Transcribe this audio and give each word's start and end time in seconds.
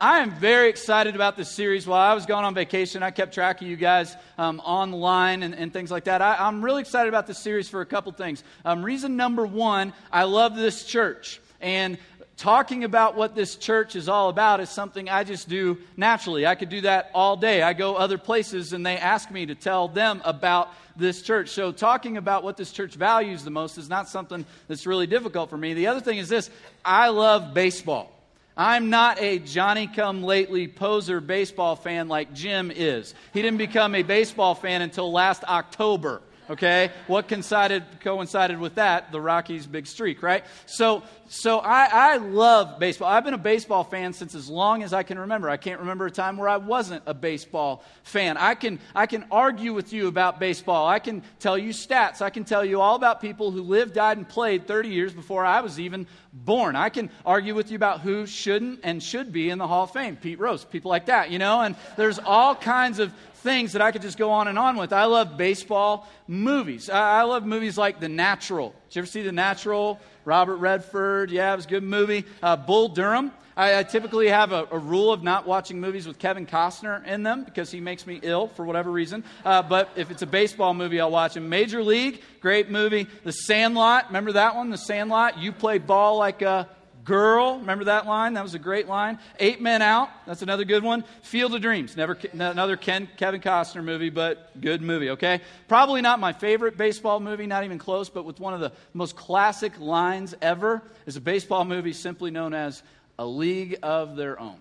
I 0.00 0.20
am 0.20 0.30
very 0.30 0.68
excited 0.68 1.16
about 1.16 1.36
this 1.36 1.50
series. 1.50 1.84
While 1.84 2.00
I 2.00 2.14
was 2.14 2.24
going 2.24 2.44
on 2.44 2.54
vacation, 2.54 3.02
I 3.02 3.10
kept 3.10 3.34
track 3.34 3.60
of 3.60 3.66
you 3.66 3.74
guys 3.74 4.16
um, 4.38 4.60
online 4.60 5.42
and, 5.42 5.56
and, 5.56 5.72
things 5.72 5.90
like 5.90 6.04
that. 6.04 6.22
I, 6.22 6.46
am 6.46 6.64
really 6.64 6.82
excited 6.82 7.08
about 7.08 7.26
this 7.26 7.38
series 7.40 7.68
for 7.68 7.80
a 7.80 7.86
couple 7.86 8.12
things. 8.12 8.44
Um, 8.64 8.84
reason 8.84 9.16
number 9.16 9.44
one, 9.44 9.92
I 10.12 10.22
love 10.22 10.54
this 10.54 10.84
church. 10.84 11.40
And 11.60 11.98
talking 12.36 12.84
about 12.84 13.16
what 13.16 13.34
this 13.34 13.56
church 13.56 13.96
is 13.96 14.08
all 14.08 14.28
about 14.28 14.60
is 14.60 14.70
something 14.70 15.08
I 15.08 15.24
just 15.24 15.48
do 15.48 15.78
naturally. 15.96 16.46
I 16.46 16.54
could 16.54 16.68
do 16.68 16.82
that 16.82 17.10
all 17.12 17.36
day. 17.36 17.62
I 17.62 17.72
go 17.72 17.96
other 17.96 18.18
places 18.18 18.72
and 18.72 18.86
they 18.86 18.98
ask 18.98 19.32
me 19.32 19.46
to 19.46 19.56
tell 19.56 19.88
them 19.88 20.22
about 20.24 20.72
this 20.94 21.22
church. 21.22 21.48
So, 21.48 21.72
talking 21.72 22.18
about 22.18 22.44
what 22.44 22.56
this 22.56 22.70
church 22.70 22.94
values 22.94 23.42
the 23.42 23.50
most 23.50 23.78
is 23.78 23.88
not 23.88 24.08
something 24.08 24.46
that's 24.68 24.86
really 24.86 25.08
difficult 25.08 25.50
for 25.50 25.56
me. 25.56 25.74
The 25.74 25.88
other 25.88 26.00
thing 26.00 26.18
is 26.18 26.28
this 26.28 26.50
I 26.84 27.08
love 27.08 27.52
baseball. 27.52 28.12
I'm 28.58 28.90
not 28.90 29.20
a 29.20 29.38
Johnny 29.38 29.86
come 29.86 30.24
lately 30.24 30.66
poser 30.66 31.20
baseball 31.20 31.76
fan 31.76 32.08
like 32.08 32.34
Jim 32.34 32.72
is. 32.74 33.14
He 33.32 33.40
didn't 33.40 33.58
become 33.58 33.94
a 33.94 34.02
baseball 34.02 34.56
fan 34.56 34.82
until 34.82 35.12
last 35.12 35.44
October. 35.44 36.20
Okay? 36.50 36.90
What 37.06 37.28
coincided, 37.28 37.84
coincided 38.00 38.58
with 38.58 38.74
that? 38.74 39.12
The 39.12 39.20
Rockies' 39.20 39.66
big 39.66 39.86
streak, 39.86 40.22
right? 40.22 40.44
So, 40.66 41.04
so 41.28 41.58
I, 41.58 41.88
I 41.92 42.16
love 42.16 42.78
baseball. 42.78 43.08
I've 43.08 43.24
been 43.24 43.34
a 43.34 43.38
baseball 43.38 43.84
fan 43.84 44.14
since 44.14 44.34
as 44.34 44.48
long 44.48 44.82
as 44.82 44.94
I 44.94 45.02
can 45.02 45.18
remember. 45.18 45.50
I 45.50 45.58
can't 45.58 45.80
remember 45.80 46.06
a 46.06 46.10
time 46.10 46.38
where 46.38 46.48
I 46.48 46.56
wasn't 46.56 47.02
a 47.04 47.12
baseball 47.12 47.84
fan. 48.02 48.38
I 48.38 48.54
can, 48.54 48.80
I 48.94 49.06
can 49.06 49.26
argue 49.30 49.74
with 49.74 49.92
you 49.92 50.08
about 50.08 50.40
baseball. 50.40 50.88
I 50.88 50.98
can 50.98 51.22
tell 51.38 51.58
you 51.58 51.70
stats. 51.70 52.22
I 52.22 52.30
can 52.30 52.44
tell 52.44 52.64
you 52.64 52.80
all 52.80 52.96
about 52.96 53.20
people 53.20 53.50
who 53.50 53.60
lived, 53.60 53.94
died, 53.94 54.16
and 54.16 54.26
played 54.26 54.66
30 54.66 54.88
years 54.88 55.12
before 55.12 55.44
I 55.44 55.60
was 55.60 55.78
even 55.78 56.06
born. 56.32 56.76
I 56.76 56.88
can 56.88 57.10
argue 57.26 57.54
with 57.54 57.70
you 57.70 57.76
about 57.76 58.00
who 58.00 58.26
shouldn't 58.26 58.80
and 58.82 59.02
should 59.02 59.30
be 59.30 59.50
in 59.50 59.58
the 59.58 59.66
Hall 59.66 59.84
of 59.84 59.90
Fame. 59.90 60.16
Pete 60.16 60.38
Rose, 60.38 60.64
people 60.64 60.88
like 60.90 61.06
that, 61.06 61.30
you 61.30 61.38
know? 61.38 61.60
And 61.60 61.76
there's 61.96 62.18
all 62.18 62.54
kinds 62.54 63.00
of 63.00 63.12
things 63.34 63.72
that 63.72 63.82
I 63.82 63.92
could 63.92 64.02
just 64.02 64.18
go 64.18 64.30
on 64.30 64.48
and 64.48 64.58
on 64.58 64.76
with. 64.76 64.92
I 64.92 65.04
love 65.04 65.36
baseball 65.36 66.08
movies. 66.26 66.90
I, 66.90 67.20
I 67.20 67.22
love 67.22 67.46
movies 67.46 67.78
like 67.78 68.00
The 68.00 68.08
Natural. 68.08 68.74
Did 68.88 68.96
you 68.96 69.00
ever 69.00 69.06
see 69.06 69.22
The 69.22 69.32
Natural? 69.32 70.00
Robert 70.28 70.56
Redford. 70.56 71.30
Yeah, 71.30 71.54
it 71.54 71.56
was 71.56 71.64
a 71.64 71.68
good 71.68 71.82
movie. 71.82 72.26
Uh, 72.42 72.54
Bull 72.54 72.90
Durham. 72.90 73.32
I, 73.56 73.78
I 73.78 73.82
typically 73.82 74.28
have 74.28 74.52
a, 74.52 74.68
a, 74.70 74.78
rule 74.78 75.10
of 75.10 75.22
not 75.22 75.46
watching 75.46 75.80
movies 75.80 76.06
with 76.06 76.18
Kevin 76.18 76.44
Costner 76.44 77.04
in 77.06 77.22
them 77.22 77.44
because 77.44 77.70
he 77.70 77.80
makes 77.80 78.06
me 78.06 78.20
ill 78.22 78.46
for 78.48 78.66
whatever 78.66 78.90
reason. 78.90 79.24
Uh, 79.42 79.62
but 79.62 79.88
if 79.96 80.10
it's 80.10 80.20
a 80.20 80.26
baseball 80.26 80.74
movie, 80.74 81.00
I'll 81.00 81.10
watch 81.10 81.34
him. 81.34 81.48
Major 81.48 81.82
League, 81.82 82.20
great 82.42 82.70
movie. 82.70 83.06
The 83.24 83.32
Sandlot, 83.32 84.08
remember 84.08 84.32
that 84.32 84.54
one? 84.54 84.68
The 84.68 84.76
Sandlot. 84.76 85.38
You 85.38 85.50
play 85.50 85.78
ball 85.78 86.18
like 86.18 86.42
a 86.42 86.68
Girl, 87.08 87.58
remember 87.58 87.84
that 87.84 88.04
line? 88.04 88.34
That 88.34 88.42
was 88.42 88.52
a 88.52 88.58
great 88.58 88.86
line. 88.86 89.18
Eight 89.40 89.62
Men 89.62 89.80
Out, 89.80 90.10
that's 90.26 90.42
another 90.42 90.66
good 90.66 90.82
one. 90.82 91.04
Field 91.22 91.54
of 91.54 91.62
Dreams, 91.62 91.96
never 91.96 92.18
another 92.34 92.76
Ken, 92.76 93.08
Kevin 93.16 93.40
Costner 93.40 93.82
movie, 93.82 94.10
but 94.10 94.60
good 94.60 94.82
movie, 94.82 95.08
okay? 95.10 95.40
Probably 95.68 96.02
not 96.02 96.20
my 96.20 96.34
favorite 96.34 96.76
baseball 96.76 97.18
movie, 97.18 97.46
not 97.46 97.64
even 97.64 97.78
close, 97.78 98.10
but 98.10 98.26
with 98.26 98.38
one 98.38 98.52
of 98.52 98.60
the 98.60 98.72
most 98.92 99.16
classic 99.16 99.80
lines 99.80 100.34
ever 100.42 100.82
is 101.06 101.16
a 101.16 101.20
baseball 101.22 101.64
movie 101.64 101.94
simply 101.94 102.30
known 102.30 102.52
as 102.52 102.82
A 103.18 103.24
League 103.24 103.78
of 103.82 104.14
Their 104.14 104.38
Own. 104.38 104.58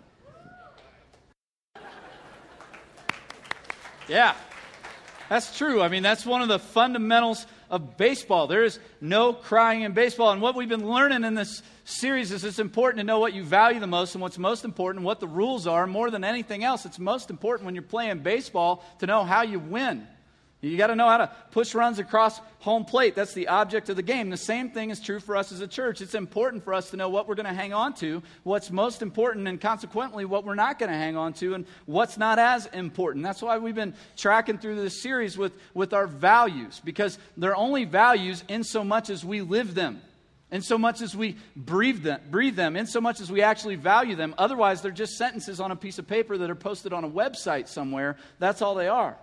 Yeah, 4.07 4.35
that's 5.27 5.57
true. 5.57 5.81
I 5.81 5.89
mean, 5.89 6.01
that's 6.01 6.25
one 6.25 6.41
of 6.41 6.47
the 6.47 6.59
fundamentals 6.59 7.45
of 7.69 7.97
baseball. 7.97 8.47
There 8.47 8.63
is 8.63 8.79
no 9.01 9.33
crying 9.33 9.81
in 9.81 9.93
baseball. 9.93 10.31
And 10.31 10.41
what 10.41 10.55
we've 10.55 10.69
been 10.69 10.89
learning 10.89 11.23
in 11.23 11.33
this 11.33 11.61
series 11.85 12.31
is 12.31 12.43
it's 12.43 12.59
important 12.59 12.99
to 12.99 13.03
know 13.03 13.19
what 13.19 13.33
you 13.33 13.43
value 13.43 13.79
the 13.79 13.87
most 13.87 14.15
and 14.15 14.21
what's 14.21 14.37
most 14.37 14.65
important, 14.65 15.05
what 15.05 15.19
the 15.19 15.27
rules 15.27 15.67
are. 15.67 15.87
More 15.87 16.11
than 16.11 16.23
anything 16.23 16.63
else, 16.63 16.85
it's 16.85 16.99
most 16.99 17.29
important 17.29 17.65
when 17.65 17.75
you're 17.75 17.81
playing 17.81 18.19
baseball 18.19 18.83
to 18.99 19.05
know 19.05 19.23
how 19.23 19.43
you 19.43 19.59
win. 19.59 20.07
You 20.59 20.75
got 20.75 20.87
to 20.87 20.95
know 20.95 21.07
how 21.07 21.17
to 21.17 21.31
push 21.51 21.75
runs 21.75 21.99
across 21.99 22.41
home 22.59 22.83
plate. 22.83 23.13
That's 23.13 23.33
the 23.33 23.49
object 23.49 23.89
of 23.89 23.95
the 23.95 24.01
game. 24.01 24.31
The 24.31 24.37
same 24.37 24.71
thing 24.71 24.89
is 24.89 24.99
true 24.99 25.19
for 25.19 25.37
us 25.37 25.51
as 25.51 25.61
a 25.61 25.67
church. 25.67 26.01
It's 26.01 26.15
important 26.15 26.63
for 26.63 26.73
us 26.73 26.89
to 26.89 26.97
know 26.97 27.09
what 27.09 27.27
we're 27.27 27.35
going 27.35 27.45
to 27.45 27.53
hang 27.53 27.73
on 27.73 27.93
to, 27.95 28.23
what's 28.41 28.71
most 28.71 29.03
important, 29.03 29.47
and 29.47 29.61
consequently, 29.61 30.25
what 30.25 30.45
we're 30.45 30.55
not 30.55 30.79
going 30.79 30.91
to 30.91 30.97
hang 30.97 31.15
on 31.15 31.33
to, 31.33 31.53
and 31.53 31.67
what's 31.85 32.17
not 32.17 32.39
as 32.39 32.65
important. 32.67 33.23
That's 33.23 33.41
why 33.41 33.59
we've 33.59 33.75
been 33.75 33.93
tracking 34.15 34.57
through 34.57 34.81
this 34.81 35.03
series 35.03 35.37
with, 35.37 35.53
with 35.75 35.93
our 35.93 36.07
values, 36.07 36.81
because 36.83 37.19
they're 37.37 37.55
only 37.55 37.85
values 37.85 38.43
in 38.47 38.63
so 38.63 38.83
much 38.83 39.11
as 39.11 39.23
we 39.23 39.41
live 39.41 39.75
them. 39.75 40.01
In 40.49 40.61
so 40.61 40.77
much 40.77 41.01
as 41.01 41.15
we 41.15 41.35
breathe 41.55 42.03
them, 42.03 42.21
breathe 42.31 42.55
them, 42.55 42.77
in 42.77 42.87
so 42.87 43.01
much 43.01 43.19
as 43.19 43.29
we 43.29 43.41
actually 43.41 43.75
value 43.75 44.15
them. 44.15 44.33
Otherwise, 44.37 44.81
they're 44.81 44.91
just 44.91 45.17
sentences 45.17 45.59
on 45.59 45.71
a 45.71 45.75
piece 45.75 45.99
of 45.99 46.07
paper 46.07 46.37
that 46.37 46.49
are 46.49 46.55
posted 46.55 46.93
on 46.93 47.03
a 47.03 47.09
website 47.09 47.67
somewhere. 47.67 48.15
That's 48.39 48.61
all 48.61 48.73
they 48.73 48.87
are. 48.87 49.17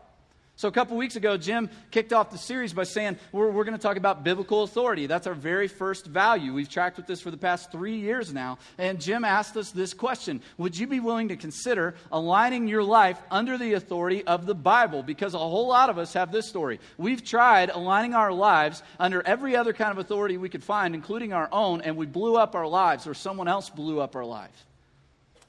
So, 0.56 0.68
a 0.68 0.72
couple 0.72 0.96
weeks 0.96 1.16
ago, 1.16 1.36
Jim 1.36 1.68
kicked 1.90 2.12
off 2.12 2.30
the 2.30 2.38
series 2.38 2.72
by 2.72 2.84
saying 2.84 3.18
we're, 3.32 3.50
we're 3.50 3.64
going 3.64 3.76
to 3.76 3.82
talk 3.82 3.96
about 3.96 4.22
biblical 4.22 4.62
authority. 4.62 5.08
That's 5.08 5.26
our 5.26 5.34
very 5.34 5.66
first 5.66 6.06
value. 6.06 6.54
We've 6.54 6.68
tracked 6.68 6.96
with 6.96 7.08
this 7.08 7.20
for 7.20 7.32
the 7.32 7.36
past 7.36 7.72
three 7.72 7.96
years 7.96 8.32
now. 8.32 8.58
And 8.78 9.00
Jim 9.00 9.24
asked 9.24 9.56
us 9.56 9.72
this 9.72 9.94
question 9.94 10.40
Would 10.56 10.78
you 10.78 10.86
be 10.86 11.00
willing 11.00 11.28
to 11.28 11.36
consider 11.36 11.96
aligning 12.12 12.68
your 12.68 12.84
life 12.84 13.20
under 13.32 13.58
the 13.58 13.72
authority 13.72 14.24
of 14.24 14.46
the 14.46 14.54
Bible? 14.54 15.02
Because 15.02 15.34
a 15.34 15.38
whole 15.38 15.66
lot 15.66 15.90
of 15.90 15.98
us 15.98 16.12
have 16.12 16.30
this 16.30 16.48
story. 16.48 16.78
We've 16.98 17.24
tried 17.24 17.70
aligning 17.70 18.14
our 18.14 18.32
lives 18.32 18.80
under 19.00 19.26
every 19.26 19.56
other 19.56 19.72
kind 19.72 19.90
of 19.90 19.98
authority 19.98 20.36
we 20.36 20.50
could 20.50 20.62
find, 20.62 20.94
including 20.94 21.32
our 21.32 21.48
own, 21.50 21.80
and 21.80 21.96
we 21.96 22.06
blew 22.06 22.36
up 22.36 22.54
our 22.54 22.68
lives, 22.68 23.08
or 23.08 23.14
someone 23.14 23.48
else 23.48 23.70
blew 23.70 24.00
up 24.00 24.14
our 24.14 24.24
life. 24.24 24.66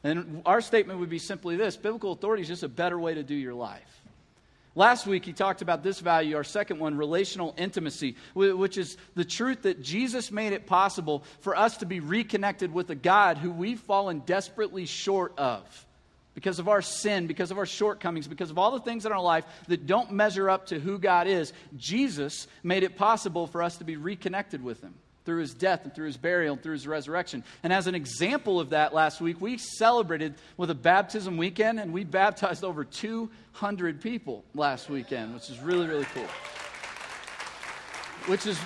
And 0.03 0.41
our 0.47 0.61
statement 0.61 0.99
would 0.99 1.09
be 1.11 1.19
simply 1.19 1.57
this 1.57 1.77
biblical 1.77 2.11
authority 2.11 2.41
is 2.41 2.47
just 2.47 2.63
a 2.63 2.67
better 2.67 2.97
way 2.97 3.13
to 3.13 3.21
do 3.21 3.35
your 3.35 3.53
life. 3.53 4.01
Last 4.77 5.07
week, 5.07 5.23
he 5.23 5.31
talked 5.31 5.61
about 5.61 5.83
this 5.83 6.01
value, 6.01 6.35
our 6.35 6.43
second 6.43 6.79
one, 6.79 6.97
relational 6.97 7.55
intimacy, 7.57 8.17
which 8.33 8.77
is 8.77 8.97
the 9.15 9.23
truth 9.23 9.61
that 9.61 9.81
Jesus 9.81 10.31
made 10.31 10.51
it 10.51 10.67
possible 10.67 11.23
for 11.39 11.55
us 11.55 11.77
to 11.77 11.85
be 11.85 12.01
reconnected 12.01 12.73
with 12.73 12.89
a 12.89 12.95
God 12.95 13.37
who 13.37 13.51
we've 13.51 13.79
fallen 13.79 14.19
desperately 14.25 14.85
short 14.85 15.33
of 15.37 15.63
because 16.33 16.59
of 16.59 16.67
our 16.67 16.81
sin, 16.81 17.25
because 17.25 17.51
of 17.51 17.57
our 17.57 17.65
shortcomings, 17.65 18.27
because 18.27 18.51
of 18.51 18.57
all 18.57 18.71
the 18.71 18.81
things 18.81 19.05
in 19.05 19.13
our 19.13 19.21
life 19.21 19.45
that 19.69 19.87
don't 19.87 20.11
measure 20.11 20.49
up 20.49 20.65
to 20.67 20.77
who 20.77 20.99
God 20.99 21.27
is. 21.27 21.53
Jesus 21.77 22.47
made 22.61 22.83
it 22.83 22.97
possible 22.97 23.47
for 23.47 23.63
us 23.63 23.77
to 23.77 23.85
be 23.85 23.95
reconnected 23.95 24.61
with 24.61 24.81
Him 24.81 24.93
through 25.25 25.41
his 25.41 25.53
death 25.53 25.83
and 25.83 25.93
through 25.93 26.05
his 26.05 26.17
burial 26.17 26.53
and 26.53 26.63
through 26.63 26.73
his 26.73 26.87
resurrection. 26.87 27.43
And 27.63 27.73
as 27.73 27.87
an 27.87 27.95
example 27.95 28.59
of 28.59 28.69
that, 28.69 28.93
last 28.93 29.19
week 29.19 29.41
we 29.41 29.57
celebrated 29.57 30.35
with 30.55 30.69
a 30.69 30.75
baptism 30.75 31.37
weekend 31.37 31.79
and 31.79 31.91
we 31.91 32.03
baptized 32.03 32.63
over 32.63 32.83
200 32.83 34.01
people 34.01 34.43
last 34.53 34.89
weekend, 34.89 35.33
which 35.33 35.49
is 35.49 35.59
really, 35.59 35.87
really 35.87 36.05
cool. 36.13 36.27
Which 38.27 38.45
is 38.45 38.57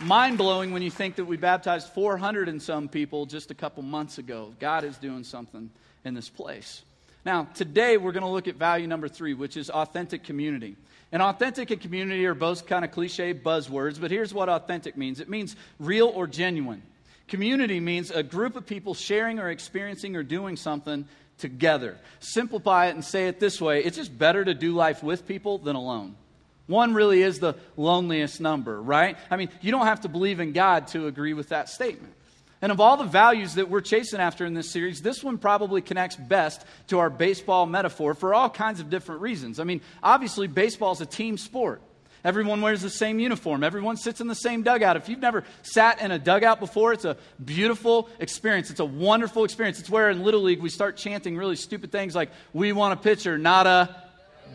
mind 0.00 0.38
blowing 0.38 0.72
when 0.72 0.82
you 0.82 0.90
think 0.90 1.16
that 1.16 1.24
we 1.24 1.36
baptized 1.36 1.88
400 1.88 2.48
and 2.48 2.60
some 2.60 2.88
people 2.88 3.26
just 3.26 3.50
a 3.50 3.54
couple 3.54 3.82
months 3.82 4.18
ago. 4.18 4.52
God 4.58 4.84
is 4.84 4.98
doing 4.98 5.24
something 5.24 5.70
in 6.04 6.14
this 6.14 6.28
place. 6.28 6.82
Now, 7.24 7.48
today 7.54 7.96
we're 7.96 8.12
going 8.12 8.24
to 8.24 8.30
look 8.30 8.48
at 8.48 8.56
value 8.56 8.86
number 8.86 9.08
three, 9.08 9.34
which 9.34 9.56
is 9.56 9.70
authentic 9.70 10.24
community. 10.24 10.76
And 11.12 11.22
authentic 11.22 11.70
and 11.70 11.80
community 11.80 12.24
are 12.26 12.34
both 12.34 12.66
kind 12.66 12.84
of 12.84 12.92
cliche 12.92 13.34
buzzwords, 13.34 14.00
but 14.00 14.10
here's 14.10 14.32
what 14.32 14.48
authentic 14.48 14.96
means 14.96 15.20
it 15.20 15.28
means 15.28 15.56
real 15.78 16.06
or 16.08 16.26
genuine. 16.26 16.82
Community 17.28 17.78
means 17.78 18.10
a 18.10 18.22
group 18.22 18.56
of 18.56 18.66
people 18.66 18.94
sharing 18.94 19.38
or 19.38 19.50
experiencing 19.50 20.16
or 20.16 20.22
doing 20.22 20.56
something 20.56 21.06
together. 21.38 21.96
Simplify 22.20 22.86
it 22.86 22.94
and 22.94 23.04
say 23.04 23.28
it 23.28 23.40
this 23.40 23.60
way 23.60 23.82
it's 23.84 23.96
just 23.96 24.16
better 24.16 24.44
to 24.44 24.54
do 24.54 24.72
life 24.72 25.02
with 25.02 25.26
people 25.26 25.58
than 25.58 25.76
alone. 25.76 26.16
One 26.66 26.94
really 26.94 27.22
is 27.22 27.40
the 27.40 27.54
loneliest 27.76 28.40
number, 28.40 28.80
right? 28.80 29.16
I 29.28 29.36
mean, 29.36 29.48
you 29.60 29.72
don't 29.72 29.86
have 29.86 30.02
to 30.02 30.08
believe 30.08 30.38
in 30.38 30.52
God 30.52 30.86
to 30.88 31.08
agree 31.08 31.34
with 31.34 31.48
that 31.48 31.68
statement. 31.68 32.14
And 32.62 32.70
of 32.70 32.80
all 32.80 32.96
the 32.96 33.04
values 33.04 33.54
that 33.54 33.70
we're 33.70 33.80
chasing 33.80 34.20
after 34.20 34.44
in 34.44 34.52
this 34.52 34.70
series, 34.70 35.00
this 35.00 35.24
one 35.24 35.38
probably 35.38 35.80
connects 35.80 36.16
best 36.16 36.64
to 36.88 36.98
our 36.98 37.08
baseball 37.08 37.64
metaphor 37.64 38.14
for 38.14 38.34
all 38.34 38.50
kinds 38.50 38.80
of 38.80 38.90
different 38.90 39.22
reasons. 39.22 39.58
I 39.58 39.64
mean, 39.64 39.80
obviously, 40.02 40.46
baseball 40.46 40.92
is 40.92 41.00
a 41.00 41.06
team 41.06 41.38
sport. 41.38 41.80
Everyone 42.22 42.60
wears 42.60 42.82
the 42.82 42.90
same 42.90 43.18
uniform. 43.18 43.64
Everyone 43.64 43.96
sits 43.96 44.20
in 44.20 44.26
the 44.26 44.34
same 44.34 44.62
dugout. 44.62 44.96
If 44.96 45.08
you've 45.08 45.20
never 45.20 45.44
sat 45.62 46.02
in 46.02 46.10
a 46.10 46.18
dugout 46.18 46.60
before, 46.60 46.92
it's 46.92 47.06
a 47.06 47.16
beautiful 47.42 48.10
experience. 48.18 48.70
It's 48.70 48.80
a 48.80 48.84
wonderful 48.84 49.44
experience. 49.44 49.80
It's 49.80 49.88
where 49.88 50.10
in 50.10 50.22
Little 50.22 50.42
League 50.42 50.60
we 50.60 50.68
start 50.68 50.98
chanting 50.98 51.36
really 51.38 51.56
stupid 51.56 51.90
things 51.90 52.14
like, 52.14 52.30
We 52.52 52.72
want 52.72 52.92
a 52.92 53.02
pitcher, 53.02 53.38
not 53.38 53.66
a 53.66 53.96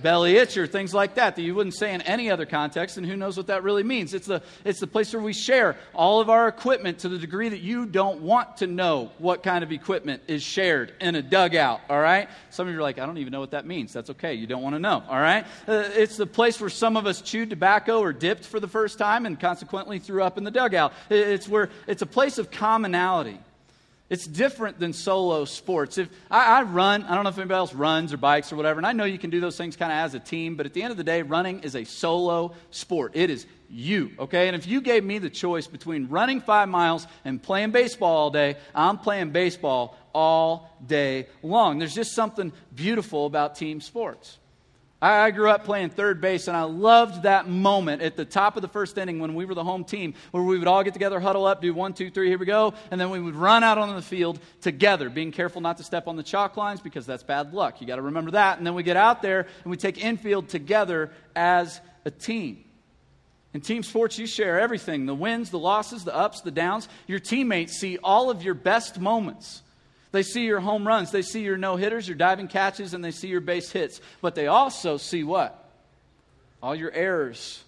belly 0.06 0.38
itch 0.38 0.56
or 0.56 0.68
things 0.68 0.94
like 0.94 1.16
that 1.16 1.36
that 1.36 1.42
you 1.42 1.56
wouldn't 1.56 1.74
say 1.74 1.92
in 1.92 2.00
any 2.04 2.30
other 2.30 2.46
context, 2.46 2.98
and 2.98 3.08
who 3.08 3.18
knows 3.18 3.38
what 3.38 3.48
that 3.48 3.64
really 3.64 3.82
means. 3.82 4.14
It's 4.14 4.28
the, 4.28 4.44
it's 4.64 4.80
the 4.80 4.86
place 4.86 5.12
where 5.12 5.22
we 5.24 5.34
share 5.34 5.78
all 5.96 6.22
of 6.22 6.30
our 6.30 6.48
equipment 6.48 7.00
to 7.00 7.10
the 7.10 7.18
degree 7.18 7.50
that 7.50 7.62
you 7.62 7.88
don't 7.88 8.22
want 8.22 8.58
to 8.58 8.68
know 8.68 9.10
what 9.18 9.42
kind 9.42 9.64
of 9.64 9.72
equipment 9.72 10.22
is 10.28 10.44
shared 10.44 10.94
in 11.02 11.16
a 11.16 11.24
dugout, 11.24 11.82
all 11.90 12.00
right? 12.00 12.30
Some 12.52 12.68
of 12.68 12.74
you 12.76 12.80
are 12.80 12.84
like, 12.84 13.00
I 13.00 13.08
don't 13.08 13.18
even 13.18 13.32
know 13.32 13.40
what 13.40 13.50
that 13.52 13.66
means. 13.66 13.94
That's 13.94 14.12
okay. 14.12 14.36
You 14.36 14.46
don't 14.46 14.62
want 14.62 14.76
to 14.76 14.80
know, 14.80 15.02
all 15.10 15.20
right? 15.20 15.44
Uh, 15.68 15.90
it's 15.94 16.18
the 16.18 16.28
place 16.28 16.62
where 16.62 16.70
some 16.70 16.98
of 16.98 17.08
us 17.08 17.20
chewed 17.22 17.50
tobacco 17.50 18.00
or 18.00 18.14
dipped 18.14 18.46
for 18.46 18.60
the 18.60 18.68
first 18.68 19.00
time 19.00 19.26
and 19.26 19.40
consequently 19.40 19.98
threw 19.98 20.22
up 20.22 20.38
in 20.38 20.44
the 20.44 20.52
dugout. 20.52 20.94
It's 21.10 21.50
where 21.50 21.72
it's 21.88 22.04
a 22.04 22.06
place 22.06 22.38
of 22.38 22.52
commonality. 22.52 23.40
It's 24.08 24.28
different 24.28 24.80
than 24.80 24.94
solo 24.94 25.46
sports. 25.46 25.98
If 25.98 26.10
I, 26.30 26.60
I, 26.60 26.62
run, 26.62 27.04
I 27.04 27.16
don't 27.16 27.24
know 27.24 27.32
if 27.32 27.38
anybody 27.40 27.58
else 27.58 27.74
runs 27.74 28.14
or 28.14 28.18
bikes 28.18 28.54
or 28.54 28.56
whatever, 28.56 28.80
and 28.80 28.86
I 28.86 28.94
know 28.94 29.06
you 29.06 29.18
can 29.18 29.32
do 29.32 29.40
those 29.40 29.58
things 29.58 29.76
kind 29.76 29.92
of 29.92 29.98
as 29.98 30.14
a 30.14 30.20
team, 30.20 30.56
but 30.56 30.68
at 30.68 30.74
the 30.74 30.84
end 30.84 30.92
of 30.92 30.98
the 30.98 31.04
day, 31.04 31.24
running 31.24 31.62
is 31.62 31.76
a 31.76 31.86
solo 31.86 32.54
sport. 32.70 33.14
It 33.16 33.32
is 33.32 33.48
you, 33.68 34.12
okay? 34.20 34.48
And 34.48 34.56
if 34.56 34.68
you 34.68 34.80
gave 34.82 35.04
me 35.04 35.18
the 35.18 35.30
choice 35.30 35.66
between 35.66 36.08
running 36.10 36.40
five 36.40 36.70
miles 36.70 37.08
and 37.24 37.42
playing 37.42 37.72
baseball 37.72 38.16
all 38.16 38.30
day, 38.30 38.58
I'm 38.76 39.00
playing 39.00 39.32
baseball 39.32 39.98
all 40.14 40.78
day 40.86 41.28
long. 41.42 41.80
There's 41.80 41.96
just 41.96 42.14
something 42.14 42.54
beautiful 42.76 43.26
about 43.26 43.56
team 43.56 43.82
sports. 43.82 44.38
I 45.06 45.32
grew 45.32 45.50
up 45.50 45.66
playing 45.66 45.92
third 45.92 46.20
base, 46.20 46.48
and 46.48 46.58
I 46.58 46.64
loved 46.64 47.24
that 47.24 47.48
moment 47.48 48.02
at 48.02 48.16
the 48.16 48.26
top 48.26 48.56
of 48.56 48.62
the 48.62 48.68
first 48.68 48.98
inning 48.98 49.20
when 49.20 49.36
we 49.36 49.46
were 49.46 49.54
the 49.54 49.64
home 49.64 49.84
team, 49.84 50.16
where 50.32 50.42
we 50.42 50.58
would 50.58 50.68
all 50.68 50.84
get 50.84 50.94
together, 50.94 51.20
huddle 51.20 51.46
up, 51.46 51.62
do 51.62 51.74
one, 51.74 51.94
two, 51.94 52.10
three, 52.10 52.28
here 52.28 52.40
we 52.40 52.46
go, 52.46 52.74
and 52.90 53.00
then 53.00 53.12
we 53.12 53.20
would 53.20 53.36
run 53.36 53.64
out 53.64 53.78
on 53.78 53.96
the 53.96 54.02
field 54.02 54.40
together, 54.62 55.10
being 55.10 55.32
careful 55.32 55.62
not 55.62 55.78
to 55.78 55.84
step 55.84 56.08
on 56.08 56.16
the 56.16 56.24
chalk 56.24 56.58
lines 56.58 56.82
because 56.82 57.06
that's 57.06 57.24
bad 57.24 57.54
luck. 57.54 57.82
You 57.82 57.88
got 57.88 57.98
to 57.98 58.02
remember 58.02 58.32
that. 58.32 58.58
And 58.58 58.66
then 58.66 58.74
we 58.74 58.84
get 58.84 58.98
out 58.98 59.22
there 59.22 59.42
and 59.64 59.72
we 59.72 59.78
take 59.78 60.04
infield 60.04 60.50
together 60.50 61.12
as 61.36 61.80
a 62.04 62.12
team. 62.12 62.64
In 63.54 63.62
team 63.62 63.84
sports, 63.84 64.20
you 64.20 64.28
share 64.28 64.60
everything 64.60 65.06
the 65.06 65.16
wins, 65.16 65.50
the 65.50 65.60
losses, 65.60 66.04
the 66.04 66.16
ups, 66.16 66.42
the 66.42 66.52
downs. 66.52 66.90
Your 67.08 67.20
teammates 67.20 67.78
see 67.78 67.98
all 68.04 68.30
of 68.30 68.44
your 68.44 68.54
best 68.54 69.00
moments. 69.00 69.62
They 70.16 70.24
see 70.24 70.46
your 70.46 70.62
home 70.62 70.88
runs, 70.88 71.12
they 71.12 71.22
see 71.22 71.42
your 71.42 71.58
no 71.58 71.76
hitters, 71.76 72.08
your 72.08 72.16
diving 72.16 72.48
catches, 72.48 72.94
and 72.94 73.04
they 73.04 73.12
see 73.12 73.28
your 73.28 73.42
base 73.42 73.70
hits. 73.70 74.00
But 74.22 74.34
they 74.34 74.48
also 74.48 74.96
see 74.96 75.26
what? 75.26 75.70
All 76.64 76.74
your 76.74 76.90
errors. 76.94 77.62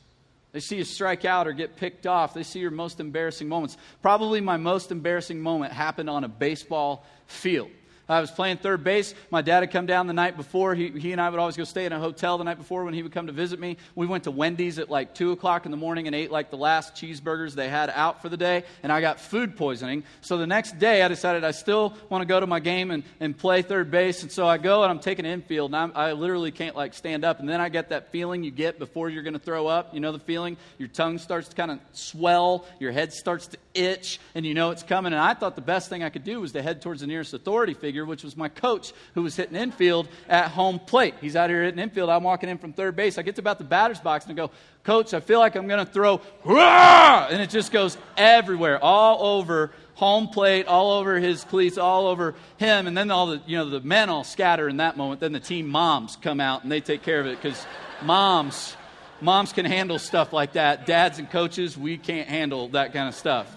They 0.53 0.61
see 0.61 0.77
you 0.77 0.85
strike 0.85 1.25
out 1.25 1.49
or 1.49 1.51
get 1.51 1.75
picked 1.75 2.07
off. 2.07 2.33
They 2.33 2.43
see 2.43 2.59
your 2.59 2.71
most 2.71 3.01
embarrassing 3.01 3.49
moments. 3.49 3.75
Probably 4.01 4.39
my 4.39 4.55
most 4.55 4.93
embarrassing 4.93 5.41
moment 5.41 5.73
happened 5.73 6.09
on 6.09 6.23
a 6.23 6.29
baseball 6.29 7.05
field. 7.25 7.69
I 8.09 8.21
was 8.21 8.31
playing 8.31 8.57
third 8.57 8.83
base. 8.83 9.13
My 9.31 9.41
dad 9.41 9.61
had 9.61 9.71
come 9.71 9.85
down 9.85 10.07
the 10.07 10.13
night 10.13 10.37
before. 10.37 10.75
He, 10.75 10.89
he 10.89 11.11
and 11.11 11.19
I 11.19 11.29
would 11.29 11.39
always 11.39 11.57
go 11.57 11.63
stay 11.63 11.85
in 11.85 11.91
a 11.91 11.99
hotel 11.99 12.37
the 12.37 12.43
night 12.43 12.57
before 12.57 12.83
when 12.85 12.93
he 12.93 13.03
would 13.03 13.11
come 13.11 13.27
to 13.27 13.33
visit 13.33 13.59
me. 13.59 13.77
We 13.95 14.07
went 14.07 14.25
to 14.25 14.31
Wendy's 14.31 14.79
at 14.79 14.89
like 14.89 15.13
2 15.13 15.31
o'clock 15.31 15.65
in 15.65 15.71
the 15.71 15.77
morning 15.77 16.07
and 16.07 16.15
ate 16.15 16.31
like 16.31 16.49
the 16.49 16.57
last 16.57 16.95
cheeseburgers 16.95 17.53
they 17.53 17.69
had 17.69 17.89
out 17.89 18.21
for 18.21 18.29
the 18.29 18.37
day. 18.37 18.63
And 18.83 18.91
I 18.91 19.01
got 19.01 19.19
food 19.19 19.57
poisoning. 19.57 20.03
So 20.21 20.37
the 20.37 20.47
next 20.47 20.79
day, 20.79 21.01
I 21.01 21.07
decided 21.07 21.43
I 21.43 21.51
still 21.51 21.93
want 22.09 22.21
to 22.21 22.25
go 22.25 22.39
to 22.39 22.47
my 22.47 22.59
game 22.59 22.91
and, 22.91 23.03
and 23.19 23.37
play 23.37 23.61
third 23.61 23.91
base. 23.91 24.21
And 24.23 24.31
so 24.31 24.47
I 24.47 24.57
go 24.57 24.83
and 24.83 24.91
I'm 24.91 24.99
taking 24.99 25.25
infield. 25.25 25.71
And 25.71 25.75
I'm, 25.75 25.91
I 25.95 26.13
literally 26.13 26.51
can't 26.51 26.75
like 26.75 26.93
stand 26.93 27.25
up. 27.25 27.39
And 27.39 27.49
then 27.49 27.59
I 27.61 27.69
get 27.69 27.89
that 27.89 28.11
feeling 28.11 28.43
you 28.43 28.51
get 28.51 28.79
before 28.79 29.09
you're 29.09 29.23
going 29.23 29.33
to 29.33 29.39
throw 29.39 29.67
up. 29.67 29.93
You 29.93 29.99
know 29.99 30.11
the 30.11 30.19
feeling? 30.19 30.57
Your 30.77 30.87
tongue 30.87 31.17
starts 31.17 31.49
to 31.49 31.55
kind 31.55 31.71
of 31.71 31.79
swell, 31.93 32.65
your 32.79 32.91
head 32.91 33.13
starts 33.13 33.47
to 33.47 33.57
itch, 33.73 34.19
and 34.35 34.45
you 34.45 34.53
know 34.53 34.71
it's 34.71 34.83
coming. 34.83 35.13
And 35.13 35.21
I 35.21 35.33
thought 35.33 35.55
the 35.55 35.61
best 35.61 35.89
thing 35.89 36.03
I 36.03 36.09
could 36.09 36.23
do 36.23 36.41
was 36.41 36.51
to 36.53 36.61
head 36.61 36.81
towards 36.81 37.01
the 37.01 37.07
nearest 37.07 37.33
authority 37.33 37.73
figure, 37.73 37.96
which 38.05 38.23
was 38.23 38.37
my 38.37 38.49
coach 38.49 38.93
who 39.13 39.23
was 39.23 39.35
hitting 39.35 39.55
infield 39.55 40.07
at 40.27 40.49
home 40.49 40.79
plate. 40.79 41.15
He's 41.21 41.35
out 41.35 41.49
here 41.49 41.63
hitting 41.63 41.79
infield. 41.79 42.09
I'm 42.09 42.23
walking 42.23 42.49
in 42.49 42.57
from 42.57 42.73
third 42.73 42.95
base. 42.95 43.17
I 43.17 43.21
get 43.21 43.35
to 43.35 43.41
about 43.41 43.57
the 43.57 43.63
batter's 43.63 43.99
box 43.99 44.25
and 44.25 44.33
I 44.33 44.35
go, 44.35 44.51
Coach, 44.83 45.13
I 45.13 45.19
feel 45.19 45.39
like 45.39 45.55
I'm 45.55 45.67
going 45.67 45.85
to 45.85 45.91
throw, 45.91 46.21
and 46.45 47.41
it 47.41 47.49
just 47.49 47.73
goes 47.73 47.97
everywhere, 48.15 48.81
all 48.81 49.37
over 49.37 49.71
home 49.95 50.29
plate, 50.29 50.67
all 50.67 50.93
over 50.93 51.19
his 51.19 51.43
cleats, 51.43 51.77
all 51.77 52.07
over 52.07 52.35
him. 52.57 52.87
And 52.87 52.97
then 52.97 53.11
all 53.11 53.27
the, 53.27 53.41
you 53.45 53.57
know, 53.57 53.69
the 53.69 53.81
men 53.81 54.09
all 54.09 54.23
scatter 54.23 54.69
in 54.69 54.77
that 54.77 54.95
moment. 54.95 55.19
Then 55.19 55.33
the 55.33 55.39
team 55.39 55.67
moms 55.67 56.15
come 56.21 56.39
out 56.39 56.63
and 56.63 56.71
they 56.71 56.79
take 56.79 57.01
care 57.01 57.19
of 57.19 57.25
it 57.25 57.41
because 57.41 57.65
moms, 58.03 58.77
moms 59.19 59.51
can 59.51 59.65
handle 59.65 59.99
stuff 59.99 60.31
like 60.31 60.53
that. 60.53 60.85
Dads 60.85 61.19
and 61.19 61.29
coaches, 61.29 61.77
we 61.77 61.97
can't 61.97 62.29
handle 62.29 62.69
that 62.69 62.93
kind 62.93 63.09
of 63.09 63.15
stuff. 63.15 63.53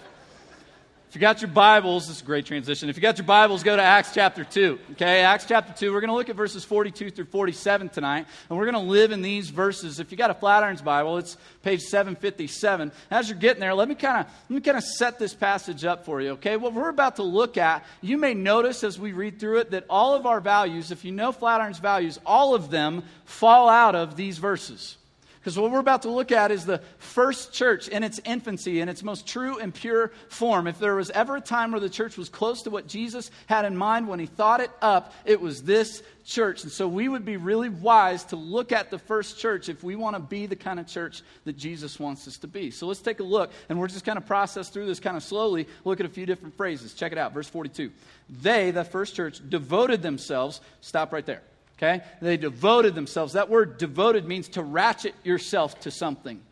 If 1.11 1.17
you 1.17 1.21
got 1.21 1.43
your 1.43 1.51
Bibles, 1.51 2.07
this 2.07 2.19
is 2.19 2.23
a 2.23 2.25
great 2.25 2.47
transition. 2.47 2.89
If 2.89 2.95
you 2.95 3.03
got 3.03 3.19
your 3.19 3.27
Bibles, 3.27 3.65
go 3.65 3.75
to 3.75 3.83
Acts 3.83 4.15
chapter 4.15 4.45
2. 4.45 4.79
Okay, 4.93 5.23
Acts 5.23 5.45
chapter 5.45 5.73
2. 5.77 5.93
We're 5.93 6.01
going 6.01 6.11
to 6.11 6.15
look 6.15 6.29
at 6.29 6.37
verses 6.37 6.65
42 6.65 7.11
through 7.11 7.25
47 7.25 7.89
tonight, 7.89 8.29
and 8.49 8.57
we're 8.57 8.71
going 8.71 8.81
to 8.81 8.89
live 8.89 9.11
in 9.11 9.21
these 9.21 9.51
verses. 9.51 9.99
If 9.99 10.13
you 10.13 10.17
got 10.17 10.31
a 10.31 10.35
Flatirons 10.35 10.85
Bible, 10.85 11.19
it's 11.19 11.37
page 11.65 11.81
757. 11.81 12.93
As 13.11 13.29
you're 13.29 13.37
getting 13.37 13.59
there, 13.59 13.75
let 13.75 13.89
me 13.89 13.97
kind 13.97 14.25
of 14.25 14.33
let 14.49 14.55
me 14.55 14.61
kind 14.61 14.79
of 14.79 14.85
set 14.85 15.19
this 15.19 15.35
passage 15.35 15.85
up 15.85 16.05
for 16.05 16.21
you, 16.21 16.31
okay? 16.35 16.57
What 16.57 16.75
we're 16.75 16.91
about 16.91 17.17
to 17.17 17.25
look 17.25 17.59
at, 17.59 17.85
you 18.01 18.17
may 18.17 18.33
notice 18.33 18.85
as 18.85 18.97
we 18.97 19.11
read 19.11 19.41
through 19.41 19.59
it 19.59 19.73
that 19.73 19.87
all 19.91 20.15
of 20.15 20.27
our 20.27 20.41
values, 20.41 20.93
if 20.93 21.05
you 21.05 21.11
know 21.11 21.33
Flatirons 21.33 21.81
values, 21.81 22.21
all 22.25 22.55
of 22.55 22.71
them 22.71 23.03
fall 23.25 23.69
out 23.69 23.97
of 23.97 24.15
these 24.15 24.39
verses. 24.39 24.97
Because 25.41 25.59
what 25.59 25.71
we're 25.71 25.79
about 25.79 26.03
to 26.03 26.11
look 26.11 26.33
at 26.33 26.51
is 26.51 26.67
the 26.67 26.83
first 26.99 27.55
church 27.55 27.89
in 27.89 28.03
its 28.03 28.21
infancy, 28.27 28.81
in 28.81 28.91
its 28.91 29.03
most 29.03 29.27
true 29.27 29.59
and 29.59 29.75
pure 29.75 30.13
form. 30.29 30.67
If 30.67 30.79
there 30.79 30.95
was 30.95 31.09
ever 31.11 31.37
a 31.37 31.41
time 31.41 31.71
where 31.71 31.81
the 31.81 31.89
church 31.89 32.19
was 32.19 32.29
close 32.29 32.61
to 32.63 32.71
what 32.71 32.87
Jesus 32.87 33.31
had 33.47 33.65
in 33.65 33.75
mind 33.75 34.07
when 34.07 34.21
he 34.21 34.27
thought 34.27 34.61
it 34.61 34.71
up, 34.83 35.15
it 35.25 35.41
was 35.41 35.63
this 35.63 36.03
church. 36.27 36.63
And 36.63 36.71
so 36.71 36.87
we 36.87 37.09
would 37.09 37.25
be 37.25 37.39
really 37.39 37.71
wise 37.71 38.25
to 38.25 38.37
look 38.37 38.71
at 38.71 38.91
the 38.91 38.99
first 38.99 39.39
church 39.39 39.71
if 39.71 39.83
we 39.83 39.97
want 39.97 40.15
to 40.15 40.21
be 40.21 40.45
the 40.45 40.57
kind 40.57 40.79
of 40.79 40.87
church 40.87 41.23
that 41.45 41.57
Jesus 41.57 41.99
wants 41.99 42.29
us 42.29 42.37
to 42.39 42.47
be. 42.47 42.71
So 42.71 42.87
let's 42.87 43.01
take 43.01 43.21
a 43.21 43.25
look, 43.25 43.51
and 43.71 43.81
we're 43.81 43.89
just 43.89 44.05
kind 44.05 44.19
of 44.19 44.27
process 44.27 44.69
through 44.69 44.87
this 44.87 45.01
kind 45.01 45.17
of 45.17 45.23
slowly, 45.23 45.67
look 45.87 46.01
at 46.01 46.07
a 46.07 46.11
few 46.11 46.27
different 46.27 46.55
phrases. 46.55 46.93
Check 46.93 47.13
it 47.13 47.19
out, 47.19 47.33
verse 47.33 47.49
42. 47.49 47.91
They, 48.29 48.73
the 48.73 48.85
first 48.85 49.17
church, 49.17 49.41
devoted 49.49 50.03
themselves, 50.03 50.61
stop 50.83 51.15
right 51.15 51.25
there 51.25 51.41
Okay? 51.83 52.05
They 52.21 52.37
devoted 52.37 52.95
themselves. 52.95 53.33
That 53.33 53.49
word 53.49 53.79
devoted 53.79 54.29
means 54.29 54.49
to 54.51 54.63
ratchet 54.63 55.15
yourself 55.25 55.81
to 55.81 55.91
something, 55.91 56.43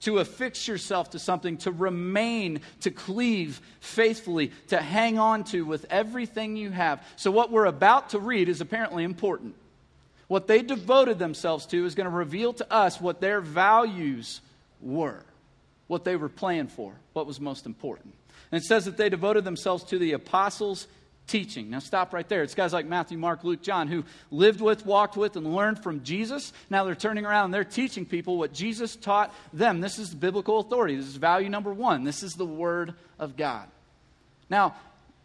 to 0.00 0.18
affix 0.18 0.66
yourself 0.66 1.10
to 1.10 1.20
something, 1.20 1.58
to 1.58 1.70
remain, 1.70 2.60
to 2.80 2.90
cleave 2.90 3.60
faithfully, 3.78 4.50
to 4.68 4.80
hang 4.80 5.16
on 5.16 5.44
to 5.44 5.64
with 5.64 5.86
everything 5.90 6.56
you 6.56 6.70
have. 6.70 7.06
So, 7.14 7.30
what 7.30 7.52
we're 7.52 7.66
about 7.66 8.10
to 8.10 8.18
read 8.18 8.48
is 8.48 8.60
apparently 8.60 9.04
important. 9.04 9.54
What 10.26 10.48
they 10.48 10.62
devoted 10.62 11.20
themselves 11.20 11.66
to 11.66 11.84
is 11.84 11.94
going 11.94 12.10
to 12.10 12.16
reveal 12.16 12.52
to 12.54 12.72
us 12.72 13.00
what 13.00 13.20
their 13.20 13.40
values 13.40 14.40
were, 14.80 15.22
what 15.86 16.02
they 16.02 16.16
were 16.16 16.28
playing 16.28 16.66
for, 16.66 16.94
what 17.12 17.26
was 17.26 17.40
most 17.40 17.66
important. 17.66 18.14
And 18.50 18.60
it 18.60 18.66
says 18.66 18.86
that 18.86 18.96
they 18.96 19.08
devoted 19.08 19.44
themselves 19.44 19.84
to 19.84 19.98
the 19.98 20.12
apostles' 20.14 20.88
teaching. 21.26 21.70
Now, 21.70 21.78
stop 21.78 22.12
right 22.12 22.28
there. 22.28 22.42
It's 22.42 22.54
guys 22.54 22.72
like 22.72 22.86
Matthew, 22.86 23.18
Mark, 23.18 23.44
Luke, 23.44 23.62
John 23.62 23.88
who 23.88 24.04
lived 24.30 24.60
with, 24.60 24.84
walked 24.84 25.16
with, 25.16 25.36
and 25.36 25.54
learned 25.54 25.82
from 25.82 26.02
Jesus. 26.02 26.52
Now 26.70 26.84
they're 26.84 26.94
turning 26.94 27.24
around 27.24 27.46
and 27.46 27.54
they're 27.54 27.64
teaching 27.64 28.04
people 28.04 28.36
what 28.36 28.52
Jesus 28.52 28.96
taught 28.96 29.34
them. 29.52 29.80
This 29.80 29.98
is 29.98 30.14
biblical 30.14 30.60
authority. 30.60 30.96
This 30.96 31.06
is 31.06 31.16
value 31.16 31.48
number 31.48 31.72
one. 31.72 32.04
This 32.04 32.22
is 32.22 32.34
the 32.34 32.44
Word 32.44 32.94
of 33.18 33.36
God. 33.36 33.68
Now, 34.50 34.74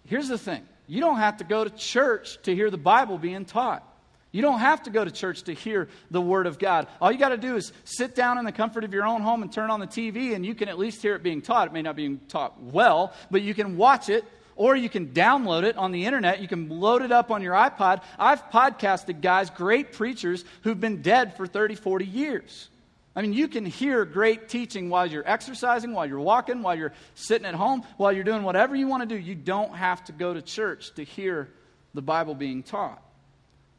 here's 0.06 0.28
the 0.28 0.38
thing 0.38 0.66
you 0.88 1.01
don't 1.01 1.18
have 1.18 1.38
to 1.38 1.44
go 1.44 1.63
to 1.63 1.69
church 1.69 2.42
to 2.44 2.56
hear 2.56 2.72
the 2.72 2.78
Bible 2.78 3.18
being 3.18 3.46
taught. 3.46 3.86
You 4.31 4.44
don't 4.44 4.60
have 4.60 4.84
to 4.84 4.92
go 4.92 5.04
to 5.04 5.10
church 5.10 5.44
to 5.44 5.53
hear 5.53 5.88
the 6.12 6.22
Word 6.22 6.46
of 6.46 6.60
God. 6.60 6.88
All 7.01 7.12
you 7.12 7.18
got 7.18 7.29
to 7.29 7.38
do 7.38 7.56
is 7.56 7.74
sit 7.84 8.15
down 8.15 8.38
in 8.38 8.46
the 8.46 8.51
comfort 8.51 8.84
of 8.84 8.94
your 8.94 9.06
own 9.06 9.22
home 9.22 9.41
and 9.41 9.51
turn 9.51 9.72
on 9.72 9.79
the 9.79 9.88
TV, 9.88 10.36
and 10.36 10.46
you 10.46 10.53
can 10.53 10.70
at 10.70 10.77
least 10.77 11.01
hear 11.01 11.15
it 11.15 11.24
being 11.24 11.41
taught. 11.41 11.68
It 11.68 11.74
may 11.74 11.82
not 11.82 11.96
be 11.96 12.18
taught 12.27 12.62
well, 12.62 13.13
but 13.32 13.41
you 13.41 13.56
can 13.56 13.75
watch 13.75 14.10
it 14.10 14.24
or 14.60 14.75
you 14.75 14.89
can 14.89 15.08
download 15.08 15.63
it 15.63 15.78
on 15.78 15.94
the 15.94 16.06
internet. 16.06 16.42
You 16.42 16.48
can 16.50 16.68
load 16.68 17.01
it 17.01 17.13
up 17.13 17.32
on 17.32 17.42
your 17.42 17.54
iPod. 17.54 18.04
I've 18.20 18.44
podcasted 18.51 19.22
guys, 19.22 19.50
great 19.50 19.94
preachers, 19.94 20.44
who've 20.63 20.80
been 20.80 21.01
dead 21.01 21.38
for 21.38 21.48
30, 21.48 21.75
40 21.75 22.06
years. 22.06 22.68
I 23.16 23.22
mean, 23.22 23.32
you 23.32 23.48
can 23.48 23.66
hear 23.66 24.04
great 24.04 24.50
teaching 24.50 24.89
while 24.89 25.06
you're 25.06 25.24
exercising, 25.25 25.94
while 25.94 26.06
you're 26.06 26.20
walking, 26.20 26.62
while 26.62 26.75
you're 26.75 26.92
sitting 27.16 27.48
at 27.48 27.56
home, 27.56 27.84
while 27.96 28.12
you're 28.12 28.25
doing 28.25 28.44
whatever 28.44 28.75
you 28.75 28.86
want 28.86 29.01
to 29.01 29.08
do. 29.08 29.18
You 29.18 29.34
don't 29.34 29.74
have 29.74 30.04
to 30.06 30.12
go 30.12 30.34
to 30.34 30.42
church 30.42 30.94
to 30.96 31.06
hear 31.06 31.48
the 31.94 32.01
Bible 32.01 32.36
being 32.36 32.62
taught. 32.62 33.01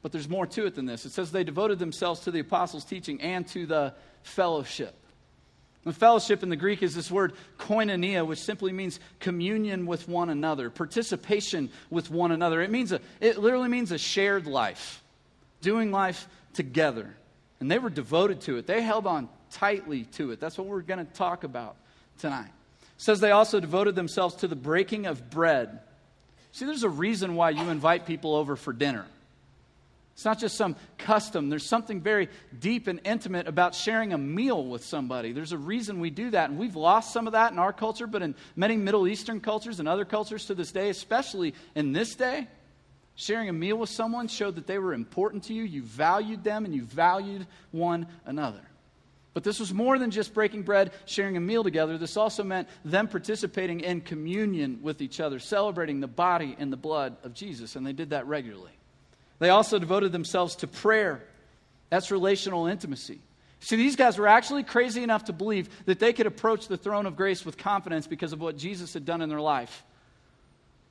But 0.00 0.12
there's 0.12 0.30
more 0.30 0.46
to 0.46 0.64
it 0.64 0.76
than 0.76 0.86
this. 0.86 1.04
It 1.04 1.12
says 1.12 1.30
they 1.30 1.44
devoted 1.44 1.78
themselves 1.78 2.20
to 2.20 2.30
the 2.30 2.40
apostles' 2.40 2.86
teaching 2.86 3.20
and 3.20 3.46
to 3.48 3.66
the 3.66 3.92
fellowship. 4.22 4.94
The 5.84 5.92
fellowship 5.92 6.42
in 6.42 6.50
the 6.50 6.56
Greek 6.56 6.82
is 6.82 6.94
this 6.94 7.10
word 7.10 7.32
koinonia, 7.58 8.26
which 8.26 8.40
simply 8.40 8.72
means 8.72 9.00
communion 9.18 9.86
with 9.86 10.08
one 10.08 10.28
another, 10.28 10.68
participation 10.68 11.70
with 11.88 12.10
one 12.10 12.32
another. 12.32 12.60
It 12.60 12.70
means 12.70 12.92
a, 12.92 13.00
it 13.20 13.38
literally 13.38 13.68
means 13.68 13.90
a 13.90 13.98
shared 13.98 14.46
life, 14.46 15.02
doing 15.62 15.90
life 15.90 16.28
together. 16.52 17.14
And 17.60 17.70
they 17.70 17.78
were 17.78 17.90
devoted 17.90 18.42
to 18.42 18.58
it. 18.58 18.66
They 18.66 18.82
held 18.82 19.06
on 19.06 19.28
tightly 19.50 20.04
to 20.12 20.32
it. 20.32 20.40
That's 20.40 20.58
what 20.58 20.66
we're 20.66 20.82
going 20.82 21.04
to 21.04 21.12
talk 21.12 21.44
about 21.44 21.76
tonight. 22.18 22.50
It 22.82 23.02
says 23.02 23.20
they 23.20 23.30
also 23.30 23.58
devoted 23.58 23.94
themselves 23.94 24.36
to 24.36 24.48
the 24.48 24.56
breaking 24.56 25.06
of 25.06 25.30
bread. 25.30 25.80
See, 26.52 26.66
there's 26.66 26.82
a 26.82 26.90
reason 26.90 27.36
why 27.36 27.50
you 27.50 27.70
invite 27.70 28.04
people 28.04 28.34
over 28.34 28.56
for 28.56 28.74
dinner. 28.74 29.06
It's 30.20 30.24
not 30.26 30.38
just 30.38 30.58
some 30.58 30.76
custom. 30.98 31.48
There's 31.48 31.64
something 31.64 32.02
very 32.02 32.28
deep 32.58 32.88
and 32.88 33.00
intimate 33.06 33.48
about 33.48 33.74
sharing 33.74 34.12
a 34.12 34.18
meal 34.18 34.62
with 34.66 34.84
somebody. 34.84 35.32
There's 35.32 35.52
a 35.52 35.56
reason 35.56 35.98
we 35.98 36.10
do 36.10 36.28
that. 36.32 36.50
And 36.50 36.58
we've 36.58 36.76
lost 36.76 37.14
some 37.14 37.26
of 37.26 37.32
that 37.32 37.52
in 37.52 37.58
our 37.58 37.72
culture, 37.72 38.06
but 38.06 38.20
in 38.20 38.34
many 38.54 38.76
Middle 38.76 39.08
Eastern 39.08 39.40
cultures 39.40 39.80
and 39.80 39.88
other 39.88 40.04
cultures 40.04 40.44
to 40.44 40.54
this 40.54 40.72
day, 40.72 40.90
especially 40.90 41.54
in 41.74 41.94
this 41.94 42.16
day, 42.16 42.48
sharing 43.14 43.48
a 43.48 43.54
meal 43.54 43.78
with 43.78 43.88
someone 43.88 44.28
showed 44.28 44.56
that 44.56 44.66
they 44.66 44.78
were 44.78 44.92
important 44.92 45.44
to 45.44 45.54
you, 45.54 45.62
you 45.62 45.82
valued 45.82 46.44
them, 46.44 46.66
and 46.66 46.74
you 46.74 46.82
valued 46.82 47.46
one 47.70 48.06
another. 48.26 48.60
But 49.32 49.42
this 49.42 49.58
was 49.58 49.72
more 49.72 49.98
than 49.98 50.10
just 50.10 50.34
breaking 50.34 50.64
bread, 50.64 50.92
sharing 51.06 51.38
a 51.38 51.40
meal 51.40 51.64
together. 51.64 51.96
This 51.96 52.18
also 52.18 52.44
meant 52.44 52.68
them 52.84 53.08
participating 53.08 53.80
in 53.80 54.02
communion 54.02 54.80
with 54.82 55.00
each 55.00 55.18
other, 55.18 55.38
celebrating 55.38 56.00
the 56.00 56.08
body 56.08 56.56
and 56.58 56.70
the 56.70 56.76
blood 56.76 57.16
of 57.24 57.32
Jesus, 57.32 57.74
and 57.74 57.86
they 57.86 57.94
did 57.94 58.10
that 58.10 58.26
regularly. 58.26 58.72
They 59.40 59.48
also 59.48 59.80
devoted 59.80 60.12
themselves 60.12 60.54
to 60.56 60.68
prayer. 60.68 61.22
That's 61.88 62.12
relational 62.12 62.66
intimacy. 62.66 63.18
See, 63.58 63.76
these 63.76 63.96
guys 63.96 64.16
were 64.16 64.28
actually 64.28 64.62
crazy 64.62 65.02
enough 65.02 65.24
to 65.24 65.32
believe 65.32 65.68
that 65.86 65.98
they 65.98 66.12
could 66.12 66.26
approach 66.26 66.68
the 66.68 66.76
throne 66.76 67.06
of 67.06 67.16
grace 67.16 67.44
with 67.44 67.58
confidence 67.58 68.06
because 68.06 68.32
of 68.32 68.40
what 68.40 68.56
Jesus 68.56 68.94
had 68.94 69.04
done 69.04 69.20
in 69.20 69.28
their 69.28 69.40
life. 69.40 69.84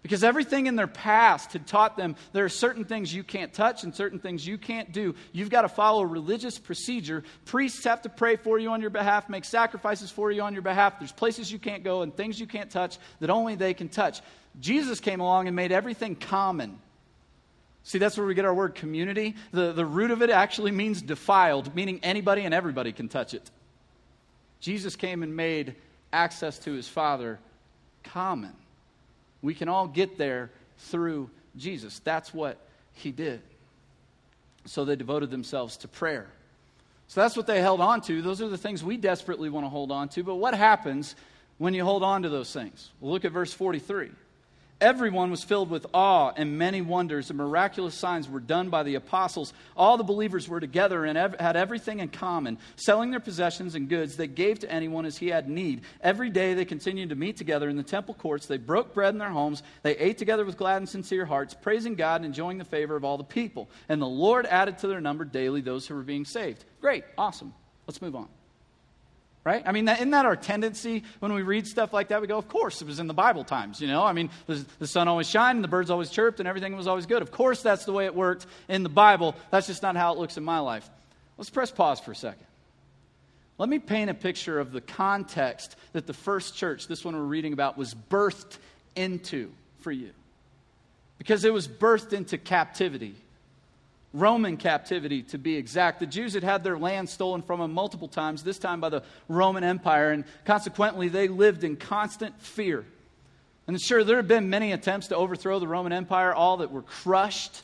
Because 0.02 0.24
everything 0.24 0.68
in 0.68 0.76
their 0.76 0.88
past 0.88 1.54
had 1.54 1.68
taught 1.68 1.98
them 1.98 2.16
there 2.32 2.46
are 2.46 2.50
certain 2.50 2.86
things 2.86 3.14
you 3.14 3.24
can't 3.24 3.52
touch 3.54 3.84
and 3.84 3.94
certain 3.94 4.18
things 4.20 4.48
you 4.48 4.58
can't 4.58 4.92
do. 4.94 5.14
You've 5.34 5.50
got 5.50 5.64
to 5.64 5.70
follow 5.70 6.04
a 6.04 6.06
religious 6.06 6.58
procedure. 6.58 7.24
Priests 7.46 7.84
have 7.84 8.04
to 8.04 8.10
pray 8.10 8.38
for 8.38 8.58
you 8.58 8.70
on 8.70 8.82
your 8.82 8.92
behalf, 8.92 9.30
make 9.30 9.44
sacrifices 9.44 10.10
for 10.10 10.32
you 10.32 10.42
on 10.42 10.54
your 10.54 10.62
behalf. 10.62 11.00
There's 11.00 11.12
places 11.12 11.52
you 11.52 11.60
can't 11.60 11.84
go 11.84 12.02
and 12.02 12.16
things 12.16 12.40
you 12.40 12.48
can't 12.48 12.70
touch 12.70 12.98
that 13.20 13.30
only 13.30 13.56
they 13.56 13.74
can 13.74 13.90
touch. 13.90 14.22
Jesus 14.60 15.00
came 15.00 15.20
along 15.20 15.48
and 15.48 15.56
made 15.56 15.72
everything 15.72 16.16
common. 16.16 16.80
See, 17.90 17.98
that's 17.98 18.20
where 18.20 18.28
we 18.28 18.36
get 18.36 18.46
our 18.46 18.54
word 18.54 18.76
community. 18.76 19.34
The, 19.52 19.72
the 19.72 19.84
root 19.84 20.12
of 20.12 20.22
it 20.22 20.30
actually 20.30 20.70
means 20.70 21.02
defiled, 21.02 21.74
meaning 21.74 22.00
anybody 22.04 22.44
and 22.44 22.54
everybody 22.54 22.92
can 22.92 23.10
touch 23.10 23.34
it. 23.34 23.50
Jesus 24.60 24.96
came 24.96 25.24
and 25.24 25.36
made 25.36 25.74
access 26.14 26.60
to 26.60 26.74
his 26.74 26.88
Father 26.88 27.40
common. 28.04 28.54
We 29.42 29.56
can 29.56 29.70
all 29.70 29.88
get 29.88 30.20
there 30.20 30.52
through 30.78 31.32
Jesus. 31.58 31.98
That's 32.04 32.32
what 32.32 32.60
he 32.94 33.12
did. 33.12 33.42
So 34.66 34.86
they 34.86 34.96
devoted 34.96 35.32
themselves 35.32 35.78
to 35.78 35.88
prayer. 35.88 36.28
So 37.08 37.22
that's 37.22 37.36
what 37.36 37.48
they 37.48 37.60
held 37.60 37.82
on 37.82 38.02
to. 38.02 38.22
Those 38.22 38.40
are 38.40 38.50
the 38.50 38.58
things 38.60 38.84
we 38.84 38.98
desperately 38.98 39.50
want 39.50 39.66
to 39.66 39.70
hold 39.70 39.92
on 39.92 40.10
to. 40.10 40.22
But 40.22 40.36
what 40.36 40.54
happens 40.54 41.16
when 41.58 41.74
you 41.74 41.84
hold 41.84 42.04
on 42.04 42.22
to 42.22 42.30
those 42.30 42.54
things? 42.54 42.92
Well, 43.02 43.12
look 43.12 43.26
at 43.26 43.32
verse 43.32 43.52
43. 43.52 44.12
Everyone 44.82 45.30
was 45.30 45.44
filled 45.44 45.70
with 45.70 45.86
awe, 45.94 46.32
and 46.38 46.58
many 46.58 46.82
wonders 46.82 47.30
and 47.30 47.38
miraculous 47.38 47.96
signs 47.96 48.30
were 48.30 48.40
done 48.40 48.70
by 48.70 48.84
the 48.84 48.96
apostles. 48.96 49.54
All 49.76 49.98
the 49.98 50.06
believers 50.06 50.48
were 50.48 50.62
together 50.62 51.04
and 51.04 51.18
ev- 51.18 51.36
had 51.38 51.58
everything 51.58 52.00
in 52.00 52.08
common. 52.08 52.58
Selling 52.78 53.12
their 53.12 53.20
possessions 53.20 53.76
and 53.76 53.90
goods, 53.90 54.16
they 54.16 54.28
gave 54.28 54.60
to 54.60 54.72
anyone 54.72 55.06
as 55.06 55.18
he 55.18 55.28
had 55.28 55.50
need. 55.50 55.82
Every 56.00 56.30
day 56.30 56.54
they 56.54 56.64
continued 56.64 57.10
to 57.10 57.16
meet 57.16 57.36
together 57.36 57.68
in 57.68 57.76
the 57.76 57.84
temple 57.84 58.14
courts. 58.14 58.46
They 58.46 58.56
broke 58.56 58.94
bread 58.94 59.14
in 59.14 59.18
their 59.20 59.32
homes. 59.32 59.64
They 59.84 59.98
ate 59.98 60.18
together 60.18 60.46
with 60.46 60.58
glad 60.58 60.78
and 60.78 60.88
sincere 60.88 61.26
hearts, 61.26 61.54
praising 61.54 61.96
God 61.96 62.22
and 62.22 62.26
enjoying 62.26 62.58
the 62.58 62.64
favor 62.64 62.96
of 62.96 63.04
all 63.04 63.18
the 63.18 63.26
people. 63.26 63.70
And 63.90 64.02
the 64.02 64.08
Lord 64.08 64.46
added 64.46 64.78
to 64.78 64.88
their 64.88 65.02
number 65.02 65.26
daily 65.26 65.60
those 65.60 65.88
who 65.88 65.96
were 65.96 66.04
being 66.04 66.24
saved. 66.24 66.64
Great, 66.80 67.04
awesome. 67.18 67.54
Let's 67.86 68.02
move 68.02 68.16
on. 68.16 68.30
Right? 69.46 69.64
I 69.66 69.72
mean, 69.72 69.86
that, 69.86 70.00
isn't 70.00 70.12
that 70.12 70.26
our 70.26 70.36
tendency 70.36 71.04
when 71.20 71.34
we 71.34 71.44
read 71.44 71.66
stuff 71.66 71.94
like 71.94 72.10
that? 72.10 72.22
We 72.22 72.28
go, 72.28 72.38
of 72.38 72.50
course, 72.50 72.82
it 72.82 72.86
was 72.86 73.00
in 73.00 73.08
the 73.08 73.14
Bible 73.14 73.46
times, 73.46 73.80
you 73.80 73.88
know? 73.88 74.04
I 74.04 74.12
mean, 74.12 74.30
the, 74.48 74.66
the 74.80 74.86
sun 74.86 75.08
always 75.08 75.30
shined, 75.30 75.58
and 75.58 75.64
the 75.64 75.70
birds 75.70 75.90
always 75.90 76.10
chirped, 76.10 76.40
and 76.40 76.48
everything 76.48 76.76
was 76.76 76.88
always 76.88 77.06
good. 77.06 77.22
Of 77.22 77.32
course, 77.32 77.62
that's 77.62 77.86
the 77.86 77.94
way 77.94 78.06
it 78.06 78.14
worked 78.14 78.46
in 78.68 78.84
the 78.84 78.90
Bible. 78.90 79.36
That's 79.50 79.66
just 79.66 79.82
not 79.82 79.96
how 79.96 80.14
it 80.14 80.20
looks 80.20 80.36
in 80.36 80.44
my 80.44 80.60
life. 80.60 80.88
Let's 81.38 81.50
press 81.50 81.72
pause 81.72 82.02
for 82.02 82.12
a 82.12 82.16
second. 82.16 82.46
Let 83.58 83.70
me 83.70 83.80
paint 83.80 84.10
a 84.10 84.14
picture 84.14 84.60
of 84.60 84.72
the 84.72 84.82
context 84.82 85.76
that 85.94 86.06
the 86.06 86.14
first 86.14 86.56
church, 86.56 86.88
this 86.88 87.04
one 87.04 87.16
we're 87.16 87.24
reading 87.24 87.54
about, 87.54 87.78
was 87.78 87.94
birthed 87.94 88.58
into 88.96 89.52
for 89.80 89.92
you. 89.92 90.12
Because 91.18 91.44
it 91.46 91.54
was 91.54 91.68
birthed 91.68 92.14
into 92.14 92.38
captivity. 92.38 93.16
Roman 94.14 94.58
captivity, 94.58 95.22
to 95.24 95.38
be 95.38 95.56
exact. 95.56 96.00
The 96.00 96.08
Jews 96.08 96.34
had 96.34 96.44
had 96.44 96.64
their 96.64 96.78
land 96.78 97.10
stolen 97.10 97.42
from 97.42 97.60
them 97.60 97.74
multiple 97.74 98.08
times, 98.08 98.44
this 98.44 98.58
time 98.58 98.82
by 98.82 98.90
the 98.90 99.04
Roman 99.28 99.64
Empire, 99.64 100.12
and 100.12 100.24
consequently, 100.46 101.10
they 101.10 101.28
lived 101.28 101.64
in 101.64 101.76
constant 101.76 102.40
fear. 102.42 102.86
And 103.68 103.80
sure, 103.80 104.04
there 104.04 104.18
have 104.18 104.28
been 104.28 104.50
many 104.50 104.72
attempts 104.72 105.10
to 105.10 105.16
overthrow 105.16 105.60
the 105.60 105.68
Roman 105.68 105.94
Empire, 105.94 106.34
all 106.34 106.58
that 106.58 106.72
were 106.72 106.82
crushed, 106.82 107.62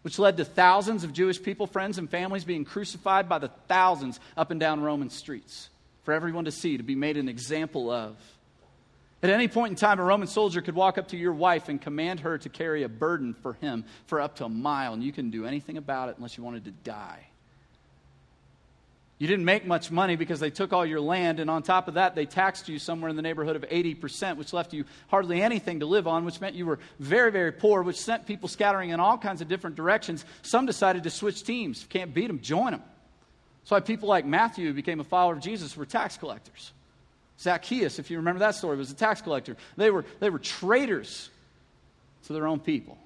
which 0.00 0.18
led 0.18 0.38
to 0.38 0.44
thousands 0.44 1.04
of 1.04 1.12
Jewish 1.12 1.42
people, 1.42 1.66
friends, 1.66 1.98
and 1.98 2.08
families 2.08 2.44
being 2.44 2.64
crucified 2.64 3.28
by 3.28 3.38
the 3.38 3.48
thousands 3.68 4.20
up 4.38 4.50
and 4.50 4.58
down 4.58 4.82
Roman 4.82 5.10
streets 5.10 5.68
for 6.04 6.12
everyone 6.12 6.46
to 6.46 6.52
see, 6.52 6.76
to 6.76 6.82
be 6.82 6.94
made 6.94 7.18
an 7.18 7.28
example 7.28 7.90
of. 7.90 8.16
At 9.24 9.30
any 9.30 9.48
point 9.48 9.70
in 9.70 9.76
time, 9.76 9.98
a 10.00 10.04
Roman 10.04 10.28
soldier 10.28 10.60
could 10.60 10.74
walk 10.74 10.98
up 10.98 11.08
to 11.08 11.16
your 11.16 11.32
wife 11.32 11.70
and 11.70 11.80
command 11.80 12.20
her 12.20 12.36
to 12.36 12.48
carry 12.50 12.82
a 12.82 12.90
burden 12.90 13.32
for 13.32 13.54
him 13.54 13.86
for 14.04 14.20
up 14.20 14.36
to 14.36 14.44
a 14.44 14.50
mile, 14.50 14.92
and 14.92 15.02
you 15.02 15.12
couldn't 15.12 15.30
do 15.30 15.46
anything 15.46 15.78
about 15.78 16.10
it 16.10 16.16
unless 16.18 16.36
you 16.36 16.44
wanted 16.44 16.66
to 16.66 16.70
die. 16.70 17.26
You 19.18 19.26
didn't 19.26 19.46
make 19.46 19.64
much 19.64 19.90
money 19.90 20.16
because 20.16 20.40
they 20.40 20.50
took 20.50 20.74
all 20.74 20.84
your 20.84 21.00
land, 21.00 21.40
and 21.40 21.48
on 21.48 21.62
top 21.62 21.88
of 21.88 21.94
that, 21.94 22.14
they 22.14 22.26
taxed 22.26 22.68
you 22.68 22.78
somewhere 22.78 23.08
in 23.08 23.16
the 23.16 23.22
neighborhood 23.22 23.56
of 23.56 23.62
80%, 23.62 24.36
which 24.36 24.52
left 24.52 24.74
you 24.74 24.84
hardly 25.08 25.40
anything 25.40 25.80
to 25.80 25.86
live 25.86 26.06
on, 26.06 26.26
which 26.26 26.42
meant 26.42 26.54
you 26.54 26.66
were 26.66 26.78
very, 26.98 27.32
very 27.32 27.52
poor, 27.52 27.82
which 27.82 27.98
sent 27.98 28.26
people 28.26 28.46
scattering 28.46 28.90
in 28.90 29.00
all 29.00 29.16
kinds 29.16 29.40
of 29.40 29.48
different 29.48 29.74
directions. 29.74 30.26
Some 30.42 30.66
decided 30.66 31.02
to 31.04 31.10
switch 31.10 31.44
teams. 31.44 31.86
Can't 31.88 32.12
beat 32.12 32.26
them, 32.26 32.42
join 32.42 32.72
them. 32.72 32.82
That's 33.62 33.70
why 33.70 33.80
people 33.80 34.06
like 34.06 34.26
Matthew, 34.26 34.66
who 34.66 34.74
became 34.74 35.00
a 35.00 35.04
follower 35.04 35.32
of 35.32 35.40
Jesus, 35.40 35.78
were 35.78 35.86
tax 35.86 36.18
collectors. 36.18 36.72
Zacchaeus, 37.40 37.98
if 37.98 38.10
you 38.10 38.18
remember 38.18 38.40
that 38.40 38.54
story, 38.54 38.76
was 38.76 38.90
a 38.90 38.94
tax 38.94 39.20
collector. 39.20 39.56
They 39.76 39.90
were, 39.90 40.04
they 40.20 40.30
were 40.30 40.38
traitors 40.38 41.30
to 42.26 42.32
their 42.32 42.46
own 42.46 42.60
people. 42.60 42.96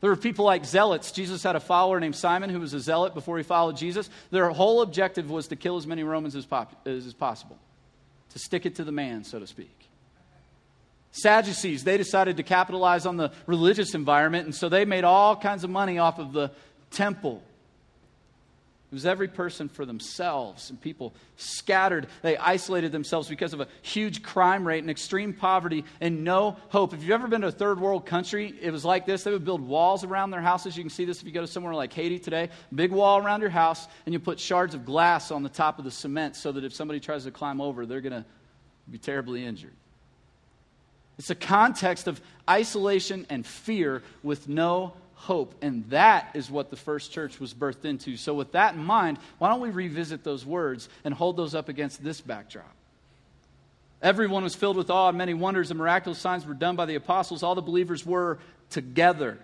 There 0.00 0.10
were 0.10 0.16
people 0.16 0.44
like 0.44 0.64
zealots. 0.64 1.12
Jesus 1.12 1.42
had 1.44 1.54
a 1.54 1.60
follower 1.60 2.00
named 2.00 2.16
Simon 2.16 2.50
who 2.50 2.58
was 2.58 2.74
a 2.74 2.80
zealot 2.80 3.14
before 3.14 3.36
he 3.36 3.44
followed 3.44 3.76
Jesus. 3.76 4.10
Their 4.30 4.50
whole 4.50 4.82
objective 4.82 5.30
was 5.30 5.48
to 5.48 5.56
kill 5.56 5.76
as 5.76 5.86
many 5.86 6.02
Romans 6.02 6.34
as, 6.34 6.44
pop, 6.44 6.86
as 6.86 7.12
possible, 7.14 7.56
to 8.30 8.38
stick 8.38 8.66
it 8.66 8.76
to 8.76 8.84
the 8.84 8.90
man, 8.90 9.22
so 9.22 9.38
to 9.38 9.46
speak. 9.46 9.88
Sadducees, 11.12 11.84
they 11.84 11.98
decided 11.98 12.38
to 12.38 12.42
capitalize 12.42 13.06
on 13.06 13.16
the 13.16 13.30
religious 13.46 13.94
environment, 13.94 14.46
and 14.46 14.54
so 14.54 14.68
they 14.68 14.84
made 14.84 15.04
all 15.04 15.36
kinds 15.36 15.62
of 15.62 15.70
money 15.70 15.98
off 15.98 16.18
of 16.18 16.32
the 16.32 16.50
temple 16.90 17.42
it 18.92 18.94
was 18.94 19.06
every 19.06 19.28
person 19.28 19.70
for 19.70 19.86
themselves, 19.86 20.68
and 20.68 20.78
people 20.78 21.14
scattered. 21.38 22.08
They 22.20 22.36
isolated 22.36 22.92
themselves 22.92 23.26
because 23.26 23.54
of 23.54 23.62
a 23.62 23.66
huge 23.80 24.22
crime 24.22 24.68
rate 24.68 24.80
and 24.80 24.90
extreme 24.90 25.32
poverty 25.32 25.86
and 26.02 26.24
no 26.24 26.58
hope. 26.68 26.92
If 26.92 27.00
you've 27.00 27.12
ever 27.12 27.26
been 27.26 27.40
to 27.40 27.46
a 27.46 27.50
third 27.52 27.80
world 27.80 28.04
country, 28.04 28.54
it 28.60 28.70
was 28.70 28.84
like 28.84 29.06
this. 29.06 29.24
They 29.24 29.30
would 29.30 29.46
build 29.46 29.62
walls 29.62 30.04
around 30.04 30.30
their 30.30 30.42
houses. 30.42 30.76
You 30.76 30.82
can 30.82 30.90
see 30.90 31.06
this 31.06 31.22
if 31.22 31.26
you 31.26 31.32
go 31.32 31.40
to 31.40 31.46
somewhere 31.46 31.72
like 31.72 31.90
Haiti 31.90 32.18
today. 32.18 32.50
Big 32.74 32.92
wall 32.92 33.16
around 33.16 33.40
your 33.40 33.48
house, 33.48 33.88
and 34.04 34.12
you 34.12 34.20
put 34.20 34.38
shards 34.38 34.74
of 34.74 34.84
glass 34.84 35.30
on 35.30 35.42
the 35.42 35.48
top 35.48 35.78
of 35.78 35.86
the 35.86 35.90
cement 35.90 36.36
so 36.36 36.52
that 36.52 36.62
if 36.62 36.74
somebody 36.74 37.00
tries 37.00 37.24
to 37.24 37.30
climb 37.30 37.62
over, 37.62 37.86
they're 37.86 38.02
going 38.02 38.12
to 38.12 38.26
be 38.90 38.98
terribly 38.98 39.42
injured. 39.42 39.72
It's 41.18 41.30
a 41.30 41.34
context 41.34 42.08
of 42.08 42.20
isolation 42.46 43.24
and 43.30 43.46
fear 43.46 44.02
with 44.22 44.50
no 44.50 44.92
hope. 45.22 45.54
And 45.62 45.88
that 45.90 46.30
is 46.34 46.50
what 46.50 46.70
the 46.70 46.76
first 46.76 47.12
church 47.12 47.38
was 47.38 47.54
birthed 47.54 47.84
into. 47.84 48.16
So, 48.16 48.34
with 48.34 48.52
that 48.52 48.74
in 48.74 48.84
mind, 48.84 49.18
why 49.38 49.48
don't 49.48 49.60
we 49.60 49.70
revisit 49.70 50.24
those 50.24 50.44
words 50.44 50.88
and 51.04 51.14
hold 51.14 51.36
those 51.36 51.54
up 51.54 51.68
against 51.68 52.02
this 52.02 52.20
backdrop? 52.20 52.74
Everyone 54.02 54.42
was 54.42 54.56
filled 54.56 54.76
with 54.76 54.90
awe, 54.90 55.10
and 55.10 55.18
many 55.18 55.32
wonders 55.32 55.70
and 55.70 55.78
miraculous 55.78 56.18
signs 56.18 56.44
were 56.44 56.54
done 56.54 56.74
by 56.74 56.86
the 56.86 56.96
apostles. 56.96 57.44
All 57.44 57.54
the 57.54 57.62
believers 57.62 58.04
were 58.04 58.40
together. 58.70 59.38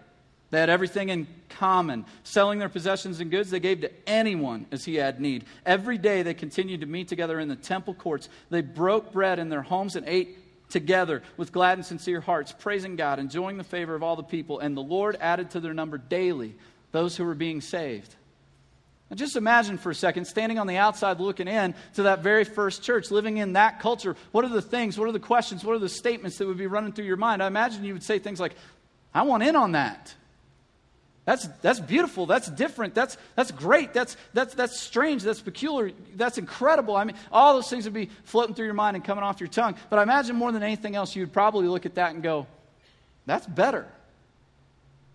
They 0.50 0.58
had 0.58 0.68
everything 0.68 1.10
in 1.10 1.28
common. 1.48 2.06
Selling 2.24 2.58
their 2.58 2.68
possessions 2.68 3.20
and 3.20 3.30
goods, 3.30 3.50
they 3.50 3.60
gave 3.60 3.82
to 3.82 3.92
anyone 4.08 4.66
as 4.72 4.84
he 4.84 4.96
had 4.96 5.20
need. 5.20 5.44
Every 5.64 5.96
day 5.96 6.22
they 6.22 6.34
continued 6.34 6.80
to 6.80 6.86
meet 6.86 7.06
together 7.06 7.38
in 7.38 7.48
the 7.48 7.54
temple 7.54 7.94
courts. 7.94 8.28
They 8.50 8.62
broke 8.62 9.12
bread 9.12 9.38
in 9.38 9.48
their 9.48 9.62
homes 9.62 9.94
and 9.94 10.08
ate 10.08 10.36
together 10.68 11.22
with 11.36 11.52
glad 11.52 11.78
and 11.78 11.86
sincere 11.86 12.20
hearts, 12.20 12.52
praising 12.52 12.96
God, 12.96 13.18
enjoying 13.18 13.58
the 13.58 13.64
favor 13.64 13.94
of 13.94 14.02
all 14.02 14.16
the 14.16 14.22
people. 14.22 14.58
And 14.60 14.76
the 14.76 14.82
Lord 14.82 15.16
added 15.20 15.50
to 15.50 15.60
their 15.60 15.74
number 15.74 15.98
daily 15.98 16.54
those 16.92 17.16
who 17.16 17.24
were 17.24 17.34
being 17.34 17.60
saved. 17.60 18.14
Now 19.10 19.16
just 19.16 19.36
imagine 19.36 19.78
for 19.78 19.90
a 19.90 19.94
second, 19.94 20.26
standing 20.26 20.58
on 20.58 20.66
the 20.66 20.76
outside 20.76 21.18
looking 21.18 21.48
in 21.48 21.74
to 21.94 22.04
that 22.04 22.22
very 22.22 22.44
first 22.44 22.82
church, 22.82 23.10
living 23.10 23.38
in 23.38 23.54
that 23.54 23.80
culture. 23.80 24.16
What 24.32 24.44
are 24.44 24.50
the 24.50 24.62
things, 24.62 24.98
what 24.98 25.08
are 25.08 25.12
the 25.12 25.18
questions, 25.18 25.64
what 25.64 25.74
are 25.74 25.78
the 25.78 25.88
statements 25.88 26.36
that 26.38 26.46
would 26.46 26.58
be 26.58 26.66
running 26.66 26.92
through 26.92 27.06
your 27.06 27.16
mind? 27.16 27.42
I 27.42 27.46
imagine 27.46 27.84
you 27.84 27.94
would 27.94 28.02
say 28.02 28.18
things 28.18 28.40
like, 28.40 28.54
I 29.14 29.22
want 29.22 29.42
in 29.42 29.56
on 29.56 29.72
that. 29.72 30.14
That's, 31.28 31.46
that's 31.60 31.78
beautiful. 31.78 32.24
That's 32.24 32.48
different. 32.48 32.94
That's, 32.94 33.18
that's 33.34 33.50
great. 33.50 33.92
That's, 33.92 34.16
that's, 34.32 34.54
that's 34.54 34.80
strange. 34.80 35.22
That's 35.22 35.42
peculiar. 35.42 35.92
That's 36.16 36.38
incredible. 36.38 36.96
I 36.96 37.04
mean, 37.04 37.16
all 37.30 37.52
those 37.52 37.68
things 37.68 37.84
would 37.84 37.92
be 37.92 38.08
floating 38.24 38.54
through 38.54 38.64
your 38.64 38.72
mind 38.72 38.96
and 38.96 39.04
coming 39.04 39.22
off 39.22 39.38
your 39.38 39.50
tongue. 39.50 39.74
But 39.90 39.98
I 39.98 40.04
imagine 40.04 40.36
more 40.36 40.50
than 40.52 40.62
anything 40.62 40.96
else, 40.96 41.14
you'd 41.14 41.30
probably 41.30 41.68
look 41.68 41.84
at 41.84 41.96
that 41.96 42.14
and 42.14 42.22
go, 42.22 42.46
that's 43.26 43.46
better. 43.46 43.86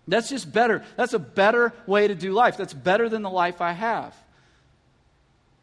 That's 0.08 0.30
just 0.30 0.54
better. 0.54 0.84
That's 0.98 1.14
a 1.14 1.20
better 1.20 1.74
way 1.88 2.08
to 2.08 2.14
do 2.14 2.32
life. 2.32 2.58
That's 2.58 2.76
better 2.76 3.10
than 3.10 3.24
the 3.24 3.32
life 3.32 3.60
I 3.60 3.72
have. 3.72 4.16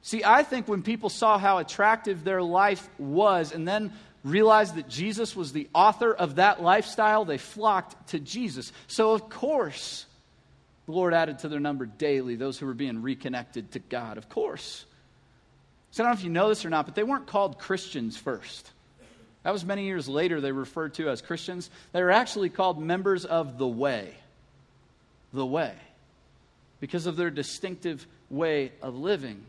See, 0.03 0.25
I 0.25 0.43
think 0.43 0.67
when 0.67 0.83
people 0.83 1.11
saw 1.11 1.39
how 1.39 1.59
attractive 1.59 2.25
their 2.25 2.43
life 2.43 2.89
was 2.99 3.53
and 3.53 3.69
then 3.69 3.93
realized 4.25 4.75
that 4.75 4.89
Jesus 4.89 5.37
was 5.37 5.53
the 5.53 5.69
author 5.73 6.13
of 6.13 6.35
that 6.35 6.61
lifestyle, 6.61 7.25
they 7.25 7.39
flocked 7.39 8.09
to 8.09 8.19
Jesus. 8.19 8.73
So, 8.89 9.13
of 9.13 9.29
course, 9.29 10.07
the 10.91 10.97
Lord 10.97 11.15
added 11.15 11.41
to 11.41 11.49
their 11.49 11.61
number 11.61 11.87
daily 11.87 12.35
those 12.35 12.59
who 12.59 12.67
were 12.67 12.75
being 12.75 13.01
reconnected 13.03 13.73
to 13.73 13.79
God. 13.79 14.19
Of 14.19 14.29
course. 14.29 14.85
So 15.93 16.03
I 16.03 16.07
don't 16.07 16.15
know 16.15 16.19
if 16.19 16.25
you 16.25 16.31
know 16.31 16.49
this 16.49 16.65
or 16.65 16.71
not, 16.71 16.87
but 16.87 16.95
they 16.95 17.03
weren't 17.03 17.27
called 17.27 17.59
Christians 17.59 18.17
first. 18.17 18.71
That 19.43 19.53
was 19.53 19.65
many 19.65 19.85
years 19.87 20.09
later 20.09 20.41
they 20.41 20.53
referred 20.53 20.95
to 20.95 21.09
as 21.09 21.23
Christians. 21.23 21.71
They 21.93 22.03
were 22.03 22.11
actually 22.11 22.49
called 22.49 22.81
members 22.81 23.25
of 23.25 23.59
the 23.59 23.67
way. 23.67 24.15
The 25.33 25.47
way. 25.47 25.73
Because 26.81 27.07
of 27.07 27.17
their 27.17 27.31
distinctive 27.31 28.07
way 28.29 28.73
of 28.83 28.97
living. 28.97 29.43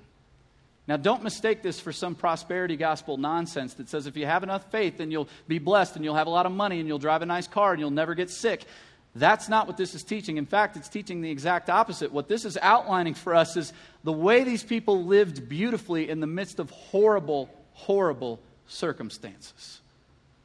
Now, 0.87 0.97
don't 0.97 1.23
mistake 1.23 1.61
this 1.61 1.79
for 1.79 1.91
some 1.91 2.15
prosperity 2.15 2.75
gospel 2.75 3.17
nonsense 3.17 3.75
that 3.75 3.87
says 3.87 4.07
if 4.07 4.17
you 4.17 4.25
have 4.25 4.43
enough 4.43 4.71
faith, 4.71 4.97
then 4.97 5.11
you'll 5.11 5.29
be 5.47 5.59
blessed 5.59 5.95
and 5.95 6.03
you'll 6.03 6.15
have 6.15 6.27
a 6.27 6.31
lot 6.31 6.45
of 6.45 6.51
money 6.51 6.79
and 6.79 6.87
you'll 6.87 6.99
drive 6.99 7.21
a 7.21 7.25
nice 7.25 7.47
car 7.47 7.71
and 7.71 7.79
you'll 7.79 7.91
never 7.91 8.15
get 8.15 8.29
sick. 8.29 8.65
That's 9.13 9.49
not 9.49 9.67
what 9.67 9.77
this 9.77 9.93
is 9.93 10.03
teaching. 10.03 10.37
In 10.37 10.45
fact, 10.45 10.77
it's 10.77 10.87
teaching 10.87 11.21
the 11.21 11.29
exact 11.29 11.69
opposite. 11.69 12.11
What 12.11 12.29
this 12.29 12.45
is 12.45 12.57
outlining 12.61 13.13
for 13.13 13.35
us 13.35 13.57
is 13.57 13.73
the 14.03 14.11
way 14.11 14.43
these 14.43 14.63
people 14.63 15.03
lived 15.03 15.49
beautifully 15.49 16.09
in 16.09 16.21
the 16.21 16.27
midst 16.27 16.59
of 16.59 16.69
horrible, 16.69 17.49
horrible 17.73 18.39
circumstances. 18.67 19.81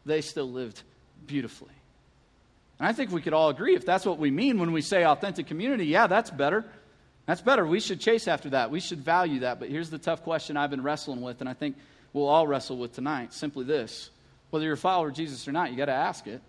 They 0.04 0.20
still 0.20 0.50
lived 0.50 0.82
beautifully. 1.26 1.70
And 2.78 2.88
I 2.88 2.92
think 2.92 3.12
we 3.12 3.22
could 3.22 3.32
all 3.32 3.50
agree 3.50 3.76
if 3.76 3.86
that's 3.86 4.04
what 4.04 4.18
we 4.18 4.30
mean 4.30 4.58
when 4.58 4.72
we 4.72 4.82
say 4.82 5.04
authentic 5.04 5.46
community, 5.46 5.86
yeah, 5.86 6.08
that's 6.08 6.30
better. 6.30 6.64
That's 7.26 7.40
better. 7.40 7.66
We 7.66 7.80
should 7.80 8.00
chase 8.00 8.28
after 8.28 8.50
that. 8.50 8.70
We 8.70 8.80
should 8.80 9.00
value 9.00 9.40
that. 9.40 9.58
But 9.60 9.68
here's 9.68 9.90
the 9.90 9.98
tough 9.98 10.22
question 10.22 10.56
I've 10.56 10.70
been 10.70 10.82
wrestling 10.82 11.22
with, 11.22 11.40
and 11.40 11.48
I 11.48 11.54
think 11.54 11.76
we'll 12.12 12.28
all 12.28 12.46
wrestle 12.46 12.76
with 12.76 12.94
tonight 12.94 13.32
simply 13.32 13.64
this 13.64 14.10
whether 14.50 14.64
you're 14.64 14.74
a 14.74 14.78
follower 14.78 15.08
of 15.08 15.14
Jesus 15.14 15.46
or 15.48 15.52
not, 15.52 15.70
you 15.70 15.76
got 15.76 15.86
to 15.86 15.92
ask 15.92 16.26
it. 16.26 16.40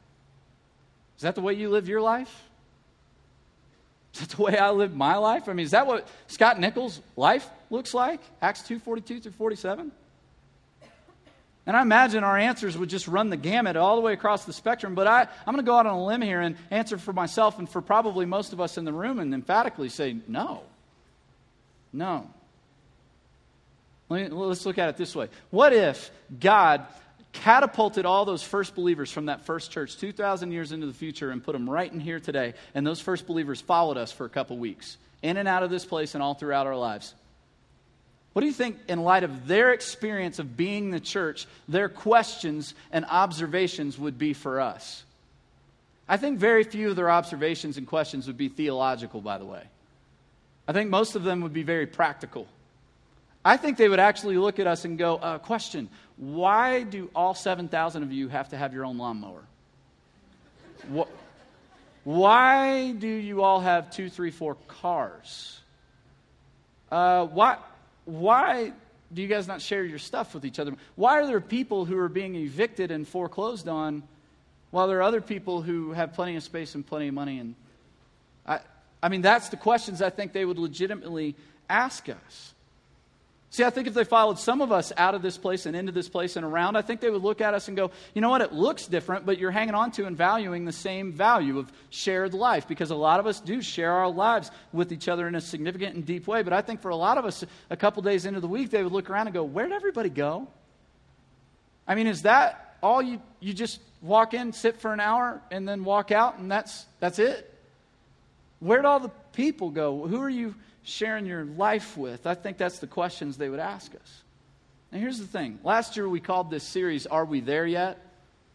Is 1.18 1.24
that 1.24 1.36
the 1.36 1.42
way 1.42 1.54
you 1.54 1.70
live 1.70 1.88
your 1.88 2.02
life? 2.02 2.44
Is 4.14 4.22
that 4.22 4.30
the 4.30 4.42
way 4.42 4.58
I 4.58 4.72
live 4.72 4.96
my 4.96 5.18
life? 5.18 5.50
I 5.50 5.54
mean, 5.54 5.66
is 5.66 5.72
that 5.72 5.88
what 5.88 6.08
Scott 6.28 6.60
Nickell's 6.60 7.02
life 7.16 7.48
looks 7.70 7.94
like? 7.94 8.20
Acts 8.42 8.64
2 8.64 8.80
42 8.80 9.20
through 9.20 9.32
47? 9.34 9.92
And 11.68 11.76
I 11.76 11.82
imagine 11.82 12.24
our 12.24 12.38
answers 12.38 12.78
would 12.78 12.90
just 12.90 13.10
run 13.10 13.30
the 13.30 13.36
gamut 13.36 13.76
all 13.76 13.98
the 13.98 14.02
way 14.02 14.14
across 14.14 14.46
the 14.46 14.54
spectrum. 14.54 14.96
But 14.96 15.06
I, 15.06 15.22
I'm 15.22 15.54
going 15.54 15.58
to 15.58 15.64
go 15.70 15.76
out 15.76 15.86
on 15.86 15.94
a 15.94 16.06
limb 16.06 16.22
here 16.22 16.40
and 16.40 16.56
answer 16.72 16.98
for 16.98 17.12
myself 17.12 17.60
and 17.60 17.70
for 17.70 17.82
probably 17.82 18.26
most 18.26 18.54
of 18.54 18.62
us 18.62 18.78
in 18.78 18.86
the 18.86 18.94
room 18.94 19.20
and 19.20 19.34
emphatically 19.34 19.90
say 19.90 20.16
no. 20.30 20.64
No. 21.92 22.30
Let's 24.10 24.66
look 24.66 24.78
at 24.78 24.88
it 24.88 24.96
this 24.96 25.14
way. 25.14 25.28
What 25.50 25.74
if 25.74 26.10
God 26.40 26.86
catapulted 27.34 28.06
all 28.06 28.26
those 28.26 28.44
first 28.44 28.76
believers 28.76 29.12
from 29.12 29.26
that 29.26 29.46
first 29.46 29.72
church 29.72 29.98
2,000 29.98 30.52
years 30.52 30.72
into 30.72 30.88
the 30.88 30.94
future 30.94 31.32
and 31.32 31.44
put 31.44 31.54
them 31.54 31.70
right 31.70 31.92
in 31.92 32.00
here 32.00 32.20
today. 32.20 32.54
And 32.74 32.86
those 32.86 33.00
first 33.00 33.28
believers 33.28 33.62
followed 33.62 33.98
us 33.98 34.12
for 34.12 34.26
a 34.26 34.30
couple 34.30 34.58
weeks, 34.58 34.98
in 35.22 35.38
and 35.38 35.48
out 35.48 35.64
of 35.64 35.70
this 35.70 35.86
place 35.86 36.14
and 36.14 36.24
all 36.24 36.34
throughout 36.34 36.68
our 36.68 36.76
lives. 36.76 37.14
What 38.34 38.42
do 38.42 38.48
you 38.48 38.54
think, 38.54 38.78
in 38.88 39.04
light 39.04 39.24
of 39.24 39.48
their 39.48 39.72
experience 39.72 40.38
of 40.38 40.56
being 40.56 40.92
the 40.92 41.00
church, 41.00 41.48
their 41.68 41.90
questions 41.90 42.76
and 42.92 43.04
observations 43.06 43.98
would 43.98 44.20
be 44.20 44.34
for 44.34 44.62
us? 44.62 45.04
I 46.08 46.18
think 46.18 46.40
very 46.40 46.64
few 46.64 46.92
of 46.92 46.96
their 46.96 47.10
observations 47.10 47.78
and 47.78 47.88
questions 47.88 48.28
would 48.28 48.38
be 48.38 48.48
theological, 48.48 49.22
by 49.22 49.38
the 49.38 49.46
way. 49.46 49.64
I 50.68 50.74
think 50.74 50.90
most 50.90 51.16
of 51.16 51.24
them 51.24 51.42
would 51.42 51.54
be 51.54 51.64
very 51.64 51.88
practical. 51.88 52.48
I 53.44 53.58
think 53.58 53.78
they 53.78 53.90
would 53.90 54.00
actually 54.00 54.38
look 54.38 54.60
at 54.60 54.68
us 54.68 54.86
and 54.86 54.98
go, 54.98 55.16
uh, 55.16 55.38
Question, 55.40 55.90
why 56.18 56.84
do 56.84 57.10
all 57.16 57.34
7,000 57.34 58.04
of 58.04 58.12
you 58.12 58.28
have 58.28 58.50
to 58.50 58.58
have 58.58 58.74
your 58.74 58.86
own 58.86 58.98
lawnmower? 58.98 59.44
What, 60.90 61.08
why 62.04 62.92
do 62.92 63.08
you 63.08 63.44
all 63.44 63.60
have 63.60 63.92
two, 63.92 64.10
three, 64.10 64.32
four 64.32 64.56
cars? 64.68 65.60
Uh, 66.92 67.26
why, 67.28 67.58
why 68.06 68.72
do 69.14 69.22
you 69.22 69.28
guys 69.28 69.48
not 69.48 69.62
share 69.62 69.84
your 69.84 70.00
stuff 70.00 70.34
with 70.34 70.46
each 70.46 70.60
other? 70.60 70.74
Why 70.96 71.20
are 71.20 71.28
there 71.28 71.42
people 71.42 71.86
who 71.86 71.98
are 71.98 72.10
being 72.10 72.36
evicted 72.36 72.92
and 72.92 73.08
foreclosed 73.08 73.68
on 73.68 74.04
while 74.72 74.88
there 74.88 74.98
are 75.00 75.04
other 75.04 75.22
people 75.22 75.62
who 75.62 75.92
have 75.92 76.14
plenty 76.14 76.36
of 76.36 76.44
space 76.44 76.76
and 76.76 76.86
plenty 76.86 77.10
of 77.10 77.14
money? 77.14 77.40
And 77.40 77.56
I, 78.46 78.60
I 79.04 79.10
mean, 79.10 79.22
that's 79.22 79.50
the 79.50 79.58
questions 79.58 80.02
I 80.02 80.10
think 80.10 80.34
they 80.34 80.46
would 80.46 80.58
legitimately 80.58 81.36
ask 81.70 82.10
us. 82.10 82.54
See, 83.50 83.64
I 83.64 83.70
think 83.70 83.88
if 83.88 83.94
they 83.94 84.04
followed 84.04 84.40
some 84.40 84.62
of 84.62 84.74
us 84.74 84.92
out 84.98 85.16
of 85.16 85.22
this 85.22 85.38
place 85.38 85.66
and 85.66 85.76
into 85.76 85.94
this 85.94 86.10
place 86.10 86.36
and 86.36 86.46
around, 86.46 86.76
I 86.76 86.82
think 86.82 87.00
they 87.00 87.10
would 87.10 87.22
look 87.22 87.40
at 87.40 87.54
us 87.54 87.70
and 87.70 87.78
go, 87.78 87.92
you 88.14 88.22
know 88.22 88.30
what, 88.30 88.42
it 88.42 88.52
looks 88.52 88.88
different, 88.88 89.26
but 89.26 89.40
you're 89.40 89.52
hanging 89.52 89.74
on 89.74 89.92
to 89.92 90.06
and 90.06 90.18
valuing 90.18 90.66
the 90.66 90.74
same 90.74 91.14
value 91.14 91.58
of 91.58 91.72
shared 91.90 92.34
life 92.34 92.68
because 92.68 92.92
a 92.92 92.96
lot 92.96 93.22
of 93.22 93.26
us 93.26 93.40
do 93.40 93.62
share 93.62 93.94
our 93.94 94.10
lives 94.10 94.52
with 94.74 94.92
each 94.92 95.08
other 95.08 95.28
in 95.30 95.36
a 95.36 95.42
significant 95.42 95.96
and 95.96 96.06
deep 96.06 96.28
way. 96.28 96.44
But 96.44 96.52
I 96.52 96.62
think 96.62 96.82
for 96.82 96.90
a 96.90 96.96
lot 96.96 97.18
of 97.18 97.24
us, 97.24 97.46
a 97.70 97.78
couple 97.78 98.04
days 98.04 98.26
into 98.26 98.42
the 98.42 98.48
week, 98.48 98.70
they 98.70 98.84
would 98.84 98.92
look 98.92 99.10
around 99.10 99.28
and 99.28 99.34
go, 99.34 99.46
where'd 99.46 99.72
everybody 99.72 100.10
go? 100.10 100.48
I 101.88 101.96
mean, 101.96 102.08
is 102.08 102.24
that 102.24 102.76
all 102.84 103.02
you, 103.02 103.22
you 103.40 103.54
just 103.54 103.80
walk 104.02 104.34
in, 104.34 104.52
sit 104.52 104.82
for 104.82 104.92
an 104.92 105.00
hour, 105.00 105.42
and 105.52 105.66
then 105.66 105.86
walk 105.86 106.12
out, 106.12 106.38
and 106.38 106.52
that's, 106.52 106.86
that's 107.00 107.18
it? 107.18 107.54
Where'd 108.60 108.84
all 108.84 109.00
the 109.00 109.12
people 109.32 109.70
go? 109.70 110.06
Who 110.06 110.22
are 110.22 110.30
you 110.30 110.54
sharing 110.88 111.26
your 111.26 111.44
life 111.44 111.98
with? 111.98 112.26
I 112.26 112.34
think 112.34 112.58
that's 112.58 112.80
the 112.80 112.88
questions 112.88 113.38
they 113.38 113.50
would 113.50 113.60
ask 113.60 113.94
us. 113.94 114.22
Now, 114.92 115.00
here's 115.00 115.20
the 115.20 115.28
thing 115.28 115.60
last 115.64 115.98
year 115.98 116.08
we 116.08 116.20
called 116.20 116.50
this 116.50 116.64
series, 116.64 117.06
Are 117.06 117.26
We 117.26 117.42
There 117.42 117.68
Yet? 117.68 118.00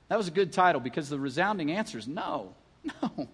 That 0.09 0.17
was 0.19 0.29
a 0.29 0.33
good 0.33 0.53
title 0.53 0.81
because 0.81 1.09
the 1.09 1.19
resounding 1.19 1.71
answer 1.71 1.99
is 1.99 2.09
no, 2.09 2.55
no. 3.03 3.29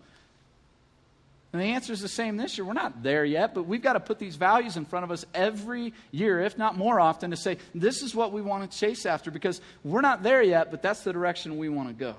And 1.52 1.62
the 1.62 1.66
answer 1.66 1.94
is 1.94 2.02
the 2.02 2.08
same 2.08 2.37
this 2.37 2.58
year. 2.58 2.64
We're 2.66 2.74
not 2.74 3.02
there 3.02 3.24
yet, 3.24 3.54
but 3.54 3.62
we've 3.62 3.80
got 3.80 3.94
to 3.94 4.00
put 4.00 4.18
these 4.18 4.37
values 4.37 4.76
in 4.76 4.84
front 4.84 5.04
of 5.04 5.11
us 5.11 5.24
every 5.32 5.94
year, 6.11 6.40
if 6.40 6.58
not 6.58 6.76
more 6.76 7.00
often, 7.00 7.30
to 7.30 7.38
say, 7.38 7.56
this 7.74 8.02
is 8.02 8.14
what 8.14 8.32
we 8.32 8.42
want 8.42 8.70
to 8.70 8.78
chase 8.78 9.06
after 9.06 9.30
because 9.30 9.62
we're 9.82 10.02
not 10.02 10.22
there 10.22 10.42
yet, 10.42 10.70
but 10.70 10.82
that's 10.82 11.04
the 11.04 11.12
direction 11.12 11.56
we 11.56 11.70
want 11.70 11.88
to 11.88 11.94
go. 11.94 12.16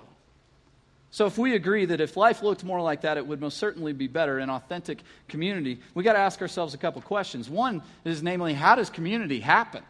So, 1.11 1.25
if 1.25 1.37
we 1.37 1.55
agree 1.55 1.85
that 1.85 2.01
if 2.01 2.15
life 2.15 2.43
looked 2.43 2.63
more 2.63 2.81
like 2.81 3.01
that, 3.01 3.17
it 3.17 3.25
would 3.25 3.41
most 3.41 3.57
certainly 3.57 3.93
be 3.93 4.07
better 4.07 4.39
in 4.39 4.49
authentic 4.49 4.99
community, 5.27 5.79
we 5.95 6.03
got 6.03 6.13
to 6.13 6.19
ask 6.19 6.39
ourselves 6.41 6.75
a 6.75 6.77
couple 6.77 7.01
questions. 7.01 7.49
One 7.49 7.81
is, 8.05 8.21
namely, 8.21 8.53
how 8.53 8.75
does 8.75 8.91
community 8.91 9.39
happen? 9.39 9.83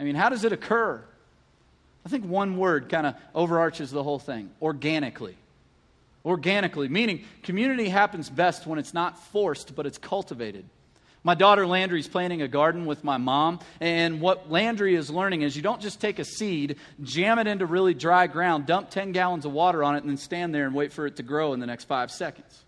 I 0.00 0.04
mean, 0.04 0.14
how 0.14 0.30
does 0.30 0.44
it 0.44 0.52
occur? 0.52 1.02
I 2.04 2.08
think 2.08 2.24
one 2.24 2.56
word 2.56 2.88
kind 2.88 3.06
of 3.06 3.14
overarches 3.34 3.90
the 3.90 4.02
whole 4.02 4.18
thing 4.18 4.50
organically. 4.60 5.36
Organically, 6.24 6.88
meaning 6.88 7.24
community 7.42 7.88
happens 7.88 8.30
best 8.30 8.66
when 8.66 8.78
it's 8.78 8.94
not 8.94 9.18
forced, 9.18 9.74
but 9.74 9.86
it's 9.86 9.98
cultivated. 9.98 10.64
My 11.24 11.34
daughter 11.34 11.66
Landry's 11.66 12.08
planting 12.08 12.42
a 12.42 12.48
garden 12.48 12.84
with 12.84 13.04
my 13.04 13.16
mom, 13.16 13.60
and 13.80 14.20
what 14.20 14.50
Landry 14.50 14.96
is 14.96 15.08
learning 15.08 15.42
is 15.42 15.54
you 15.54 15.62
don't 15.62 15.80
just 15.80 16.00
take 16.00 16.18
a 16.18 16.24
seed, 16.24 16.76
jam 17.00 17.38
it 17.38 17.46
into 17.46 17.64
really 17.64 17.94
dry 17.94 18.26
ground, 18.26 18.66
dump 18.66 18.90
10 18.90 19.12
gallons 19.12 19.44
of 19.44 19.52
water 19.52 19.84
on 19.84 19.94
it, 19.94 19.98
and 19.98 20.10
then 20.10 20.16
stand 20.16 20.52
there 20.52 20.66
and 20.66 20.74
wait 20.74 20.92
for 20.92 21.06
it 21.06 21.16
to 21.16 21.22
grow 21.22 21.52
in 21.52 21.60
the 21.60 21.66
next 21.66 21.84
five 21.84 22.10
seconds. 22.10 22.64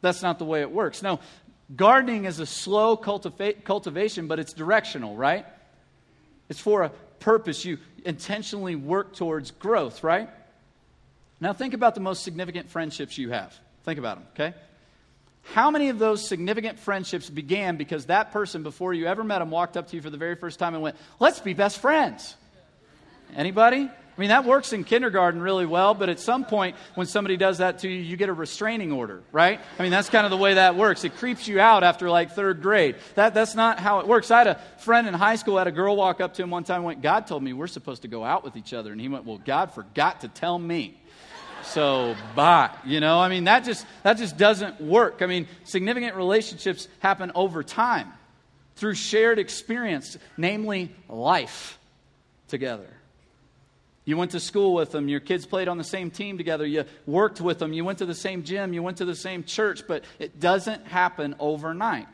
That's 0.00 0.20
not 0.20 0.40
the 0.40 0.44
way 0.44 0.62
it 0.62 0.70
works. 0.70 1.00
No, 1.00 1.20
gardening 1.74 2.24
is 2.24 2.40
a 2.40 2.46
slow 2.46 2.96
cultiva- 2.96 3.62
cultivation, 3.62 4.26
but 4.26 4.40
it's 4.40 4.52
directional, 4.52 5.14
right? 5.14 5.46
It's 6.48 6.60
for 6.60 6.82
a 6.82 6.88
purpose. 7.20 7.64
You 7.64 7.78
intentionally 8.04 8.74
work 8.74 9.14
towards 9.14 9.52
growth, 9.52 10.02
right? 10.02 10.28
Now, 11.40 11.52
think 11.52 11.72
about 11.72 11.94
the 11.94 12.00
most 12.00 12.24
significant 12.24 12.68
friendships 12.68 13.16
you 13.16 13.30
have. 13.30 13.54
Think 13.84 13.98
about 14.00 14.18
them, 14.18 14.26
okay? 14.34 14.58
How 15.52 15.70
many 15.70 15.88
of 15.88 15.98
those 15.98 16.26
significant 16.26 16.78
friendships 16.78 17.30
began 17.30 17.76
because 17.76 18.06
that 18.06 18.32
person, 18.32 18.62
before 18.62 18.92
you 18.94 19.06
ever 19.06 19.24
met 19.24 19.42
him, 19.42 19.50
walked 19.50 19.76
up 19.76 19.88
to 19.88 19.96
you 19.96 20.02
for 20.02 20.10
the 20.10 20.16
very 20.16 20.34
first 20.34 20.58
time 20.58 20.74
and 20.74 20.82
went, 20.82 20.96
Let's 21.20 21.40
be 21.40 21.54
best 21.54 21.78
friends? 21.78 22.36
Anybody? 23.34 23.88
I 24.16 24.20
mean, 24.20 24.30
that 24.30 24.46
works 24.46 24.72
in 24.72 24.84
kindergarten 24.84 25.42
really 25.42 25.66
well, 25.66 25.92
but 25.92 26.08
at 26.08 26.18
some 26.18 26.46
point, 26.46 26.76
when 26.94 27.06
somebody 27.06 27.36
does 27.36 27.58
that 27.58 27.80
to 27.80 27.88
you, 27.88 28.00
you 28.00 28.16
get 28.16 28.30
a 28.30 28.32
restraining 28.32 28.90
order, 28.90 29.22
right? 29.30 29.60
I 29.78 29.82
mean, 29.82 29.90
that's 29.90 30.08
kind 30.08 30.24
of 30.24 30.30
the 30.30 30.38
way 30.38 30.54
that 30.54 30.74
works. 30.74 31.04
It 31.04 31.16
creeps 31.18 31.46
you 31.46 31.60
out 31.60 31.84
after 31.84 32.08
like 32.08 32.32
third 32.32 32.62
grade. 32.62 32.96
That, 33.14 33.34
that's 33.34 33.54
not 33.54 33.78
how 33.78 34.00
it 34.00 34.06
works. 34.06 34.30
I 34.30 34.38
had 34.38 34.46
a 34.46 34.60
friend 34.78 35.06
in 35.06 35.12
high 35.12 35.36
school, 35.36 35.58
had 35.58 35.66
a 35.66 35.72
girl 35.72 35.96
walk 35.96 36.22
up 36.22 36.32
to 36.34 36.42
him 36.42 36.48
one 36.48 36.64
time 36.64 36.76
and 36.76 36.86
went, 36.86 37.02
God 37.02 37.26
told 37.26 37.42
me 37.42 37.52
we're 37.52 37.66
supposed 37.66 38.02
to 38.02 38.08
go 38.08 38.24
out 38.24 38.42
with 38.42 38.56
each 38.56 38.72
other. 38.72 38.90
And 38.90 38.98
he 38.98 39.08
went, 39.08 39.26
Well, 39.26 39.38
God 39.44 39.72
forgot 39.72 40.22
to 40.22 40.28
tell 40.28 40.58
me. 40.58 40.98
So 41.66 42.16
bye. 42.34 42.70
You 42.84 43.00
know, 43.00 43.18
I 43.18 43.28
mean 43.28 43.44
that 43.44 43.64
just 43.64 43.86
that 44.02 44.16
just 44.16 44.36
doesn't 44.36 44.80
work. 44.80 45.20
I 45.20 45.26
mean, 45.26 45.46
significant 45.64 46.16
relationships 46.16 46.88
happen 47.00 47.32
over 47.34 47.62
time 47.62 48.12
through 48.76 48.94
shared 48.94 49.38
experience, 49.38 50.16
namely 50.36 50.94
life 51.08 51.78
together. 52.48 52.88
You 54.04 54.16
went 54.16 54.30
to 54.32 54.40
school 54.40 54.72
with 54.72 54.92
them, 54.92 55.08
your 55.08 55.18
kids 55.18 55.46
played 55.46 55.66
on 55.66 55.78
the 55.78 55.84
same 55.84 56.12
team 56.12 56.38
together, 56.38 56.64
you 56.64 56.84
worked 57.06 57.40
with 57.40 57.58
them, 57.58 57.72
you 57.72 57.84
went 57.84 57.98
to 57.98 58.06
the 58.06 58.14
same 58.14 58.44
gym, 58.44 58.72
you 58.72 58.80
went 58.80 58.98
to 58.98 59.04
the 59.04 59.16
same 59.16 59.42
church, 59.42 59.82
but 59.88 60.04
it 60.20 60.38
doesn't 60.38 60.86
happen 60.86 61.34
overnight. 61.40 62.06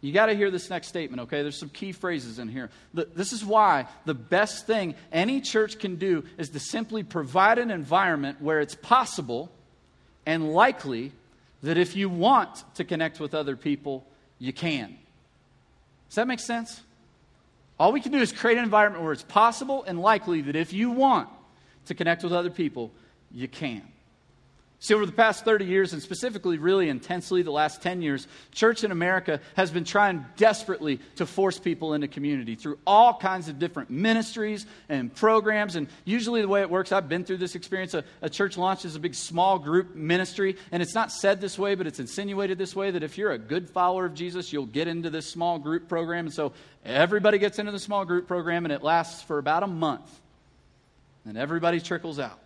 You 0.00 0.12
got 0.12 0.26
to 0.26 0.34
hear 0.34 0.50
this 0.50 0.70
next 0.70 0.88
statement, 0.88 1.22
okay? 1.22 1.42
There's 1.42 1.58
some 1.58 1.68
key 1.68 1.92
phrases 1.92 2.38
in 2.38 2.48
here. 2.48 2.70
This 2.94 3.32
is 3.32 3.44
why 3.44 3.86
the 4.06 4.14
best 4.14 4.66
thing 4.66 4.94
any 5.12 5.40
church 5.40 5.78
can 5.78 5.96
do 5.96 6.24
is 6.38 6.48
to 6.50 6.60
simply 6.60 7.02
provide 7.02 7.58
an 7.58 7.70
environment 7.70 8.40
where 8.40 8.60
it's 8.60 8.74
possible 8.74 9.52
and 10.24 10.52
likely 10.52 11.12
that 11.62 11.76
if 11.76 11.96
you 11.96 12.08
want 12.08 12.64
to 12.76 12.84
connect 12.84 13.20
with 13.20 13.34
other 13.34 13.56
people, 13.56 14.06
you 14.38 14.52
can. 14.54 14.96
Does 16.08 16.16
that 16.16 16.26
make 16.26 16.40
sense? 16.40 16.80
All 17.78 17.92
we 17.92 18.00
can 18.00 18.12
do 18.12 18.18
is 18.18 18.32
create 18.32 18.56
an 18.56 18.64
environment 18.64 19.04
where 19.04 19.12
it's 19.12 19.22
possible 19.22 19.84
and 19.84 20.00
likely 20.00 20.40
that 20.42 20.56
if 20.56 20.72
you 20.72 20.90
want 20.90 21.28
to 21.86 21.94
connect 21.94 22.22
with 22.22 22.32
other 22.32 22.50
people, 22.50 22.90
you 23.30 23.48
can. 23.48 23.82
See, 24.82 24.94
over 24.94 25.04
the 25.04 25.12
past 25.12 25.44
30 25.44 25.66
years, 25.66 25.92
and 25.92 26.00
specifically 26.00 26.56
really 26.56 26.88
intensely 26.88 27.42
the 27.42 27.50
last 27.50 27.82
10 27.82 28.00
years, 28.00 28.26
church 28.50 28.82
in 28.82 28.90
America 28.90 29.38
has 29.54 29.70
been 29.70 29.84
trying 29.84 30.24
desperately 30.38 31.00
to 31.16 31.26
force 31.26 31.58
people 31.58 31.92
into 31.92 32.08
community 32.08 32.54
through 32.54 32.78
all 32.86 33.12
kinds 33.12 33.50
of 33.50 33.58
different 33.58 33.90
ministries 33.90 34.64
and 34.88 35.14
programs. 35.14 35.76
And 35.76 35.86
usually, 36.06 36.40
the 36.40 36.48
way 36.48 36.62
it 36.62 36.70
works, 36.70 36.92
I've 36.92 37.10
been 37.10 37.24
through 37.24 37.36
this 37.36 37.56
experience. 37.56 37.92
A, 37.92 38.04
a 38.22 38.30
church 38.30 38.56
launches 38.56 38.96
a 38.96 39.00
big 39.00 39.14
small 39.14 39.58
group 39.58 39.94
ministry, 39.94 40.56
and 40.72 40.82
it's 40.82 40.94
not 40.94 41.12
said 41.12 41.42
this 41.42 41.58
way, 41.58 41.74
but 41.74 41.86
it's 41.86 42.00
insinuated 42.00 42.56
this 42.56 42.74
way 42.74 42.90
that 42.90 43.02
if 43.02 43.18
you're 43.18 43.32
a 43.32 43.38
good 43.38 43.68
follower 43.68 44.06
of 44.06 44.14
Jesus, 44.14 44.50
you'll 44.50 44.64
get 44.64 44.88
into 44.88 45.10
this 45.10 45.26
small 45.26 45.58
group 45.58 45.90
program. 45.90 46.24
And 46.24 46.34
so 46.34 46.54
everybody 46.86 47.36
gets 47.36 47.58
into 47.58 47.70
the 47.70 47.78
small 47.78 48.06
group 48.06 48.26
program, 48.26 48.64
and 48.64 48.72
it 48.72 48.82
lasts 48.82 49.20
for 49.20 49.36
about 49.36 49.62
a 49.62 49.66
month. 49.66 50.20
And 51.26 51.36
everybody 51.36 51.80
trickles 51.80 52.18
out. 52.18 52.40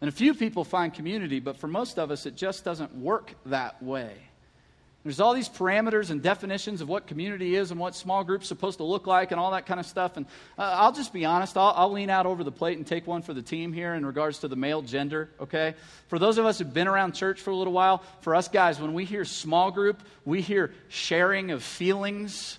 And 0.00 0.08
a 0.08 0.12
few 0.12 0.34
people 0.34 0.64
find 0.64 0.92
community, 0.92 1.40
but 1.40 1.56
for 1.56 1.68
most 1.68 1.98
of 1.98 2.10
us, 2.10 2.26
it 2.26 2.36
just 2.36 2.64
doesn't 2.64 2.94
work 2.96 3.34
that 3.46 3.82
way. 3.82 4.14
There's 5.06 5.20
all 5.20 5.34
these 5.34 5.48
parameters 5.48 6.10
and 6.10 6.20
definitions 6.20 6.80
of 6.80 6.88
what 6.88 7.06
community 7.06 7.54
is 7.54 7.70
and 7.70 7.78
what 7.78 7.94
small 7.94 8.24
groups 8.24 8.48
supposed 8.48 8.78
to 8.78 8.84
look 8.84 9.06
like 9.06 9.30
and 9.30 9.38
all 9.38 9.52
that 9.52 9.64
kind 9.64 9.78
of 9.78 9.86
stuff. 9.86 10.16
And 10.16 10.26
uh, 10.58 10.62
I'll 10.62 10.90
just 10.90 11.12
be 11.12 11.24
honest, 11.24 11.56
I'll, 11.56 11.72
I'll, 11.76 11.92
lean 11.92 12.10
out 12.10 12.26
over 12.26 12.42
the 12.42 12.50
plate 12.50 12.76
and 12.76 12.84
take 12.84 13.06
one 13.06 13.22
for 13.22 13.32
the 13.32 13.40
team 13.40 13.72
here 13.72 13.94
in 13.94 14.04
regards 14.04 14.40
to 14.40 14.48
the 14.48 14.56
male 14.56 14.82
gender, 14.82 15.30
okay? 15.40 15.76
For 16.08 16.18
those 16.18 16.38
of 16.38 16.44
us 16.44 16.58
who've 16.58 16.74
been 16.74 16.88
around 16.88 17.12
church 17.12 17.40
for 17.40 17.50
a 17.50 17.54
little 17.54 17.72
while, 17.72 18.02
for 18.20 18.34
us 18.34 18.48
guys, 18.48 18.80
when 18.80 18.94
we 18.94 19.04
hear 19.04 19.24
small 19.24 19.70
group, 19.70 20.02
we 20.24 20.40
hear 20.40 20.72
sharing 20.88 21.52
of 21.52 21.62
feelings 21.62 22.58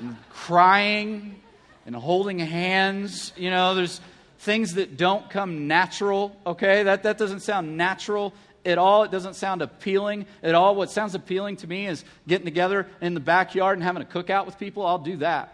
and 0.00 0.16
crying 0.30 1.40
and 1.86 1.94
holding 1.94 2.40
hands. 2.40 3.32
You 3.36 3.50
know, 3.50 3.76
there's 3.76 4.00
things 4.46 4.74
that 4.74 4.96
don't 4.96 5.28
come 5.28 5.66
natural, 5.66 6.34
okay? 6.46 6.84
That, 6.84 7.02
that 7.02 7.18
doesn't 7.18 7.40
sound 7.40 7.76
natural 7.76 8.32
at 8.64 8.78
all. 8.78 9.02
It 9.02 9.10
doesn't 9.10 9.34
sound 9.34 9.60
appealing 9.60 10.24
at 10.40 10.54
all. 10.54 10.76
What 10.76 10.88
sounds 10.90 11.16
appealing 11.16 11.56
to 11.56 11.66
me 11.66 11.86
is 11.86 12.04
getting 12.28 12.44
together 12.44 12.86
in 13.00 13.14
the 13.14 13.20
backyard 13.20 13.76
and 13.76 13.82
having 13.82 14.02
a 14.02 14.06
cookout 14.06 14.46
with 14.46 14.56
people. 14.56 14.86
I'll 14.86 14.98
do 14.98 15.16
that. 15.18 15.52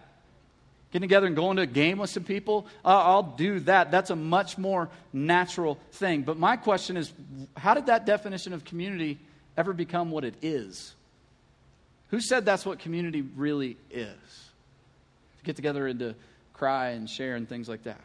Getting 0.93 1.09
together 1.09 1.27
and 1.27 1.35
going 1.35 1.57
to 1.57 1.63
a 1.63 1.67
game 1.67 1.99
with 1.99 2.11
some 2.11 2.25
people, 2.25 2.67
uh, 2.85 2.89
I'll 2.89 3.23
do 3.23 3.61
that. 3.61 3.91
That's 3.91 4.11
a 4.11 4.17
much 4.17 4.59
more 4.59 4.91
natural 5.11 5.79
thing. 5.93 6.21
But 6.21 6.37
my 6.39 6.59
question 6.59 6.99
is 6.99 7.11
how 7.57 7.73
did 7.73 7.87
that 7.87 8.05
definition 8.05 8.53
of 8.53 8.63
community 8.67 9.19
ever 9.57 9.73
become 9.73 10.11
what 10.11 10.23
it 10.23 10.35
is? 10.43 10.95
Who 12.11 12.21
said 12.21 12.45
that's 12.45 12.67
what 12.67 12.79
community 12.79 13.23
really 13.23 13.79
is? 13.91 14.51
To 15.39 15.45
get 15.45 15.57
together 15.57 15.87
and 15.87 15.99
to 16.01 16.15
cry 16.53 16.91
and 16.91 17.09
share 17.09 17.37
and 17.37 17.49
things 17.49 17.71
like 17.71 17.85
that. 17.85 18.01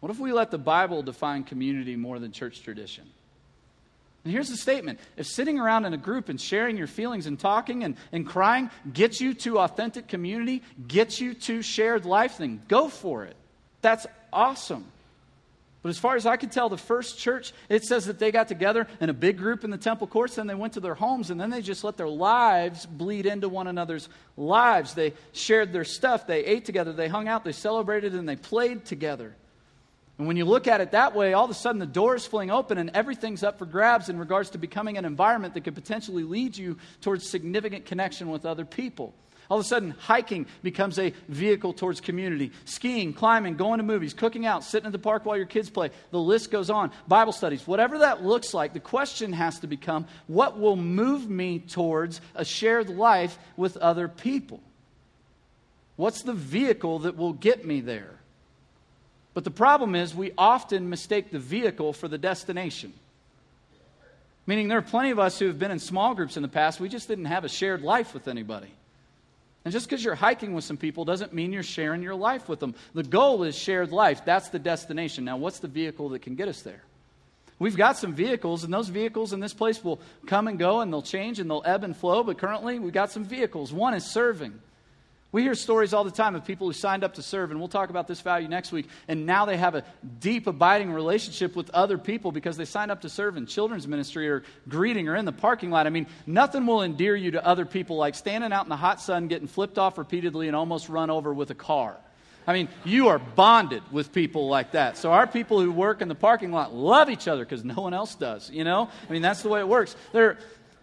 What 0.00 0.10
if 0.10 0.18
we 0.18 0.32
let 0.32 0.50
the 0.50 0.58
Bible 0.58 1.02
define 1.02 1.44
community 1.44 1.96
more 1.96 2.18
than 2.18 2.32
church 2.32 2.62
tradition? 2.62 3.04
And 4.24 4.32
here's 4.32 4.48
the 4.50 4.56
statement 4.56 5.00
if 5.16 5.26
sitting 5.26 5.58
around 5.58 5.84
in 5.84 5.94
a 5.94 5.98
group 5.98 6.28
and 6.28 6.40
sharing 6.40 6.76
your 6.76 6.86
feelings 6.86 7.26
and 7.26 7.38
talking 7.38 7.84
and, 7.84 7.96
and 8.12 8.26
crying 8.26 8.70
gets 8.92 9.20
you 9.20 9.34
to 9.34 9.58
authentic 9.60 10.08
community, 10.08 10.62
gets 10.86 11.20
you 11.20 11.34
to 11.34 11.62
shared 11.62 12.04
life, 12.04 12.38
then 12.38 12.62
go 12.68 12.88
for 12.88 13.24
it. 13.24 13.36
That's 13.80 14.06
awesome. 14.32 14.84
But 15.80 15.90
as 15.90 15.98
far 15.98 16.16
as 16.16 16.26
I 16.26 16.36
can 16.36 16.50
tell, 16.50 16.68
the 16.68 16.76
first 16.76 17.18
church, 17.18 17.52
it 17.68 17.84
says 17.84 18.06
that 18.06 18.18
they 18.18 18.32
got 18.32 18.48
together 18.48 18.88
in 19.00 19.10
a 19.10 19.14
big 19.14 19.38
group 19.38 19.62
in 19.62 19.70
the 19.70 19.78
temple 19.78 20.08
courts, 20.08 20.34
then 20.34 20.48
they 20.48 20.54
went 20.54 20.72
to 20.72 20.80
their 20.80 20.96
homes, 20.96 21.30
and 21.30 21.40
then 21.40 21.50
they 21.50 21.62
just 21.62 21.84
let 21.84 21.96
their 21.96 22.08
lives 22.08 22.84
bleed 22.84 23.26
into 23.26 23.48
one 23.48 23.68
another's 23.68 24.08
lives. 24.36 24.94
They 24.94 25.14
shared 25.32 25.72
their 25.72 25.84
stuff, 25.84 26.26
they 26.26 26.44
ate 26.44 26.64
together, 26.64 26.92
they 26.92 27.06
hung 27.06 27.28
out, 27.28 27.44
they 27.44 27.52
celebrated, 27.52 28.12
and 28.14 28.28
they 28.28 28.34
played 28.34 28.84
together. 28.84 29.34
And 30.18 30.26
when 30.26 30.36
you 30.36 30.44
look 30.44 30.66
at 30.66 30.80
it 30.80 30.90
that 30.90 31.14
way, 31.14 31.32
all 31.32 31.44
of 31.44 31.50
a 31.50 31.54
sudden 31.54 31.78
the 31.78 31.86
doors 31.86 32.26
fling 32.26 32.50
open 32.50 32.76
and 32.76 32.90
everything's 32.92 33.44
up 33.44 33.58
for 33.58 33.66
grabs 33.66 34.08
in 34.08 34.18
regards 34.18 34.50
to 34.50 34.58
becoming 34.58 34.98
an 34.98 35.04
environment 35.04 35.54
that 35.54 35.62
could 35.62 35.76
potentially 35.76 36.24
lead 36.24 36.56
you 36.56 36.76
towards 37.00 37.28
significant 37.28 37.86
connection 37.86 38.28
with 38.28 38.44
other 38.44 38.64
people. 38.64 39.14
All 39.50 39.58
of 39.58 39.64
a 39.64 39.68
sudden, 39.68 39.92
hiking 39.92 40.46
becomes 40.62 40.98
a 40.98 41.14
vehicle 41.28 41.72
towards 41.72 42.02
community. 42.02 42.52
Skiing, 42.66 43.14
climbing, 43.14 43.56
going 43.56 43.78
to 43.78 43.84
movies, 43.84 44.12
cooking 44.12 44.44
out, 44.44 44.62
sitting 44.62 44.86
at 44.86 44.92
the 44.92 44.98
park 44.98 45.24
while 45.24 45.38
your 45.38 45.46
kids 45.46 45.70
play. 45.70 45.90
The 46.10 46.18
list 46.18 46.50
goes 46.50 46.68
on. 46.68 46.90
Bible 47.06 47.32
studies, 47.32 47.66
whatever 47.66 47.98
that 47.98 48.22
looks 48.22 48.52
like, 48.52 48.74
the 48.74 48.80
question 48.80 49.32
has 49.32 49.60
to 49.60 49.66
become 49.66 50.06
what 50.26 50.58
will 50.58 50.76
move 50.76 51.30
me 51.30 51.60
towards 51.60 52.20
a 52.34 52.44
shared 52.44 52.90
life 52.90 53.38
with 53.56 53.78
other 53.78 54.06
people? 54.06 54.60
What's 55.96 56.22
the 56.22 56.34
vehicle 56.34 57.00
that 57.00 57.16
will 57.16 57.32
get 57.32 57.64
me 57.64 57.80
there? 57.80 58.18
But 59.38 59.44
the 59.44 59.52
problem 59.52 59.94
is, 59.94 60.16
we 60.16 60.32
often 60.36 60.90
mistake 60.90 61.30
the 61.30 61.38
vehicle 61.38 61.92
for 61.92 62.08
the 62.08 62.18
destination. 62.18 62.92
Meaning, 64.48 64.66
there 64.66 64.78
are 64.78 64.82
plenty 64.82 65.10
of 65.10 65.20
us 65.20 65.38
who 65.38 65.46
have 65.46 65.60
been 65.60 65.70
in 65.70 65.78
small 65.78 66.12
groups 66.16 66.36
in 66.36 66.42
the 66.42 66.48
past, 66.48 66.80
we 66.80 66.88
just 66.88 67.06
didn't 67.06 67.26
have 67.26 67.44
a 67.44 67.48
shared 67.48 67.82
life 67.82 68.14
with 68.14 68.26
anybody. 68.26 68.66
And 69.64 69.70
just 69.70 69.88
because 69.88 70.04
you're 70.04 70.16
hiking 70.16 70.54
with 70.54 70.64
some 70.64 70.76
people 70.76 71.04
doesn't 71.04 71.32
mean 71.32 71.52
you're 71.52 71.62
sharing 71.62 72.02
your 72.02 72.16
life 72.16 72.48
with 72.48 72.58
them. 72.58 72.74
The 72.94 73.04
goal 73.04 73.44
is 73.44 73.56
shared 73.56 73.92
life. 73.92 74.24
That's 74.24 74.48
the 74.48 74.58
destination. 74.58 75.24
Now, 75.24 75.36
what's 75.36 75.60
the 75.60 75.68
vehicle 75.68 76.08
that 76.08 76.22
can 76.22 76.34
get 76.34 76.48
us 76.48 76.62
there? 76.62 76.82
We've 77.60 77.76
got 77.76 77.96
some 77.96 78.14
vehicles, 78.14 78.64
and 78.64 78.74
those 78.74 78.88
vehicles 78.88 79.32
in 79.32 79.38
this 79.38 79.54
place 79.54 79.84
will 79.84 80.00
come 80.26 80.48
and 80.48 80.58
go, 80.58 80.80
and 80.80 80.92
they'll 80.92 81.00
change, 81.00 81.38
and 81.38 81.48
they'll 81.48 81.62
ebb 81.64 81.84
and 81.84 81.96
flow. 81.96 82.24
But 82.24 82.38
currently, 82.38 82.80
we've 82.80 82.92
got 82.92 83.12
some 83.12 83.24
vehicles. 83.24 83.72
One 83.72 83.94
is 83.94 84.04
serving. 84.04 84.58
We 85.30 85.42
hear 85.42 85.54
stories 85.54 85.92
all 85.92 86.04
the 86.04 86.10
time 86.10 86.34
of 86.34 86.46
people 86.46 86.66
who 86.66 86.72
signed 86.72 87.04
up 87.04 87.14
to 87.14 87.22
serve, 87.22 87.50
and 87.50 87.60
we'll 87.60 87.68
talk 87.68 87.90
about 87.90 88.08
this 88.08 88.22
value 88.22 88.48
next 88.48 88.72
week. 88.72 88.88
And 89.08 89.26
now 89.26 89.44
they 89.44 89.58
have 89.58 89.74
a 89.74 89.84
deep, 90.20 90.46
abiding 90.46 90.90
relationship 90.90 91.54
with 91.54 91.68
other 91.70 91.98
people 91.98 92.32
because 92.32 92.56
they 92.56 92.64
signed 92.64 92.90
up 92.90 93.02
to 93.02 93.10
serve 93.10 93.36
in 93.36 93.44
children's 93.44 93.86
ministry 93.86 94.26
or 94.30 94.42
greeting 94.68 95.06
or 95.06 95.16
in 95.16 95.26
the 95.26 95.32
parking 95.32 95.70
lot. 95.70 95.86
I 95.86 95.90
mean, 95.90 96.06
nothing 96.26 96.64
will 96.64 96.82
endear 96.82 97.14
you 97.14 97.32
to 97.32 97.46
other 97.46 97.66
people 97.66 97.96
like 97.96 98.14
standing 98.14 98.52
out 98.54 98.64
in 98.64 98.70
the 98.70 98.76
hot 98.76 99.02
sun, 99.02 99.28
getting 99.28 99.48
flipped 99.48 99.76
off 99.76 99.98
repeatedly, 99.98 100.46
and 100.46 100.56
almost 100.56 100.88
run 100.88 101.10
over 101.10 101.34
with 101.34 101.50
a 101.50 101.54
car. 101.54 101.98
I 102.46 102.54
mean, 102.54 102.68
you 102.82 103.08
are 103.08 103.18
bonded 103.18 103.82
with 103.92 104.10
people 104.10 104.48
like 104.48 104.72
that. 104.72 104.96
So 104.96 105.12
our 105.12 105.26
people 105.26 105.60
who 105.60 105.70
work 105.70 106.00
in 106.00 106.08
the 106.08 106.14
parking 106.14 106.50
lot 106.50 106.72
love 106.74 107.10
each 107.10 107.28
other 107.28 107.44
because 107.44 107.62
no 107.62 107.74
one 107.74 107.92
else 107.92 108.14
does, 108.14 108.48
you 108.48 108.64
know? 108.64 108.88
I 109.06 109.12
mean, 109.12 109.20
that's 109.20 109.42
the 109.42 109.50
way 109.50 109.60
it 109.60 109.68
works. 109.68 109.94
There, 110.12 110.38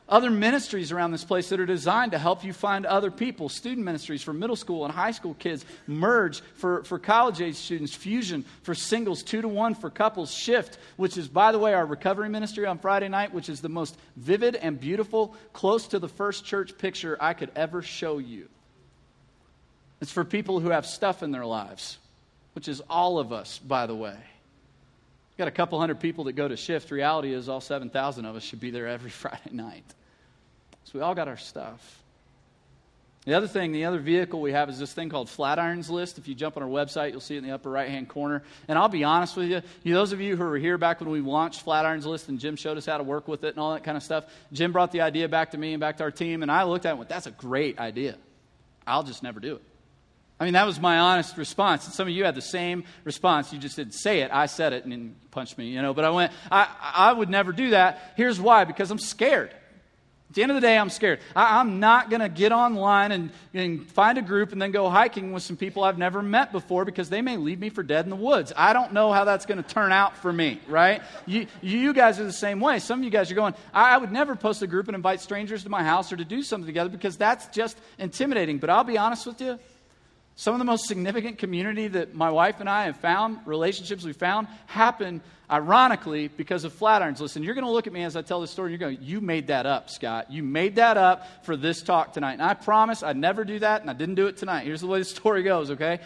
other 0.08 0.30
ministries 0.30 0.92
around 0.92 1.12
this 1.12 1.24
place 1.24 1.50
that 1.50 1.60
are 1.60 1.66
designed 1.66 2.12
to 2.12 2.20
help 2.20 2.44
you 2.44 2.54
find 2.54 2.86
other 2.86 3.10
people. 3.10 3.50
Student 3.50 3.86
ministries 3.86 4.22
for 4.22 4.34
middle 4.34 4.56
school 4.56 4.86
and 4.86 4.94
high 4.94 5.12
school 5.12 5.34
kids, 5.34 5.66
merge 5.88 6.42
for, 6.56 6.84
for 6.84 7.00
college 7.00 7.42
age 7.42 7.56
students, 7.56 7.96
fusion 7.96 8.46
for 8.62 8.76
singles, 8.76 9.24
two 9.24 9.42
to 9.42 9.48
one 9.48 9.74
for 9.74 9.90
couples, 9.90 10.32
shift, 10.32 10.78
which 10.96 11.18
is, 11.18 11.28
by 11.28 11.52
the 11.52 11.60
way, 11.60 11.74
our 11.74 11.86
recovery 11.86 12.30
ministry 12.30 12.66
on 12.66 12.78
Friday 12.78 13.10
night, 13.10 13.34
which 13.34 13.50
is 13.50 13.62
the 13.62 13.70
most 13.70 13.98
vivid 14.16 14.56
and 14.56 14.80
beautiful, 14.80 15.36
close 15.54 15.88
to 15.88 15.98
the 15.98 16.10
first 16.10 16.46
church 16.46 16.78
picture 16.78 17.18
I 17.20 17.34
could 17.34 17.52
ever 17.56 17.82
show 17.82 18.20
you. 18.20 18.48
It's 20.02 20.12
for 20.12 20.24
people 20.24 20.60
who 20.60 20.70
have 20.70 20.86
stuff 20.86 21.24
in 21.24 21.32
their 21.32 21.46
lives, 21.46 21.98
which 22.54 22.68
is 22.68 22.82
all 22.90 23.18
of 23.18 23.34
us, 23.34 23.58
by 23.58 23.88
the 23.88 23.96
way. 23.96 24.18
Got 25.38 25.48
a 25.48 25.52
couple 25.52 25.80
hundred 25.80 26.00
people 26.00 26.26
that 26.26 26.34
go 26.34 26.48
to 26.48 26.56
shift. 26.56 26.92
Reality 26.92 27.34
is, 27.34 27.50
all 27.50 27.62
7,000 27.62 28.26
of 28.26 28.36
us 28.36 28.44
should 28.44 28.60
be 28.60 28.72
there 28.72 28.88
every 28.88 29.10
Friday 29.12 29.52
night. 29.52 29.86
So 30.86 30.92
we 30.96 31.02
all 31.02 31.16
got 31.16 31.28
our 31.28 31.38
stuff. 31.38 32.02
The 33.26 33.34
other 33.34 33.48
thing, 33.48 33.72
the 33.72 33.86
other 33.86 33.98
vehicle 33.98 34.40
we 34.40 34.52
have 34.52 34.70
is 34.70 34.78
this 34.78 34.94
thing 34.94 35.10
called 35.10 35.30
Flatirons 35.30 35.90
List. 35.90 36.20
If 36.20 36.28
you 36.28 36.36
jump 36.36 36.58
on 36.58 36.64
our 36.64 36.70
website, 36.70 37.12
you'll 37.12 37.22
see 37.22 37.34
it 37.34 37.40
in 37.40 37.44
the 37.44 37.56
upper 37.56 37.72
right 37.72 37.90
hand 37.90 38.08
corner. 38.08 38.44
And 38.68 38.78
I'll 38.78 38.88
be 38.88 39.04
honest 39.04 39.36
with 39.36 39.50
you, 39.50 39.64
you, 39.82 39.96
those 39.96 40.12
of 40.12 40.22
you 40.22 40.38
who 40.38 40.44
were 40.44 40.60
here 40.60 40.78
back 40.78 41.02
when 41.02 41.10
we 41.10 41.22
launched 41.22 41.66
Flatirons 41.66 42.06
List 42.06 42.30
and 42.30 42.40
Jim 42.40 42.56
showed 42.56 42.78
us 42.78 42.86
how 42.86 43.00
to 43.00 43.04
work 43.04 43.28
with 43.28 43.44
it 43.44 43.50
and 43.50 43.58
all 43.58 43.74
that 43.74 43.84
kind 43.84 43.98
of 43.98 44.04
stuff, 44.04 44.26
Jim 44.54 44.72
brought 44.72 44.92
the 44.92 45.02
idea 45.02 45.28
back 45.28 45.52
to 45.52 45.58
me 45.58 45.74
and 45.74 45.80
back 45.80 45.98
to 45.98 46.04
our 46.04 46.12
team, 46.12 46.44
and 46.44 46.52
I 46.52 46.64
looked 46.66 46.86
at 46.86 46.90
it 46.90 46.92
and 46.92 47.00
went, 47.00 47.10
that's 47.10 47.26
a 47.26 47.32
great 47.32 47.80
idea. 47.80 48.16
I'll 48.86 49.04
just 49.04 49.24
never 49.24 49.40
do 49.40 49.56
it. 49.56 49.64
I 50.40 50.44
mean, 50.44 50.54
that 50.54 50.66
was 50.66 50.80
my 50.80 51.00
honest 51.00 51.38
response. 51.38 51.86
And 51.86 51.94
some 51.94 52.08
of 52.08 52.14
you 52.14 52.26
had 52.26 52.36
the 52.36 52.42
same 52.42 52.84
response. 53.06 53.54
You 53.54 53.60
just 53.60 53.78
didn't 53.78 53.94
say 53.94 54.20
it. 54.20 54.32
I 54.34 54.48
said 54.48 54.74
it 54.74 54.84
and 54.84 54.92
then 54.92 55.16
punched 55.32 55.58
me, 55.58 55.68
you 55.68 55.82
know. 55.82 55.94
But 55.94 56.04
I 56.04 56.10
went, 56.10 56.34
I, 56.52 56.68
I 56.82 57.14
would 57.14 57.30
never 57.30 57.54
do 57.54 57.70
that. 57.70 58.14
Here's 58.18 58.40
why 58.40 58.66
because 58.66 58.92
I'm 58.92 59.00
scared. 59.00 59.52
At 60.30 60.36
the 60.36 60.44
end 60.44 60.52
of 60.52 60.56
the 60.56 60.62
day, 60.62 60.78
I'm 60.78 60.90
scared. 60.90 61.20
I, 61.34 61.62
am 61.62 61.80
not 61.80 62.10
going 62.10 62.20
to 62.20 62.28
get 62.28 62.52
online 62.52 63.14
and, 63.14 63.32
and 63.54 63.88
find 63.92 64.18
a 64.18 64.22
group 64.22 64.52
and 64.52 64.62
then 64.62 64.72
go 64.72 64.90
hiking 64.90 65.32
with 65.32 65.44
some 65.44 65.56
people 65.56 65.86
I've 65.86 65.98
never 65.98 66.22
met 66.22 66.52
before 66.52 66.84
because 66.84 67.10
they 67.10 67.22
may 67.22 67.38
leave 67.38 67.60
me 67.60 67.70
for 67.70 67.84
dead 67.84 68.06
in 68.06 68.10
the 68.10 68.18
woods. 68.18 68.52
I 68.58 68.74
don't 68.74 68.92
know 68.92 69.14
how 69.14 69.24
that's 69.24 69.46
going 69.46 69.64
to 69.64 69.70
turn 69.70 69.94
out 69.94 70.18
for 70.18 70.34
me, 70.34 70.60
right? 70.68 71.02
You, 71.26 71.48
you 71.62 71.94
guys 71.94 72.20
are 72.20 72.26
the 72.26 72.34
same 72.34 72.60
way. 72.60 72.80
Some 72.80 73.00
of 73.00 73.06
you 73.06 73.12
guys 73.12 73.32
are 73.32 73.36
going, 73.36 73.54
I, 73.74 73.96
I 73.96 73.98
would 73.98 74.12
never 74.12 74.36
post 74.36 74.62
a 74.62 74.68
group 74.68 74.90
and 74.90 74.96
invite 74.96 75.22
strangers 75.22 75.64
to 75.64 75.70
my 75.70 75.84
house 75.84 76.12
or 76.12 76.18
to 76.18 76.26
do 76.26 76.44
something 76.44 76.68
together 76.68 76.90
because 76.90 77.16
that's 77.16 77.48
just 77.56 77.78
intimidating. 77.98 78.58
But 78.58 78.72
I'll 78.72 78.84
be 78.84 78.98
honest 78.98 79.26
with 79.26 79.40
you 79.40 79.58
Some 80.38 80.54
of 80.54 80.60
the 80.60 80.66
most 80.66 80.86
significant 80.86 81.38
community 81.38 81.88
that 81.88 82.14
my 82.14 82.30
wife 82.30 82.60
and 82.60 82.70
I 82.70 82.86
have 82.86 82.98
found, 82.98 83.40
relationships 83.46 84.04
we 84.04 84.12
found, 84.12 84.48
happen 84.66 85.22
ironically 85.50 86.28
because 86.28 86.66
of 86.66 86.74
Flatirons. 86.74 87.22
Listen, 87.22 87.42
you're 87.42 87.54
going 87.54 87.66
to 87.66 87.72
look 87.72 87.88
at 87.88 87.94
me 87.94 88.04
as 88.04 88.18
I 88.18 88.22
tell 88.22 88.42
this 88.42 88.52
story 88.52 88.74
and 88.74 88.80
you're 88.80 88.90
going, 88.90 89.02
You 89.02 89.22
made 89.22 89.48
that 89.48 89.66
up, 89.66 89.90
Scott. 89.90 90.32
You 90.32 90.44
made 90.44 90.76
that 90.76 90.98
up 90.98 91.46
for 91.46 91.56
this 91.56 91.82
talk 91.82 92.12
tonight. 92.12 92.34
And 92.34 92.42
I 92.42 92.54
promise 92.54 93.02
I'd 93.02 93.16
never 93.16 93.46
do 93.46 93.60
that, 93.60 93.80
and 93.80 93.90
I 93.90 93.94
didn't 93.94 94.16
do 94.16 94.28
it 94.28 94.36
tonight. 94.36 94.66
Here's 94.66 94.82
the 94.82 94.88
way 94.88 95.00
the 95.00 95.06
story 95.06 95.42
goes, 95.42 95.72
okay? 95.72 96.00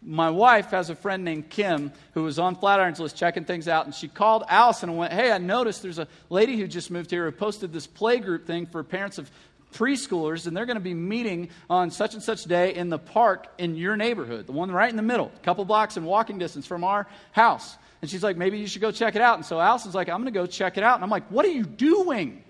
My 0.00 0.30
wife 0.30 0.70
has 0.70 0.88
a 0.88 0.94
friend 0.94 1.22
named 1.22 1.50
Kim 1.50 1.92
who 2.12 2.22
was 2.22 2.38
on 2.38 2.56
Flatirons 2.56 2.98
list 2.98 3.16
checking 3.16 3.44
things 3.44 3.68
out, 3.68 3.84
and 3.84 3.94
she 3.94 4.08
called 4.08 4.44
Allison 4.48 4.88
and 4.88 4.98
went, 4.98 5.12
Hey, 5.12 5.30
I 5.30 5.38
noticed 5.38 5.82
there's 5.82 5.98
a 5.98 6.08
lady 6.30 6.56
who 6.56 6.66
just 6.66 6.90
moved 6.90 7.10
here 7.10 7.26
who 7.26 7.32
posted 7.32 7.70
this 7.72 7.86
playgroup 7.86 8.46
thing 8.46 8.64
for 8.64 8.82
parents 8.82 9.18
of 9.18 9.30
preschoolers, 9.74 10.46
and 10.46 10.56
they're 10.56 10.66
going 10.66 10.76
to 10.76 10.82
be 10.82 10.94
meeting 10.94 11.50
on 11.68 11.90
such 11.90 12.14
and 12.14 12.22
such 12.22 12.44
day 12.44 12.74
in 12.74 12.88
the 12.88 12.98
park 12.98 13.48
in 13.58 13.76
your 13.76 13.96
neighborhood, 13.96 14.46
the 14.46 14.52
one 14.52 14.70
right 14.70 14.88
in 14.88 14.96
the 14.96 15.02
middle, 15.02 15.30
a 15.34 15.38
couple 15.40 15.64
blocks 15.64 15.96
in 15.96 16.04
walking 16.04 16.38
distance 16.38 16.66
from 16.66 16.84
our 16.84 17.06
house. 17.32 17.76
And 18.00 18.10
she's 18.10 18.22
like, 18.22 18.36
maybe 18.36 18.58
you 18.58 18.66
should 18.66 18.82
go 18.82 18.90
check 18.90 19.16
it 19.16 19.22
out. 19.22 19.36
And 19.36 19.46
so 19.46 19.58
Allison's 19.58 19.94
like, 19.94 20.08
I'm 20.08 20.20
going 20.20 20.32
to 20.32 20.38
go 20.38 20.46
check 20.46 20.76
it 20.76 20.84
out. 20.84 20.96
And 20.96 21.04
I'm 21.04 21.10
like, 21.10 21.26
what 21.30 21.44
are 21.44 21.50
you 21.50 21.64
doing? 21.64 22.44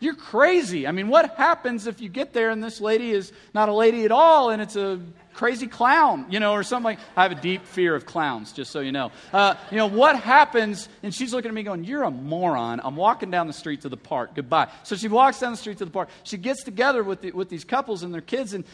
You're 0.00 0.14
crazy. 0.14 0.86
I 0.86 0.92
mean, 0.92 1.08
what 1.08 1.34
happens 1.36 1.86
if 1.86 2.00
you 2.00 2.08
get 2.08 2.32
there 2.32 2.50
and 2.50 2.62
this 2.62 2.80
lady 2.80 3.10
is 3.10 3.32
not 3.52 3.68
a 3.68 3.72
lady 3.72 4.04
at 4.04 4.12
all 4.12 4.50
and 4.50 4.62
it's 4.62 4.76
a 4.76 5.00
crazy 5.38 5.68
clown, 5.68 6.26
you 6.30 6.40
know, 6.40 6.52
or 6.52 6.64
something 6.64 6.84
like 6.84 6.98
I 7.16 7.22
have 7.22 7.30
a 7.30 7.40
deep 7.40 7.64
fear 7.64 7.94
of 7.94 8.04
clowns, 8.04 8.52
just 8.52 8.72
so 8.72 8.80
you 8.80 8.90
know. 8.90 9.12
Uh, 9.32 9.54
you 9.70 9.76
know, 9.76 9.86
what 9.86 10.18
happens? 10.18 10.88
And 11.04 11.14
she's 11.14 11.32
looking 11.32 11.48
at 11.48 11.54
me 11.54 11.62
going, 11.62 11.84
You're 11.84 12.02
a 12.02 12.10
moron. 12.10 12.80
I'm 12.82 12.96
walking 12.96 13.30
down 13.30 13.46
the 13.46 13.52
street 13.52 13.82
to 13.82 13.88
the 13.88 13.96
park. 13.96 14.34
Goodbye. 14.34 14.68
So 14.82 14.96
she 14.96 15.06
walks 15.06 15.38
down 15.38 15.52
the 15.52 15.56
street 15.56 15.78
to 15.78 15.84
the 15.84 15.92
park. 15.92 16.08
She 16.24 16.38
gets 16.38 16.64
together 16.64 17.04
with, 17.04 17.20
the, 17.20 17.30
with 17.30 17.48
these 17.48 17.62
couples 17.62 18.02
and 18.02 18.12
their 18.12 18.20
kids, 18.20 18.52
and 18.52 18.64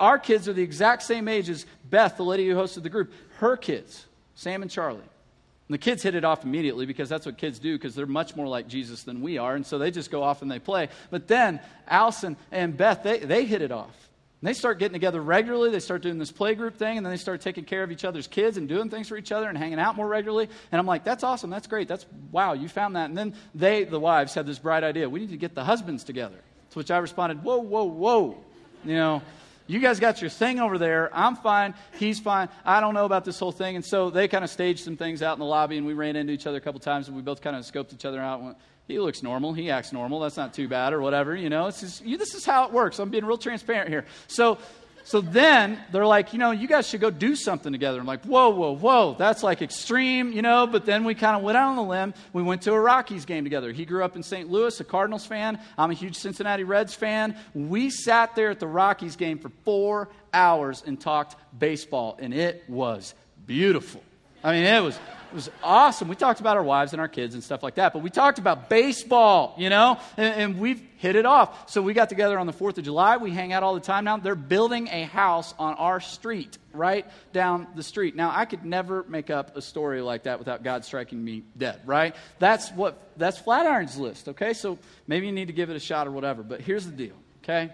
our 0.00 0.18
kids 0.18 0.48
are 0.48 0.54
the 0.54 0.62
exact 0.62 1.02
same 1.02 1.28
age 1.28 1.50
as 1.50 1.66
Beth, 1.90 2.16
the 2.16 2.24
lady 2.24 2.48
who 2.48 2.54
hosted 2.54 2.82
the 2.82 2.88
group. 2.88 3.12
Her 3.36 3.58
kids, 3.58 4.06
Sam 4.36 4.62
and 4.62 4.70
Charlie. 4.70 5.00
And 5.00 5.74
the 5.74 5.78
kids 5.78 6.02
hit 6.02 6.14
it 6.14 6.24
off 6.24 6.44
immediately 6.44 6.86
because 6.86 7.10
that's 7.10 7.26
what 7.26 7.36
kids 7.36 7.58
do 7.58 7.76
because 7.76 7.94
they're 7.94 8.06
much 8.06 8.34
more 8.34 8.48
like 8.48 8.68
Jesus 8.68 9.02
than 9.02 9.20
we 9.20 9.36
are. 9.36 9.54
And 9.54 9.66
so 9.66 9.76
they 9.76 9.90
just 9.90 10.10
go 10.10 10.22
off 10.22 10.40
and 10.40 10.50
they 10.50 10.60
play. 10.60 10.88
But 11.10 11.28
then 11.28 11.60
Allison 11.86 12.38
and 12.50 12.74
Beth, 12.74 13.02
they, 13.02 13.18
they 13.18 13.44
hit 13.44 13.60
it 13.60 13.70
off. 13.70 14.05
And 14.40 14.48
they 14.48 14.52
start 14.52 14.78
getting 14.78 14.92
together 14.92 15.20
regularly. 15.20 15.70
They 15.70 15.80
start 15.80 16.02
doing 16.02 16.18
this 16.18 16.30
playgroup 16.30 16.74
thing, 16.74 16.98
and 16.98 17.06
then 17.06 17.10
they 17.10 17.16
start 17.16 17.40
taking 17.40 17.64
care 17.64 17.82
of 17.82 17.90
each 17.90 18.04
other's 18.04 18.26
kids 18.26 18.58
and 18.58 18.68
doing 18.68 18.90
things 18.90 19.08
for 19.08 19.16
each 19.16 19.32
other 19.32 19.48
and 19.48 19.56
hanging 19.56 19.78
out 19.78 19.96
more 19.96 20.06
regularly. 20.06 20.48
And 20.70 20.78
I'm 20.78 20.86
like, 20.86 21.04
that's 21.04 21.24
awesome. 21.24 21.48
That's 21.48 21.66
great. 21.66 21.88
That's 21.88 22.04
wow, 22.30 22.52
you 22.52 22.68
found 22.68 22.96
that. 22.96 23.08
And 23.08 23.16
then 23.16 23.34
they, 23.54 23.84
the 23.84 23.98
wives, 23.98 24.34
had 24.34 24.46
this 24.46 24.58
bright 24.58 24.84
idea. 24.84 25.08
We 25.08 25.20
need 25.20 25.30
to 25.30 25.38
get 25.38 25.54
the 25.54 25.64
husbands 25.64 26.04
together. 26.04 26.36
To 26.70 26.78
which 26.78 26.90
I 26.90 26.98
responded, 26.98 27.42
whoa, 27.42 27.58
whoa, 27.58 27.84
whoa. 27.84 28.36
You 28.84 28.94
know, 28.94 29.22
you 29.66 29.80
guys 29.80 29.98
got 29.98 30.20
your 30.20 30.30
thing 30.30 30.60
over 30.60 30.78
there. 30.78 31.10
I'm 31.12 31.36
fine. 31.36 31.74
He's 31.98 32.20
fine. 32.20 32.48
I 32.64 32.80
don't 32.80 32.94
know 32.94 33.04
about 33.06 33.24
this 33.24 33.38
whole 33.38 33.52
thing. 33.52 33.74
And 33.74 33.84
so 33.84 34.10
they 34.10 34.28
kind 34.28 34.44
of 34.44 34.50
staged 34.50 34.84
some 34.84 34.96
things 34.96 35.22
out 35.22 35.32
in 35.32 35.40
the 35.40 35.46
lobby, 35.46 35.78
and 35.78 35.86
we 35.86 35.94
ran 35.94 36.14
into 36.14 36.32
each 36.32 36.46
other 36.46 36.58
a 36.58 36.60
couple 36.60 36.78
times, 36.78 37.08
and 37.08 37.16
we 37.16 37.22
both 37.22 37.40
kind 37.40 37.56
of 37.56 37.64
scoped 37.64 37.92
each 37.94 38.04
other 38.04 38.20
out. 38.20 38.38
And 38.38 38.46
went, 38.48 38.58
he 38.88 38.98
looks 38.98 39.22
normal. 39.22 39.52
He 39.52 39.70
acts 39.70 39.92
normal. 39.92 40.20
That's 40.20 40.36
not 40.36 40.54
too 40.54 40.68
bad, 40.68 40.92
or 40.92 41.00
whatever. 41.00 41.34
You 41.34 41.50
know, 41.50 41.70
just, 41.70 42.04
you, 42.04 42.18
this 42.18 42.34
is 42.34 42.44
how 42.44 42.66
it 42.66 42.72
works. 42.72 42.98
I'm 42.98 43.10
being 43.10 43.24
real 43.24 43.38
transparent 43.38 43.88
here. 43.88 44.04
So 44.28 44.58
so 45.06 45.20
then 45.20 45.78
they're 45.92 46.04
like, 46.04 46.32
you 46.32 46.40
know, 46.40 46.50
you 46.50 46.66
guys 46.66 46.88
should 46.88 47.00
go 47.00 47.10
do 47.10 47.36
something 47.36 47.70
together. 47.70 48.00
I'm 48.00 48.06
like, 48.06 48.24
whoa, 48.24 48.48
whoa, 48.48 48.74
whoa, 48.74 49.14
that's 49.16 49.44
like 49.44 49.62
extreme, 49.62 50.32
you 50.32 50.42
know. 50.42 50.66
But 50.66 50.84
then 50.84 51.04
we 51.04 51.14
kind 51.14 51.36
of 51.36 51.44
went 51.44 51.56
out 51.56 51.68
on 51.68 51.76
the 51.76 51.84
limb. 51.84 52.12
We 52.32 52.42
went 52.42 52.62
to 52.62 52.72
a 52.72 52.80
Rockies 52.80 53.24
game 53.24 53.44
together. 53.44 53.70
He 53.70 53.84
grew 53.84 54.02
up 54.02 54.16
in 54.16 54.24
St. 54.24 54.50
Louis, 54.50 54.80
a 54.80 54.82
Cardinals 54.82 55.24
fan. 55.24 55.60
I'm 55.78 55.92
a 55.92 55.94
huge 55.94 56.16
Cincinnati 56.16 56.64
Reds 56.64 56.92
fan. 56.92 57.36
We 57.54 57.88
sat 57.88 58.34
there 58.34 58.50
at 58.50 58.58
the 58.58 58.66
Rockies 58.66 59.14
game 59.14 59.38
for 59.38 59.50
four 59.64 60.08
hours 60.34 60.82
and 60.84 61.00
talked 61.00 61.36
baseball, 61.56 62.18
and 62.20 62.34
it 62.34 62.64
was 62.68 63.14
beautiful. 63.46 64.02
I 64.42 64.54
mean, 64.54 64.64
it 64.64 64.82
was 64.82 64.98
it 65.30 65.34
was 65.34 65.50
awesome. 65.62 66.08
We 66.08 66.14
talked 66.14 66.40
about 66.40 66.56
our 66.56 66.62
wives 66.62 66.92
and 66.92 67.00
our 67.00 67.08
kids 67.08 67.34
and 67.34 67.42
stuff 67.42 67.62
like 67.62 67.76
that, 67.76 67.92
but 67.92 68.02
we 68.02 68.10
talked 68.10 68.38
about 68.38 68.68
baseball, 68.68 69.54
you 69.58 69.70
know, 69.70 69.98
and, 70.16 70.34
and, 70.34 70.58
we've 70.58 70.80
hit 70.96 71.16
it 71.16 71.26
off. 71.26 71.70
So 71.70 71.82
we 71.82 71.94
got 71.94 72.08
together 72.08 72.38
on 72.38 72.46
the 72.46 72.52
4th 72.52 72.78
of 72.78 72.84
July. 72.84 73.16
We 73.16 73.30
hang 73.30 73.52
out 73.52 73.62
all 73.62 73.74
the 73.74 73.80
time 73.80 74.04
now. 74.04 74.16
They're 74.16 74.34
building 74.34 74.88
a 74.88 75.02
house 75.04 75.54
on 75.58 75.74
our 75.74 76.00
street, 76.00 76.58
right 76.72 77.06
down 77.32 77.66
the 77.74 77.82
street. 77.82 78.14
Now, 78.14 78.32
I 78.34 78.44
could 78.44 78.64
never 78.64 79.04
make 79.08 79.30
up 79.30 79.56
a 79.56 79.62
story 79.62 80.00
like 80.00 80.24
that 80.24 80.38
without 80.38 80.62
God 80.62 80.84
striking 80.84 81.22
me 81.22 81.42
dead, 81.56 81.80
right? 81.84 82.14
That's 82.38 82.70
what, 82.70 83.10
that's 83.16 83.40
Flatirons 83.40 83.98
List, 83.98 84.28
okay? 84.28 84.52
So 84.52 84.78
maybe 85.06 85.26
you 85.26 85.32
need 85.32 85.48
to 85.48 85.54
give 85.54 85.70
it 85.70 85.76
a 85.76 85.80
shot 85.80 86.06
or 86.06 86.12
whatever. 86.12 86.42
But 86.42 86.60
here's 86.60 86.86
the 86.86 86.92
deal, 86.92 87.16
okay? 87.42 87.70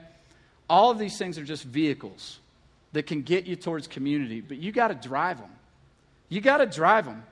All 0.68 0.90
of 0.90 0.98
these 0.98 1.18
things 1.18 1.38
are 1.38 1.44
just 1.44 1.64
vehicles 1.64 2.38
that 2.92 3.06
can 3.06 3.22
get 3.22 3.46
you 3.46 3.56
towards 3.56 3.86
community, 3.86 4.40
but 4.40 4.56
you 4.56 4.72
got 4.72 4.88
to 4.88 4.94
drive 4.94 5.38
them. 5.38 5.50
You 6.28 6.40
got 6.40 6.58
to 6.58 6.66
drive 6.66 7.04
them. 7.04 7.22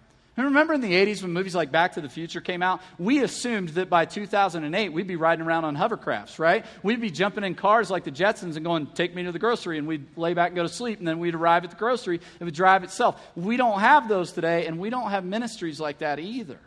And 0.40 0.46
remember 0.46 0.72
in 0.72 0.81
the 0.81 0.94
80s 0.94 1.20
when 1.20 1.35
movies 1.35 1.55
like 1.55 1.70
Back 1.70 1.92
to 1.92 2.00
the 2.00 2.09
Future 2.09 2.40
came 2.40 2.62
out? 2.62 2.81
We 2.98 3.22
assumed 3.22 3.68
that 3.70 3.90
by 3.90 4.07
2008 4.07 4.88
we'd 4.90 5.07
be 5.07 5.16
riding 5.16 5.44
around 5.44 5.66
on 5.66 5.76
hovercrafts, 5.76 6.38
right? 6.38 6.64
We'd 6.83 6.98
be 6.98 7.11
jumping 7.11 7.44
in 7.44 7.55
cars 7.55 7.90
like 7.90 8.05
the 8.05 8.11
Jetsons 8.11 8.57
and 8.57 8.64
going, 8.64 8.87
take 8.87 9.14
me 9.14 9.24
to 9.24 9.33
the 9.33 9.38
grocery, 9.38 9.76
and 9.76 9.87
we'd 9.87 10.07
lay 10.16 10.33
back 10.33 10.46
and 10.46 10.57
go 10.57 10.62
to 10.62 10.68
sleep, 10.70 10.98
and 10.98 11.07
then 11.07 11.18
we'd 11.18 11.35
arrive 11.35 11.64
at 11.64 11.70
the 11.70 11.76
grocery, 11.76 12.22
it 12.40 12.42
would 12.42 12.55
drive 12.55 12.85
itself. 12.85 13.20
We 13.37 13.59
don't 13.59 13.81
have 13.81 14.09
those 14.09 14.33
today, 14.33 14.64
and 14.64 14.79
we 14.79 14.88
don't 14.88 15.11
have 15.11 15.26
ministries 15.26 15.79
like 15.79 15.98
that 15.98 16.18
either. 16.18 16.59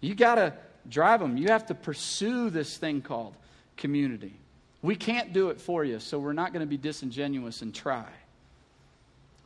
You 0.00 0.16
got 0.16 0.34
to 0.34 0.52
drive 0.88 1.20
them. 1.20 1.36
You 1.36 1.50
have 1.50 1.66
to 1.66 1.76
pursue 1.76 2.50
this 2.50 2.76
thing 2.76 3.02
called 3.02 3.36
community. 3.76 4.34
We 4.82 4.96
can't 4.96 5.32
do 5.32 5.50
it 5.50 5.60
for 5.60 5.84
you, 5.84 6.00
so 6.00 6.18
we're 6.18 6.32
not 6.32 6.52
going 6.52 6.66
to 6.66 6.68
be 6.68 6.76
disingenuous 6.76 7.62
and 7.62 7.72
try. 7.72 8.08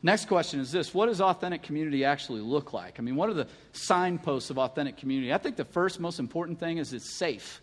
Next 0.05 0.25
question 0.25 0.59
is 0.59 0.71
this 0.71 0.93
What 0.93 1.07
does 1.07 1.21
authentic 1.21 1.63
community 1.63 2.03
actually 2.03 2.41
look 2.41 2.73
like? 2.73 2.99
I 2.99 3.01
mean, 3.01 3.15
what 3.15 3.29
are 3.29 3.33
the 3.33 3.47
signposts 3.71 4.49
of 4.49 4.59
authentic 4.59 4.97
community? 4.97 5.33
I 5.33 5.37
think 5.37 5.55
the 5.55 5.65
first 5.65 5.99
most 5.99 6.19
important 6.19 6.59
thing 6.59 6.77
is 6.77 6.93
it's 6.93 7.17
safe. 7.17 7.61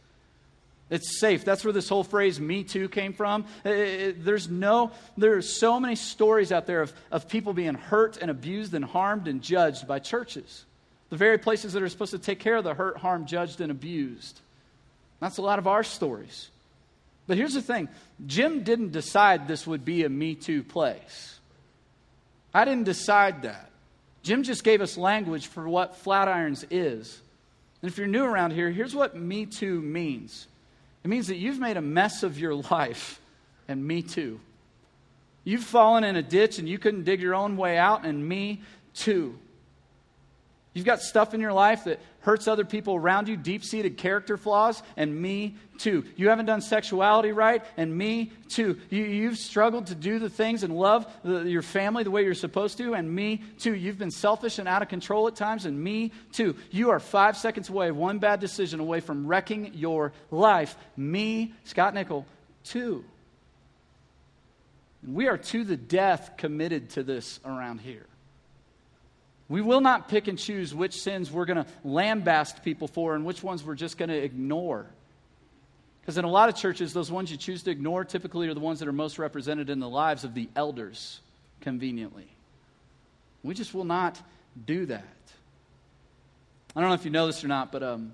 It's 0.89 1.21
safe. 1.21 1.45
That's 1.45 1.63
where 1.63 1.73
this 1.73 1.89
whole 1.89 2.03
phrase 2.03 2.41
"me 2.41 2.65
too" 2.65 2.89
came 2.89 3.13
from. 3.13 3.45
It, 3.65 3.71
it, 3.71 4.25
there's 4.25 4.49
no, 4.49 4.91
there 5.17 5.37
are 5.37 5.43
so 5.43 5.79
many 5.79 5.95
stories 5.95 6.51
out 6.51 6.67
there 6.67 6.81
of, 6.81 6.93
of 7.13 7.29
people 7.29 7.53
being 7.53 7.75
hurt 7.75 8.17
and 8.17 8.31
abused 8.31 8.75
and 8.75 8.85
harmed 8.85 9.29
and 9.29 9.43
judged 9.43 9.87
by 9.87 10.01
churches. 10.01 10.65
The 11.11 11.17
very 11.17 11.39
places 11.39 11.75
that 11.75 11.83
are 11.83 11.89
supposed 11.89 12.13
to 12.13 12.19
take 12.19 12.41
care 12.41 12.57
of 12.57 12.65
the 12.65 12.75
hurt, 12.75 12.97
harmed, 12.97 13.29
judged, 13.29 13.61
and 13.61 13.71
abused. 13.71 14.41
That's 15.21 15.39
a 15.39 15.43
lot 15.43 15.59
of 15.59 15.67
our 15.67 15.85
stories. 15.85 16.49
But 17.27 17.37
here's 17.37 17.55
the 17.55 17.63
thing 17.63 17.89
Jim 18.27 18.65
didn't 18.65 18.93
decide 18.93 19.47
this 19.47 19.67
would 19.67 19.85
be 19.85 20.05
a 20.05 20.09
Me 20.09 20.35
Too 20.35 20.63
place. 20.63 21.40
I 22.53 22.65
didn't 22.65 22.85
decide 22.85 23.43
that. 23.43 23.71
Jim 24.23 24.43
just 24.43 24.65
gave 24.65 24.81
us 24.81 24.97
language 24.97 25.47
for 25.47 25.69
what 25.69 26.03
Flatirons 26.05 26.65
is. 26.71 27.21
And 27.81 27.91
if 27.91 27.97
you're 27.97 28.07
new 28.07 28.25
around 28.25 28.53
here, 28.53 28.71
here's 28.71 28.95
what 28.95 29.17
Me 29.17 29.47
Too 29.47 29.81
means 29.81 30.47
it 31.03 31.09
means 31.09 31.29
that 31.29 31.37
you've 31.37 31.59
made 31.59 31.79
a 31.79 31.83
mess 31.83 32.23
of 32.23 32.39
your 32.39 32.55
life, 32.71 33.21
and 33.69 33.87
me 33.87 34.03
too. 34.03 34.41
You've 35.45 35.65
fallen 35.65 36.05
in 36.05 36.17
a 36.17 36.23
ditch 36.23 36.59
and 36.59 36.69
you 36.69 36.79
couldn't 36.79 37.05
dig 37.05 37.23
your 37.23 37.35
own 37.35 37.57
way 37.57 37.79
out, 37.79 38.05
and 38.05 38.29
me 38.29 38.61
too. 38.95 39.39
You've 40.81 40.87
got 40.87 41.03
stuff 41.03 41.35
in 41.35 41.43
your 41.43 41.53
life 41.53 41.85
that 41.85 42.01
hurts 42.21 42.49
other 42.49 42.65
people 42.65 42.95
around 42.95 43.29
you, 43.29 43.37
deep 43.37 43.63
seated 43.63 43.99
character 43.99 44.39
flaws, 44.39 44.83
and 44.97 45.15
me 45.15 45.57
too. 45.77 46.07
You 46.17 46.31
haven't 46.31 46.47
done 46.47 46.63
sexuality 46.63 47.33
right, 47.33 47.63
and 47.77 47.95
me 47.95 48.33
too. 48.49 48.79
You, 48.89 49.29
have 49.29 49.37
struggled 49.37 49.89
to 49.89 49.95
do 49.95 50.19
the 50.19 50.31
things 50.31 50.63
and 50.63 50.75
love 50.75 51.07
the, 51.23 51.43
your 51.43 51.61
family 51.61 52.03
the 52.03 52.11
way 52.11 52.25
you're 52.25 52.33
supposed 52.33 52.79
to, 52.79 52.95
and 52.95 53.15
me 53.15 53.43
too. 53.59 53.75
You've 53.75 53.99
been 53.99 54.11
selfish 54.11 54.59
and 54.59 54.67
out 54.67 54.81
of 54.81 54.89
control 54.89 55.29
at 55.29 55.37
times, 55.37 55.67
and 55.67 55.79
me 55.79 56.13
too. 56.33 56.57
You 56.71 56.93
are 56.93 56.99
five 56.99 57.37
seconds 57.37 57.69
away, 57.69 57.91
one 57.91 58.19
bad 58.19 58.41
decision 58.41 58.81
away 58.81 59.01
from 59.01 59.27
wrecking 59.27 59.73
your 59.75 60.15
life. 60.31 60.79
Me, 60.97 61.53
Scott 61.65 61.93
Nickell, 61.93 62.25
too. 62.65 63.05
we 65.07 65.29
are 65.29 65.37
to 65.37 65.63
the 65.63 65.77
death 65.77 66.39
committed 66.39 66.89
to 66.93 67.03
this 67.03 67.39
around 67.45 67.83
here. 67.83 68.07
We 69.51 69.63
will 69.63 69.81
not 69.81 70.09
pick 70.09 70.29
and 70.29 70.39
choose 70.39 70.73
which 70.73 71.03
sins 71.03 71.31
we're 71.31 71.45
going 71.45 71.65
to 71.65 71.67
lambaste 71.85 72.63
people 72.63 72.87
for 72.87 73.17
and 73.17 73.27
which 73.27 73.43
ones 73.43 73.65
we're 73.65 73.75
just 73.75 73.99
going 73.99 74.09
to 74.09 74.17
ignore. 74.17 74.87
Because 76.01 76.17
in 76.17 76.25
a 76.25 76.31
lot 76.31 76.49
of 76.49 76.55
churches, 76.55 76.93
those 76.93 77.11
ones 77.11 77.33
you 77.33 77.37
choose 77.37 77.65
to 77.65 77.71
ignore 77.73 78.05
typically 78.05 78.47
are 78.47 78.55
the 78.55 78.61
ones 78.61 78.79
that 78.79 78.87
are 78.87 78.93
most 78.93 79.19
represented 79.19 79.69
in 79.69 79.81
the 79.81 79.89
lives 79.89 80.23
of 80.23 80.35
the 80.35 80.49
elders, 80.55 81.19
conveniently. 81.61 82.29
We 83.43 83.55
just 83.55 83.75
will 83.75 83.85
not 83.85 84.23
do 84.67 84.87
that. 84.87 85.05
I 86.77 86.81
don't 86.81 86.89
know 86.89 86.95
if 86.95 87.05
you 87.05 87.11
know 87.11 87.27
this 87.27 87.43
or 87.43 87.49
not, 87.49 87.73
but 87.73 87.83
um, 87.83 88.13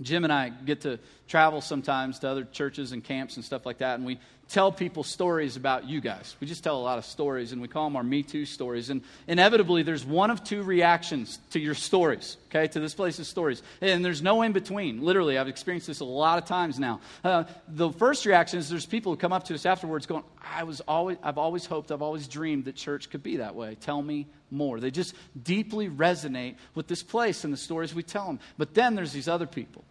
Jim 0.00 0.22
and 0.22 0.32
I 0.32 0.50
get 0.50 0.82
to 0.82 1.00
travel 1.32 1.62
sometimes 1.62 2.18
to 2.18 2.28
other 2.28 2.44
churches 2.44 2.92
and 2.92 3.02
camps 3.02 3.36
and 3.36 3.44
stuff 3.44 3.64
like 3.64 3.78
that, 3.78 3.94
and 3.94 4.04
we 4.04 4.18
tell 4.48 4.70
people 4.70 5.02
stories 5.02 5.56
about 5.56 5.88
you 5.88 5.98
guys. 5.98 6.36
We 6.40 6.46
just 6.46 6.62
tell 6.62 6.76
a 6.76 6.84
lot 6.84 6.98
of 6.98 7.06
stories, 7.06 7.52
and 7.52 7.62
we 7.62 7.68
call 7.68 7.84
them 7.84 7.96
our 7.96 8.02
Me 8.02 8.22
Too 8.22 8.44
stories. 8.44 8.90
And 8.90 9.00
inevitably, 9.26 9.82
there's 9.82 10.04
one 10.04 10.30
of 10.30 10.44
two 10.44 10.62
reactions 10.62 11.38
to 11.52 11.58
your 11.58 11.74
stories, 11.74 12.36
okay, 12.50 12.66
to 12.68 12.80
this 12.80 12.92
place's 12.92 13.28
stories. 13.28 13.62
And 13.80 14.04
there's 14.04 14.20
no 14.20 14.42
in 14.42 14.52
between. 14.52 15.00
Literally, 15.00 15.38
I've 15.38 15.48
experienced 15.48 15.86
this 15.86 16.00
a 16.00 16.04
lot 16.04 16.36
of 16.36 16.44
times 16.44 16.78
now. 16.78 17.00
Uh, 17.24 17.44
the 17.66 17.90
first 17.92 18.26
reaction 18.26 18.58
is 18.58 18.68
there's 18.68 18.84
people 18.84 19.12
who 19.12 19.16
come 19.16 19.32
up 19.32 19.44
to 19.44 19.54
us 19.54 19.64
afterwards 19.64 20.04
going, 20.04 20.24
I 20.54 20.64
was 20.64 20.82
always, 20.82 21.16
I've 21.22 21.38
always 21.38 21.64
hoped, 21.64 21.90
I've 21.92 22.02
always 22.02 22.28
dreamed 22.28 22.66
that 22.66 22.76
church 22.76 23.08
could 23.08 23.22
be 23.22 23.38
that 23.38 23.54
way. 23.54 23.74
Tell 23.80 24.02
me 24.02 24.26
more. 24.50 24.80
They 24.80 24.90
just 24.90 25.14
deeply 25.42 25.88
resonate 25.88 26.56
with 26.74 26.88
this 26.88 27.02
place 27.02 27.44
and 27.44 27.54
the 27.54 27.56
stories 27.56 27.94
we 27.94 28.02
tell 28.02 28.26
them. 28.26 28.38
But 28.58 28.74
then 28.74 28.96
there's 28.96 29.14
these 29.14 29.28
other 29.28 29.46
people. 29.46 29.82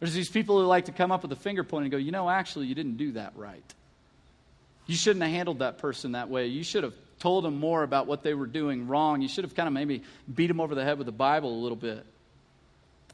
There's 0.00 0.14
these 0.14 0.28
people 0.28 0.60
who 0.60 0.66
like 0.66 0.86
to 0.86 0.92
come 0.92 1.10
up 1.10 1.22
with 1.22 1.32
a 1.32 1.36
finger 1.36 1.64
point 1.64 1.84
and 1.84 1.90
go, 1.90 1.98
you 1.98 2.12
know, 2.12 2.28
actually, 2.28 2.66
you 2.66 2.74
didn't 2.74 2.96
do 2.96 3.12
that 3.12 3.32
right. 3.36 3.64
You 4.86 4.96
shouldn't 4.96 5.22
have 5.22 5.32
handled 5.32 5.58
that 5.58 5.78
person 5.78 6.12
that 6.12 6.30
way. 6.30 6.46
You 6.46 6.62
should 6.62 6.84
have 6.84 6.94
told 7.18 7.44
them 7.44 7.58
more 7.58 7.82
about 7.82 8.06
what 8.06 8.22
they 8.22 8.34
were 8.34 8.46
doing 8.46 8.86
wrong. 8.86 9.20
You 9.22 9.28
should 9.28 9.44
have 9.44 9.54
kind 9.54 9.66
of 9.66 9.72
maybe 9.72 10.02
beat 10.32 10.46
them 10.46 10.60
over 10.60 10.74
the 10.74 10.84
head 10.84 10.98
with 10.98 11.06
the 11.06 11.12
Bible 11.12 11.52
a 11.52 11.60
little 11.60 11.76
bit. 11.76 12.06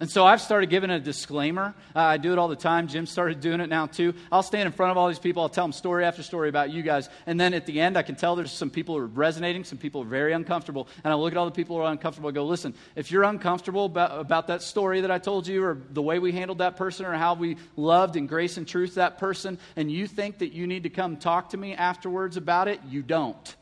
And 0.00 0.10
so 0.10 0.26
I've 0.26 0.40
started 0.40 0.70
giving 0.70 0.90
a 0.90 0.98
disclaimer. 0.98 1.72
Uh, 1.94 2.00
I 2.00 2.16
do 2.16 2.32
it 2.32 2.38
all 2.38 2.48
the 2.48 2.56
time. 2.56 2.88
Jim 2.88 3.06
started 3.06 3.40
doing 3.40 3.60
it 3.60 3.68
now 3.68 3.86
too. 3.86 4.12
I'll 4.32 4.42
stand 4.42 4.66
in 4.66 4.72
front 4.72 4.90
of 4.90 4.96
all 4.96 5.06
these 5.06 5.20
people. 5.20 5.42
I'll 5.42 5.48
tell 5.48 5.64
them 5.64 5.72
story 5.72 6.04
after 6.04 6.24
story 6.24 6.48
about 6.48 6.72
you 6.72 6.82
guys. 6.82 7.08
And 7.26 7.38
then 7.38 7.54
at 7.54 7.64
the 7.64 7.80
end, 7.80 7.96
I 7.96 8.02
can 8.02 8.16
tell 8.16 8.34
there's 8.34 8.50
some 8.50 8.70
people 8.70 8.96
who 8.96 9.02
are 9.02 9.06
resonating, 9.06 9.62
some 9.62 9.78
people 9.78 10.02
are 10.02 10.06
very 10.06 10.32
uncomfortable. 10.32 10.88
And 11.04 11.12
I 11.12 11.16
look 11.16 11.32
at 11.32 11.36
all 11.36 11.44
the 11.44 11.52
people 11.52 11.76
who 11.76 11.82
are 11.82 11.92
uncomfortable 11.92 12.28
and 12.28 12.34
go, 12.34 12.44
listen, 12.44 12.74
if 12.96 13.12
you're 13.12 13.22
uncomfortable 13.22 13.84
about, 13.84 14.18
about 14.18 14.48
that 14.48 14.62
story 14.62 15.00
that 15.02 15.12
I 15.12 15.18
told 15.18 15.46
you 15.46 15.62
or 15.62 15.78
the 15.90 16.02
way 16.02 16.18
we 16.18 16.32
handled 16.32 16.58
that 16.58 16.76
person 16.76 17.06
or 17.06 17.12
how 17.12 17.34
we 17.34 17.56
loved 17.76 18.16
and 18.16 18.28
grace 18.28 18.56
and 18.56 18.66
truth 18.66 18.96
that 18.96 19.18
person, 19.18 19.58
and 19.76 19.92
you 19.92 20.08
think 20.08 20.38
that 20.38 20.52
you 20.52 20.66
need 20.66 20.82
to 20.82 20.90
come 20.90 21.18
talk 21.18 21.50
to 21.50 21.56
me 21.56 21.72
afterwards 21.72 22.36
about 22.36 22.66
it, 22.66 22.80
you 22.88 23.02
don't. 23.02 23.54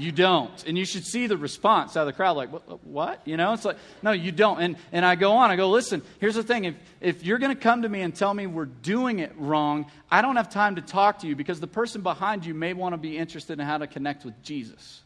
You 0.00 0.12
don't. 0.12 0.66
And 0.66 0.78
you 0.78 0.86
should 0.86 1.04
see 1.04 1.26
the 1.26 1.36
response 1.36 1.94
out 1.94 2.00
of 2.00 2.06
the 2.06 2.14
crowd 2.14 2.34
like, 2.34 2.48
what? 2.84 3.20
You 3.26 3.36
know, 3.36 3.52
it's 3.52 3.66
like, 3.66 3.76
no, 4.02 4.12
you 4.12 4.32
don't. 4.32 4.58
And, 4.58 4.76
and 4.92 5.04
I 5.04 5.14
go 5.14 5.32
on, 5.32 5.50
I 5.50 5.56
go, 5.56 5.68
listen, 5.68 6.00
here's 6.20 6.36
the 6.36 6.42
thing. 6.42 6.64
If, 6.64 6.74
if 7.02 7.22
you're 7.22 7.36
going 7.36 7.54
to 7.54 7.62
come 7.62 7.82
to 7.82 7.88
me 7.88 8.00
and 8.00 8.14
tell 8.14 8.32
me 8.32 8.46
we're 8.46 8.64
doing 8.64 9.18
it 9.18 9.34
wrong, 9.36 9.90
I 10.10 10.22
don't 10.22 10.36
have 10.36 10.48
time 10.48 10.76
to 10.76 10.80
talk 10.80 11.18
to 11.18 11.26
you 11.26 11.36
because 11.36 11.60
the 11.60 11.66
person 11.66 12.00
behind 12.00 12.46
you 12.46 12.54
may 12.54 12.72
want 12.72 12.94
to 12.94 12.96
be 12.96 13.18
interested 13.18 13.60
in 13.60 13.66
how 13.66 13.76
to 13.76 13.86
connect 13.86 14.24
with 14.24 14.42
Jesus. 14.42 15.02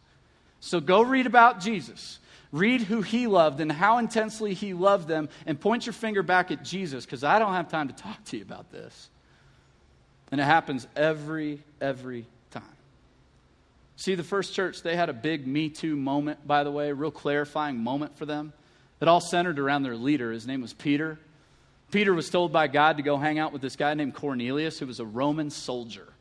So 0.61 0.79
go 0.79 1.03
read 1.03 1.27
about 1.27 1.59
Jesus. 1.59 2.21
Read 2.53 2.83
who 2.83 3.03
he 3.03 3.27
loved 3.27 3.59
and 3.59 3.73
how 3.73 3.99
intensely 3.99 4.55
he 4.55 4.75
loved 4.75 5.09
them 5.09 5.29
and 5.45 5.61
point 5.61 5.87
your 5.87 5.93
finger 5.93 6.23
back 6.23 6.53
at 6.53 6.63
Jesus 6.63 7.05
because 7.05 7.25
I 7.25 7.41
don't 7.41 7.55
have 7.55 7.69
time 7.69 7.89
to 7.89 7.95
talk 7.95 8.23
to 8.27 8.37
you 8.37 8.45
about 8.45 8.71
this. 8.71 9.11
And 10.31 10.41
it 10.41 10.45
happens 10.45 10.87
every, 10.95 11.65
every 11.81 12.27
See, 13.97 14.15
the 14.15 14.25
first 14.25 14.55
church, 14.55 14.83
they 14.83 14.97
had 14.97 15.09
a 15.09 15.13
big 15.13 15.47
Me 15.47 15.69
Too 15.69 15.97
moment, 15.97 16.47
by 16.47 16.65
the 16.65 16.71
way, 16.71 16.91
real 16.93 17.11
clarifying 17.11 17.79
moment 17.79 18.17
for 18.19 18.27
them. 18.27 18.53
It 19.01 19.09
all 19.09 19.21
centered 19.21 19.59
around 19.59 19.83
their 19.83 19.97
leader. 19.97 20.33
His 20.33 20.47
name 20.47 20.63
was 20.63 20.73
Peter. 20.73 21.19
Peter 21.91 22.15
was 22.15 22.31
told 22.31 22.53
by 22.53 22.67
God 22.67 22.97
to 22.97 23.03
go 23.03 23.19
hang 23.19 23.39
out 23.39 23.53
with 23.53 23.63
this 23.63 23.77
guy 23.77 23.95
named 23.95 24.15
Cornelius, 24.15 24.79
who 24.79 24.87
was 24.87 24.99
a 24.99 25.05
Roman 25.05 25.51
soldier 25.51 26.14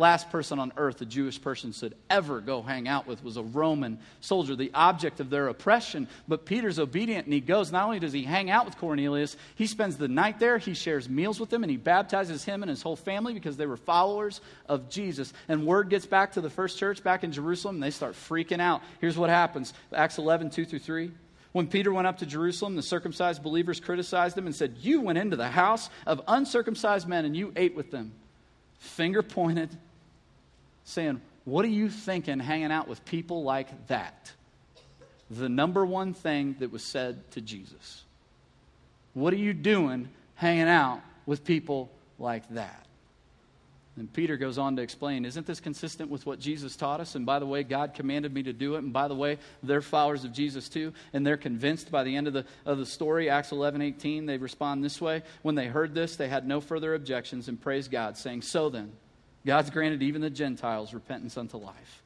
last 0.00 0.30
person 0.30 0.58
on 0.58 0.72
earth 0.78 1.00
a 1.02 1.04
Jewish 1.04 1.40
person 1.40 1.72
should 1.72 1.94
ever 2.08 2.40
go 2.40 2.62
hang 2.62 2.88
out 2.88 3.06
with 3.06 3.22
was 3.22 3.36
a 3.36 3.42
Roman 3.42 3.98
soldier, 4.20 4.56
the 4.56 4.70
object 4.74 5.20
of 5.20 5.28
their 5.30 5.48
oppression. 5.48 6.08
But 6.26 6.46
Peter's 6.46 6.78
obedient 6.78 7.26
and 7.26 7.34
he 7.34 7.40
goes. 7.40 7.70
Not 7.70 7.84
only 7.84 8.00
does 8.00 8.12
he 8.12 8.22
hang 8.22 8.50
out 8.50 8.64
with 8.64 8.78
Cornelius, 8.78 9.36
he 9.54 9.66
spends 9.66 9.96
the 9.96 10.08
night 10.08 10.40
there, 10.40 10.58
he 10.58 10.74
shares 10.74 11.08
meals 11.08 11.38
with 11.38 11.52
him, 11.52 11.62
and 11.62 11.70
he 11.70 11.76
baptizes 11.76 12.42
him 12.42 12.62
and 12.62 12.70
his 12.70 12.82
whole 12.82 12.96
family 12.96 13.34
because 13.34 13.56
they 13.56 13.66
were 13.66 13.76
followers 13.76 14.40
of 14.66 14.88
Jesus. 14.88 15.32
And 15.48 15.66
word 15.66 15.90
gets 15.90 16.06
back 16.06 16.32
to 16.32 16.40
the 16.40 16.50
first 16.50 16.78
church 16.78 17.04
back 17.04 17.22
in 17.22 17.30
Jerusalem, 17.30 17.76
and 17.76 17.82
they 17.82 17.90
start 17.90 18.14
freaking 18.14 18.60
out. 18.60 18.82
Here's 19.00 19.18
what 19.18 19.30
happens 19.30 19.74
Acts 19.94 20.18
11, 20.18 20.50
2 20.50 20.64
through 20.64 20.78
3. 20.78 21.10
When 21.52 21.66
Peter 21.66 21.92
went 21.92 22.06
up 22.06 22.18
to 22.18 22.26
Jerusalem, 22.26 22.76
the 22.76 22.82
circumcised 22.82 23.42
believers 23.42 23.80
criticized 23.80 24.38
him 24.38 24.46
and 24.46 24.54
said, 24.54 24.76
You 24.80 25.00
went 25.02 25.18
into 25.18 25.36
the 25.36 25.48
house 25.48 25.90
of 26.06 26.22
uncircumcised 26.26 27.06
men 27.06 27.24
and 27.24 27.36
you 27.36 27.52
ate 27.56 27.74
with 27.74 27.90
them. 27.90 28.12
Finger 28.78 29.22
pointed 29.22 29.76
saying, 30.84 31.20
What 31.44 31.64
are 31.64 31.68
you 31.68 31.88
thinking 31.88 32.38
hanging 32.38 32.72
out 32.72 32.88
with 32.88 33.04
people 33.04 33.42
like 33.42 33.88
that? 33.88 34.32
The 35.30 35.48
number 35.48 35.86
one 35.86 36.12
thing 36.14 36.56
that 36.58 36.72
was 36.72 36.82
said 36.82 37.30
to 37.32 37.40
Jesus. 37.40 38.02
What 39.14 39.32
are 39.32 39.38
you 39.38 39.54
doing 39.54 40.08
hanging 40.34 40.68
out 40.68 41.00
with 41.26 41.44
people 41.44 41.90
like 42.18 42.48
that? 42.50 42.86
And 43.96 44.10
Peter 44.10 44.36
goes 44.36 44.56
on 44.56 44.76
to 44.76 44.82
explain, 44.82 45.24
isn't 45.24 45.46
this 45.46 45.60
consistent 45.60 46.10
with 46.10 46.24
what 46.24 46.38
Jesus 46.38 46.74
taught 46.74 47.00
us? 47.00 47.16
And 47.16 47.26
by 47.26 47.38
the 47.38 47.46
way, 47.46 47.62
God 47.62 47.92
commanded 47.92 48.32
me 48.32 48.42
to 48.44 48.52
do 48.52 48.76
it. 48.76 48.78
And 48.78 48.92
by 48.92 49.08
the 49.08 49.14
way, 49.14 49.38
they're 49.62 49.82
followers 49.82 50.24
of 50.24 50.32
Jesus 50.32 50.68
too. 50.70 50.94
And 51.12 51.26
they're 51.26 51.36
convinced 51.36 51.90
by 51.90 52.04
the 52.04 52.16
end 52.16 52.26
of 52.26 52.32
the, 52.32 52.46
of 52.64 52.78
the 52.78 52.86
story, 52.86 53.28
Acts 53.28 53.52
11 53.52 53.82
18, 53.82 54.26
they 54.26 54.38
respond 54.38 54.82
this 54.82 55.00
way. 55.00 55.22
When 55.42 55.54
they 55.54 55.66
heard 55.66 55.94
this, 55.94 56.16
they 56.16 56.28
had 56.28 56.46
no 56.46 56.60
further 56.60 56.94
objections 56.94 57.48
and 57.48 57.60
praised 57.60 57.90
God, 57.90 58.16
saying, 58.16 58.42
So 58.42 58.70
then, 58.70 58.92
God's 59.44 59.70
granted 59.70 60.02
even 60.02 60.20
the 60.20 60.30
Gentiles 60.30 60.92
repentance 60.92 61.36
unto 61.36 61.56
life. 61.56 62.02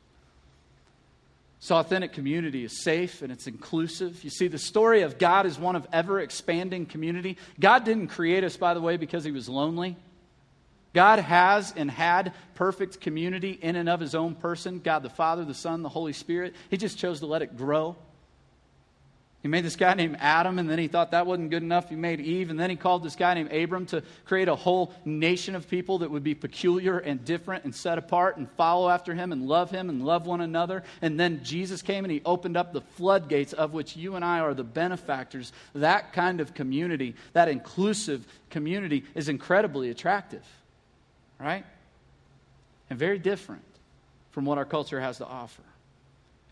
So, 1.61 1.77
authentic 1.77 2.13
community 2.13 2.63
is 2.63 2.83
safe 2.83 3.23
and 3.23 3.33
it's 3.33 3.47
inclusive. 3.47 4.23
You 4.23 4.31
see, 4.31 4.49
the 4.49 4.59
story 4.59 5.01
of 5.01 5.19
God 5.19 5.47
is 5.47 5.59
one 5.59 5.77
of 5.77 5.87
ever 5.93 6.21
expanding 6.21 6.85
community. 6.85 7.39
God 7.59 7.85
didn't 7.85 8.09
create 8.09 8.45
us, 8.45 8.57
by 8.57 8.75
the 8.75 8.83
way, 8.83 8.99
because 8.99 9.25
he 9.25 9.31
was 9.31 9.49
lonely. 9.49 9.97
God 10.93 11.19
has 11.19 11.73
and 11.75 11.91
had 11.91 12.35
perfect 12.55 13.01
community 13.01 13.53
in 13.53 13.77
and 13.77 13.89
of 13.89 13.99
his 13.99 14.15
own 14.15 14.35
person 14.35 14.79
God 14.79 15.03
the 15.03 15.11
Father, 15.11 15.45
the 15.45 15.55
Son, 15.55 15.83
the 15.83 15.89
Holy 15.89 16.13
Spirit. 16.13 16.55
He 16.71 16.77
just 16.77 16.99
chose 16.99 17.21
to 17.21 17.27
let 17.27 17.43
it 17.43 17.57
grow. 17.57 17.97
He 19.45 19.49
made 19.49 19.63
this 19.63 19.77
guy 19.77 19.93
named 19.93 20.17
Adam, 20.21 20.59
and 20.59 20.71
then 20.71 20.79
he 20.79 20.89
thought 20.89 21.11
that 21.11 21.27
wasn't 21.27 21.51
good 21.51 21.63
enough. 21.63 21.91
He 21.91 21.97
made 21.97 22.19
Eve, 22.19 22.49
and 22.49 22.59
then 22.59 22.71
he 22.71 22.77
called 22.77 23.03
this 23.03 23.15
guy 23.15 23.35
named 23.35 23.53
Abram 23.53 23.85
to 23.89 24.03
create 24.25 24.49
a 24.49 24.55
whole 24.55 24.95
nation 25.05 25.55
of 25.55 25.69
people 25.69 25.99
that 25.99 26.11
would 26.11 26.25
be 26.25 26.35
peculiar 26.35 26.99
and 26.99 27.23
different 27.27 27.65
and 27.65 27.75
set 27.75 27.99
apart 27.99 28.39
and 28.39 28.51
follow 28.53 28.89
after 28.89 29.13
him 29.13 29.33
and 29.33 29.47
love 29.47 29.71
him 29.71 29.91
and 29.91 30.03
love 30.03 30.25
one 30.25 30.41
another. 30.41 30.83
And 31.03 31.21
then 31.21 31.45
Jesus 31.45 31.83
came 31.83 32.07
and 32.07 32.11
he 32.11 32.23
opened 32.25 32.57
up 32.57 32.73
the 32.73 32.81
floodgates 32.81 33.53
of 33.53 33.75
which 33.75 33.99
you 33.99 34.15
and 34.17 34.25
I 34.25 34.41
are 34.41 34.55
the 34.55 34.65
benefactors. 34.65 35.53
That 35.75 36.15
kind 36.15 36.41
of 36.41 36.55
community, 36.55 37.15
that 37.35 37.49
inclusive 37.49 38.27
community, 38.49 39.05
is 39.15 39.29
incredibly 39.29 39.91
attractive, 39.91 40.47
right? 41.39 41.67
And 42.89 42.99
very 42.99 43.19
different 43.19 43.61
from 44.31 44.47
what 44.47 44.57
our 44.57 44.65
culture 44.65 45.03
has 45.03 45.19
to 45.19 45.27
offer. 45.27 45.61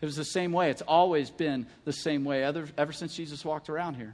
It 0.03 0.05
was 0.05 0.17
the 0.17 0.25
same 0.25 0.51
way. 0.51 0.69
It's 0.69 0.81
always 0.81 1.29
been 1.29 1.65
the 1.85 1.93
same 1.93 2.25
way 2.25 2.43
ever, 2.43 2.67
ever 2.77 2.91
since 2.91 3.15
Jesus 3.15 3.45
walked 3.45 3.69
around 3.69 3.93
here. 3.93 4.13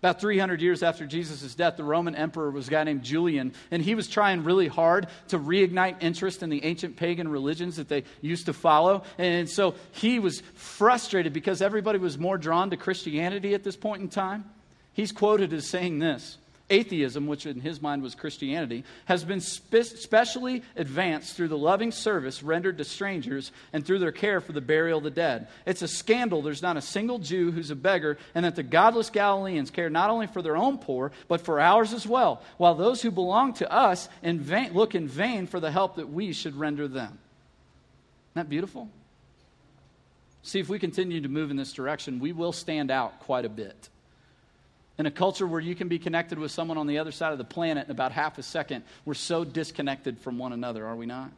About 0.00 0.22
300 0.22 0.62
years 0.62 0.82
after 0.82 1.04
Jesus' 1.04 1.54
death, 1.54 1.76
the 1.76 1.84
Roman 1.84 2.14
emperor 2.14 2.50
was 2.50 2.68
a 2.68 2.70
guy 2.70 2.82
named 2.84 3.02
Julian, 3.02 3.52
and 3.70 3.82
he 3.82 3.94
was 3.94 4.08
trying 4.08 4.42
really 4.42 4.68
hard 4.68 5.06
to 5.28 5.38
reignite 5.38 6.02
interest 6.02 6.42
in 6.42 6.48
the 6.48 6.64
ancient 6.64 6.96
pagan 6.96 7.28
religions 7.28 7.76
that 7.76 7.90
they 7.90 8.04
used 8.22 8.46
to 8.46 8.54
follow. 8.54 9.02
And 9.18 9.50
so 9.50 9.74
he 9.92 10.18
was 10.18 10.42
frustrated 10.54 11.34
because 11.34 11.60
everybody 11.60 11.98
was 11.98 12.16
more 12.16 12.38
drawn 12.38 12.70
to 12.70 12.78
Christianity 12.78 13.52
at 13.52 13.64
this 13.64 13.76
point 13.76 14.00
in 14.00 14.08
time. 14.08 14.46
He's 14.94 15.12
quoted 15.12 15.52
as 15.52 15.68
saying 15.68 15.98
this 15.98 16.38
Atheism, 16.70 17.26
which 17.26 17.46
in 17.46 17.60
his 17.60 17.80
mind 17.80 18.02
was 18.02 18.14
Christianity, 18.14 18.84
has 19.06 19.24
been 19.24 19.40
spe- 19.40 19.82
specially 19.82 20.62
advanced 20.76 21.34
through 21.34 21.48
the 21.48 21.56
loving 21.56 21.92
service 21.92 22.42
rendered 22.42 22.78
to 22.78 22.84
strangers 22.84 23.52
and 23.72 23.84
through 23.84 24.00
their 24.00 24.12
care 24.12 24.40
for 24.40 24.52
the 24.52 24.60
burial 24.60 24.98
of 24.98 25.04
the 25.04 25.10
dead. 25.10 25.48
It's 25.64 25.82
a 25.82 25.88
scandal 25.88 26.42
there's 26.42 26.62
not 26.62 26.76
a 26.76 26.82
single 26.82 27.18
Jew 27.18 27.50
who's 27.50 27.70
a 27.70 27.76
beggar, 27.76 28.18
and 28.34 28.44
that 28.44 28.56
the 28.56 28.62
godless 28.62 29.08
Galileans 29.10 29.70
care 29.70 29.88
not 29.88 30.10
only 30.10 30.26
for 30.26 30.42
their 30.42 30.56
own 30.56 30.78
poor, 30.78 31.12
but 31.26 31.40
for 31.40 31.58
ours 31.58 31.92
as 31.92 32.06
well, 32.06 32.42
while 32.58 32.74
those 32.74 33.00
who 33.00 33.10
belong 33.10 33.54
to 33.54 33.72
us 33.72 34.08
in 34.22 34.40
vain, 34.40 34.74
look 34.74 34.94
in 34.94 35.08
vain 35.08 35.46
for 35.46 35.60
the 35.60 35.70
help 35.70 35.96
that 35.96 36.10
we 36.10 36.32
should 36.32 36.54
render 36.54 36.86
them. 36.86 37.18
Isn't 38.32 38.34
that 38.34 38.48
beautiful? 38.50 38.90
See, 40.42 40.60
if 40.60 40.68
we 40.68 40.78
continue 40.78 41.20
to 41.20 41.28
move 41.28 41.50
in 41.50 41.56
this 41.56 41.72
direction, 41.72 42.20
we 42.20 42.32
will 42.32 42.52
stand 42.52 42.90
out 42.90 43.20
quite 43.20 43.44
a 43.44 43.50
bit. 43.50 43.88
In 44.98 45.06
a 45.06 45.10
culture 45.10 45.46
where 45.46 45.60
you 45.60 45.76
can 45.76 45.86
be 45.86 45.98
connected 45.98 46.38
with 46.38 46.50
someone 46.50 46.76
on 46.76 46.88
the 46.88 46.98
other 46.98 47.12
side 47.12 47.32
of 47.32 47.38
the 47.38 47.44
planet 47.44 47.86
in 47.86 47.90
about 47.92 48.10
half 48.10 48.36
a 48.38 48.42
second, 48.42 48.82
we're 49.04 49.14
so 49.14 49.44
disconnected 49.44 50.18
from 50.18 50.38
one 50.38 50.52
another, 50.52 50.84
are 50.84 50.96
we 50.96 51.06
not? 51.06 51.30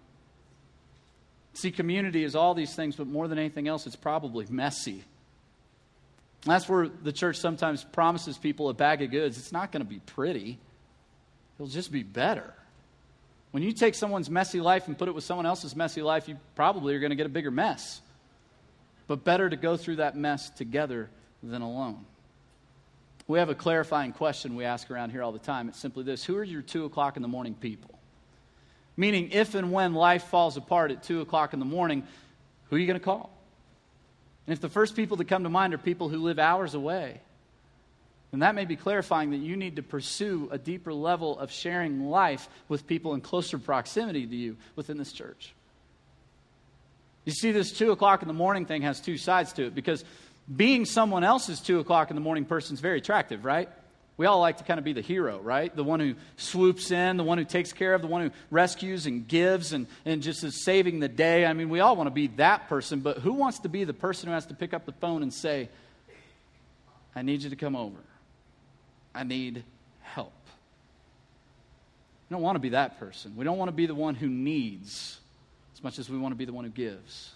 See, 1.53 1.71
community 1.71 2.25
is 2.25 2.35
all 2.35 2.55
these 2.55 2.75
things, 2.75 2.97
but 2.97 3.07
more 3.07 3.29
than 3.29 3.39
anything 3.39 3.69
else, 3.69 3.87
it's 3.87 3.97
probably 3.97 4.47
messy. 4.49 5.05
That's 6.47 6.69
where 6.69 6.89
the 6.89 7.13
church 7.13 7.37
sometimes 7.37 7.85
promises 7.85 8.39
people 8.39 8.71
a 8.71 8.75
bag 8.75 9.03
of 9.03 9.11
goods. 9.11 9.37
It's 9.37 9.53
not 9.53 9.73
going 9.73 9.83
to 9.83 9.89
be 9.89 9.99
pretty, 10.01 10.59
it'll 11.57 11.71
just 11.71 11.93
be 11.93 12.03
better. 12.03 12.55
When 13.51 13.63
you 13.63 13.73
take 13.73 13.95
someone's 13.95 14.31
messy 14.31 14.61
life 14.61 14.87
and 14.87 14.97
put 14.97 15.09
it 15.09 15.15
with 15.15 15.25
someone 15.25 15.45
else's 15.45 15.75
messy 15.75 16.03
life, 16.03 16.29
you 16.29 16.39
probably 16.55 16.95
are 16.95 17.01
going 17.01 17.11
to 17.11 17.17
get 17.17 17.27
a 17.27 17.31
bigger 17.31 17.51
mess. 17.51 18.01
But 19.09 19.25
better 19.25 19.51
to 19.51 19.57
go 19.57 19.77
through 19.77 19.97
that 19.97 20.17
mess 20.17 20.51
together 20.51 21.11
than 21.43 21.61
alone. 21.61 22.07
We 23.31 23.39
have 23.39 23.49
a 23.49 23.55
clarifying 23.55 24.13
question 24.13 24.57
we 24.57 24.65
ask 24.65 24.91
around 24.91 25.11
here 25.11 25.23
all 25.23 25.31
the 25.31 25.39
time. 25.39 25.69
It's 25.69 25.79
simply 25.79 26.03
this 26.03 26.25
Who 26.25 26.37
are 26.37 26.45
your 26.45 26.63
2 26.63 26.85
o'clock 26.85 27.17
in 27.17 27.23
the 27.23 27.29
morning 27.29 27.55
people? 27.55 27.99
Meaning, 28.97 29.31
if 29.31 29.55
and 29.55 29.73
when 29.73 29.95
life 29.95 30.25
falls 30.25 30.57
apart 30.57 30.91
at 30.91 31.05
2 31.05 31.21
o'clock 31.21 31.53
in 31.53 31.61
the 31.61 31.65
morning, 31.65 32.03
who 32.69 32.77
are 32.77 32.79
you 32.79 32.87
going 32.87 32.99
to 32.99 33.05
call? 33.05 33.31
And 34.47 34.53
if 34.53 34.61
the 34.61 34.69
first 34.69 34.97
people 34.97 35.17
that 35.19 35.29
come 35.29 35.45
to 35.45 35.49
mind 35.49 35.73
are 35.75 35.79
people 35.79 36.09
who 36.09 36.19
live 36.19 36.39
hours 36.39 36.75
away, 36.75 37.21
then 38.33 38.41
that 38.41 38.55
may 38.55 38.65
be 38.65 38.77
clarifying 38.77 39.31
that 39.31 39.39
you 39.39 39.57
need 39.57 39.77
to 39.77 39.83
pursue 39.83 40.49
a 40.51 40.59
deeper 40.59 40.93
level 40.93 41.39
of 41.39 41.53
sharing 41.53 42.07
life 42.11 42.49
with 42.69 42.87
people 42.87 43.15
in 43.15 43.21
closer 43.21 43.59
proximity 43.59 44.27
to 44.27 44.37
you 44.37 44.57
within 44.75 44.99
this 44.99 45.13
church. 45.13 45.55
You 47.25 47.33
see, 47.33 47.53
this 47.53 47.73
2 47.73 47.93
o'clock 47.93 48.23
in 48.23 48.29
the 48.29 48.35
morning 48.35 48.67
thing 48.67 48.83
has 48.83 49.01
two 49.01 49.17
sides 49.17 49.53
to 49.55 49.67
it 49.67 49.75
because 49.75 50.05
being 50.55 50.85
someone 50.85 51.25
else's 51.25 51.61
2 51.61 51.79
o'clock 51.81 52.11
in 52.11 52.17
the 52.17 52.21
morning 52.21 52.45
person 52.45 52.75
is 52.75 52.81
very 52.81 52.99
attractive, 52.99 53.45
right? 53.45 53.69
We 54.17 54.27
all 54.27 54.41
like 54.41 54.59
to 54.59 54.65
kind 54.65 54.79
of 54.79 54.85
be 54.85 54.93
the 54.93 55.01
hero, 55.01 55.39
right? 55.39 55.75
The 55.75 55.85
one 55.85 55.99
who 55.99 56.15
swoops 56.37 56.91
in, 56.91 57.17
the 57.17 57.25
one 57.25 57.39
who 57.39 57.45
takes 57.45 57.73
care 57.73 57.95
of, 57.95 58.03
the 58.03 58.09
one 58.09 58.23
who 58.23 58.31
rescues 58.51 59.07
and 59.07 59.27
gives 59.27 59.73
and, 59.73 59.87
and 60.05 60.23
just 60.23 60.45
is 60.45 60.63
saving 60.63 61.01
the 61.01 61.09
day. 61.09 61.47
I 61.47 61.55
mean, 61.55 61.71
we 61.71 61.81
all 61.81 61.97
want 61.97 62.09
to 62.09 62.15
be 62.15 62.27
that 62.37 62.69
person, 62.69 63.01
but 63.01 63.19
who 63.19 63.33
wants 63.33 63.61
to 63.61 63.71
be 63.71 63.85
the 63.85 63.95
person 63.95 64.29
who 64.29 64.35
has 64.35 64.45
to 64.47 64.55
pick 64.55 64.75
up 64.75 64.85
the 64.85 64.93
phone 64.93 65.23
and 65.23 65.33
say, 65.33 65.71
I 67.17 67.23
need 67.23 67.43
you 67.43 67.51
to 67.51 67.57
come 67.57 67.75
over? 67.75 67.99
I 69.15 69.25
need 69.25 69.65
help. 70.03 70.35
We 72.29 72.35
don't 72.35 72.43
want 72.43 72.57
to 72.57 72.61
be 72.61 72.71
that 72.71 72.99
person. 72.99 73.35
We 73.37 73.45
don't 73.45 73.57
want 73.57 73.71
to 73.71 73.75
be 73.75 73.87
the 73.87 73.95
one 73.95 74.15
who 74.15 74.29
needs 74.29 75.19
as 75.75 75.83
much 75.83 75.99
as 75.99 76.11
we 76.11 76.19
want 76.19 76.33
to 76.33 76.37
be 76.37 76.45
the 76.45 76.53
one 76.53 76.65
who 76.65 76.71
gives. 76.71 77.33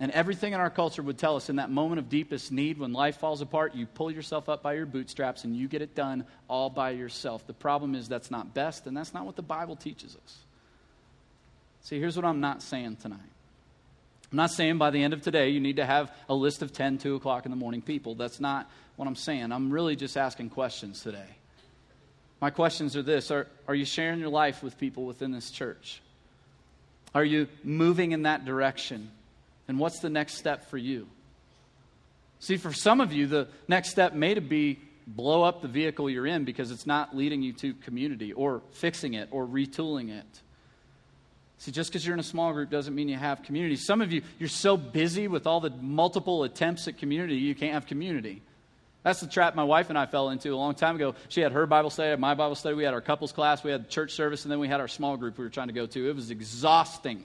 And 0.00 0.10
everything 0.10 0.52
in 0.52 0.60
our 0.60 0.70
culture 0.70 1.02
would 1.02 1.18
tell 1.18 1.36
us 1.36 1.48
in 1.48 1.56
that 1.56 1.70
moment 1.70 2.00
of 2.00 2.08
deepest 2.08 2.50
need, 2.50 2.78
when 2.78 2.92
life 2.92 3.18
falls 3.18 3.40
apart, 3.40 3.76
you 3.76 3.86
pull 3.86 4.10
yourself 4.10 4.48
up 4.48 4.62
by 4.62 4.72
your 4.72 4.86
bootstraps 4.86 5.44
and 5.44 5.56
you 5.56 5.68
get 5.68 5.82
it 5.82 5.94
done 5.94 6.26
all 6.48 6.68
by 6.68 6.90
yourself. 6.90 7.46
The 7.46 7.52
problem 7.52 7.94
is 7.94 8.08
that's 8.08 8.30
not 8.30 8.54
best, 8.54 8.88
and 8.88 8.96
that's 8.96 9.14
not 9.14 9.24
what 9.24 9.36
the 9.36 9.42
Bible 9.42 9.76
teaches 9.76 10.16
us. 10.16 10.38
See, 11.82 12.00
here's 12.00 12.16
what 12.16 12.24
I'm 12.24 12.40
not 12.40 12.60
saying 12.62 12.96
tonight. 12.96 13.20
I'm 14.32 14.36
not 14.36 14.50
saying 14.50 14.78
by 14.78 14.90
the 14.90 15.00
end 15.00 15.12
of 15.12 15.22
today 15.22 15.50
you 15.50 15.60
need 15.60 15.76
to 15.76 15.86
have 15.86 16.10
a 16.28 16.34
list 16.34 16.62
of 16.62 16.72
10, 16.72 16.98
2 16.98 17.14
o'clock 17.14 17.44
in 17.44 17.52
the 17.52 17.56
morning 17.56 17.80
people. 17.80 18.16
That's 18.16 18.40
not 18.40 18.68
what 18.96 19.06
I'm 19.06 19.14
saying. 19.14 19.52
I'm 19.52 19.70
really 19.70 19.94
just 19.94 20.16
asking 20.16 20.50
questions 20.50 21.02
today. 21.02 21.36
My 22.40 22.50
questions 22.50 22.96
are 22.96 23.02
this 23.02 23.30
Are, 23.30 23.46
are 23.68 23.74
you 23.76 23.84
sharing 23.84 24.18
your 24.18 24.28
life 24.28 24.60
with 24.60 24.76
people 24.76 25.04
within 25.04 25.30
this 25.30 25.52
church? 25.52 26.02
Are 27.14 27.24
you 27.24 27.46
moving 27.62 28.10
in 28.10 28.22
that 28.22 28.44
direction? 28.44 29.12
And 29.68 29.78
what's 29.78 30.00
the 30.00 30.10
next 30.10 30.34
step 30.34 30.68
for 30.70 30.78
you? 30.78 31.06
See, 32.40 32.56
for 32.56 32.72
some 32.72 33.00
of 33.00 33.12
you, 33.12 33.26
the 33.26 33.48
next 33.68 33.90
step 33.90 34.12
may 34.12 34.34
to 34.34 34.40
be 34.40 34.78
blow 35.06 35.42
up 35.42 35.62
the 35.62 35.68
vehicle 35.68 36.08
you're 36.08 36.26
in 36.26 36.44
because 36.44 36.70
it's 36.70 36.86
not 36.86 37.16
leading 37.16 37.42
you 37.42 37.52
to 37.52 37.74
community 37.74 38.32
or 38.32 38.62
fixing 38.72 39.14
it 39.14 39.28
or 39.30 39.46
retooling 39.46 40.10
it. 40.10 40.26
See, 41.58 41.72
just 41.72 41.90
because 41.90 42.06
you're 42.06 42.14
in 42.14 42.20
a 42.20 42.24
small 42.24 42.52
group 42.52 42.70
doesn't 42.70 42.94
mean 42.94 43.08
you 43.08 43.16
have 43.16 43.42
community. 43.42 43.76
Some 43.76 44.02
of 44.02 44.12
you, 44.12 44.22
you're 44.38 44.48
so 44.48 44.76
busy 44.76 45.28
with 45.28 45.46
all 45.46 45.60
the 45.60 45.70
multiple 45.70 46.44
attempts 46.44 46.88
at 46.88 46.98
community, 46.98 47.36
you 47.36 47.54
can't 47.54 47.72
have 47.72 47.86
community. 47.86 48.42
That's 49.02 49.20
the 49.20 49.26
trap 49.26 49.54
my 49.54 49.64
wife 49.64 49.90
and 49.90 49.98
I 49.98 50.06
fell 50.06 50.30
into 50.30 50.50
a 50.50 50.56
long 50.56 50.74
time 50.74 50.96
ago. 50.96 51.14
She 51.28 51.42
had 51.42 51.52
her 51.52 51.66
Bible 51.66 51.90
study, 51.90 52.16
my 52.20 52.34
Bible 52.34 52.54
study, 52.54 52.74
we 52.74 52.84
had 52.84 52.94
our 52.94 53.02
couples 53.02 53.32
class, 53.32 53.62
we 53.62 53.70
had 53.70 53.88
church 53.88 54.12
service, 54.12 54.44
and 54.44 54.52
then 54.52 54.58
we 54.58 54.68
had 54.68 54.80
our 54.80 54.88
small 54.88 55.16
group 55.16 55.38
we 55.38 55.44
were 55.44 55.50
trying 55.50 55.68
to 55.68 55.74
go 55.74 55.86
to. 55.86 56.08
It 56.08 56.14
was 56.14 56.30
exhausting. 56.30 57.24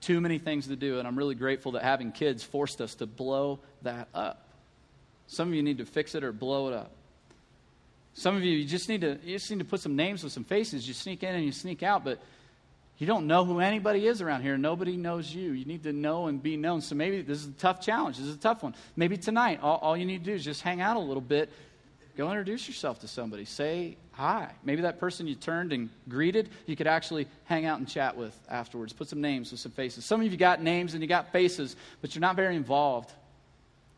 Too 0.00 0.20
many 0.20 0.38
things 0.38 0.68
to 0.68 0.76
do, 0.76 0.98
and 0.98 1.08
I'm 1.08 1.16
really 1.16 1.34
grateful 1.34 1.72
that 1.72 1.82
having 1.82 2.12
kids 2.12 2.42
forced 2.42 2.80
us 2.80 2.94
to 2.96 3.06
blow 3.06 3.58
that 3.82 4.08
up. 4.14 4.46
Some 5.26 5.48
of 5.48 5.54
you 5.54 5.62
need 5.62 5.78
to 5.78 5.86
fix 5.86 6.14
it 6.14 6.22
or 6.22 6.32
blow 6.32 6.68
it 6.68 6.74
up. 6.74 6.90
Some 8.14 8.36
of 8.36 8.44
you, 8.44 8.52
you 8.52 8.64
just 8.66 8.88
need 8.88 9.02
to, 9.02 9.18
you 9.24 9.36
just 9.36 9.50
need 9.50 9.58
to 9.58 9.64
put 9.64 9.80
some 9.80 9.96
names 9.96 10.22
with 10.22 10.32
some 10.32 10.44
faces. 10.44 10.86
You 10.86 10.94
sneak 10.94 11.22
in 11.22 11.34
and 11.34 11.44
you 11.44 11.52
sneak 11.52 11.82
out, 11.82 12.04
but 12.04 12.18
you 12.98 13.06
don't 13.06 13.26
know 13.26 13.44
who 13.44 13.60
anybody 13.60 14.06
is 14.06 14.22
around 14.22 14.42
here. 14.42 14.56
Nobody 14.56 14.96
knows 14.96 15.34
you. 15.34 15.52
You 15.52 15.66
need 15.66 15.82
to 15.82 15.92
know 15.92 16.28
and 16.28 16.42
be 16.42 16.56
known. 16.56 16.80
So 16.80 16.94
maybe 16.94 17.20
this 17.20 17.38
is 17.38 17.48
a 17.48 17.52
tough 17.52 17.80
challenge. 17.80 18.16
This 18.16 18.26
is 18.26 18.34
a 18.34 18.38
tough 18.38 18.62
one. 18.62 18.74
Maybe 18.96 19.18
tonight, 19.18 19.60
all, 19.62 19.76
all 19.78 19.96
you 19.96 20.06
need 20.06 20.24
to 20.24 20.30
do 20.30 20.34
is 20.34 20.44
just 20.44 20.62
hang 20.62 20.80
out 20.80 20.96
a 20.96 21.00
little 21.00 21.20
bit. 21.20 21.50
Go 22.16 22.30
introduce 22.30 22.66
yourself 22.66 23.00
to 23.00 23.08
somebody. 23.08 23.44
Say 23.44 23.98
hi. 24.12 24.50
Maybe 24.64 24.82
that 24.82 24.98
person 24.98 25.26
you 25.26 25.34
turned 25.34 25.72
and 25.74 25.90
greeted, 26.08 26.48
you 26.64 26.74
could 26.74 26.86
actually 26.86 27.28
hang 27.44 27.66
out 27.66 27.78
and 27.78 27.86
chat 27.86 28.16
with 28.16 28.34
afterwards. 28.48 28.94
Put 28.94 29.08
some 29.08 29.20
names 29.20 29.50
with 29.50 29.60
some 29.60 29.72
faces. 29.72 30.06
Some 30.06 30.22
of 30.22 30.30
you 30.30 30.36
got 30.38 30.62
names 30.62 30.94
and 30.94 31.02
you 31.02 31.08
got 31.08 31.30
faces, 31.30 31.76
but 32.00 32.14
you're 32.14 32.22
not 32.22 32.34
very 32.34 32.56
involved. 32.56 33.12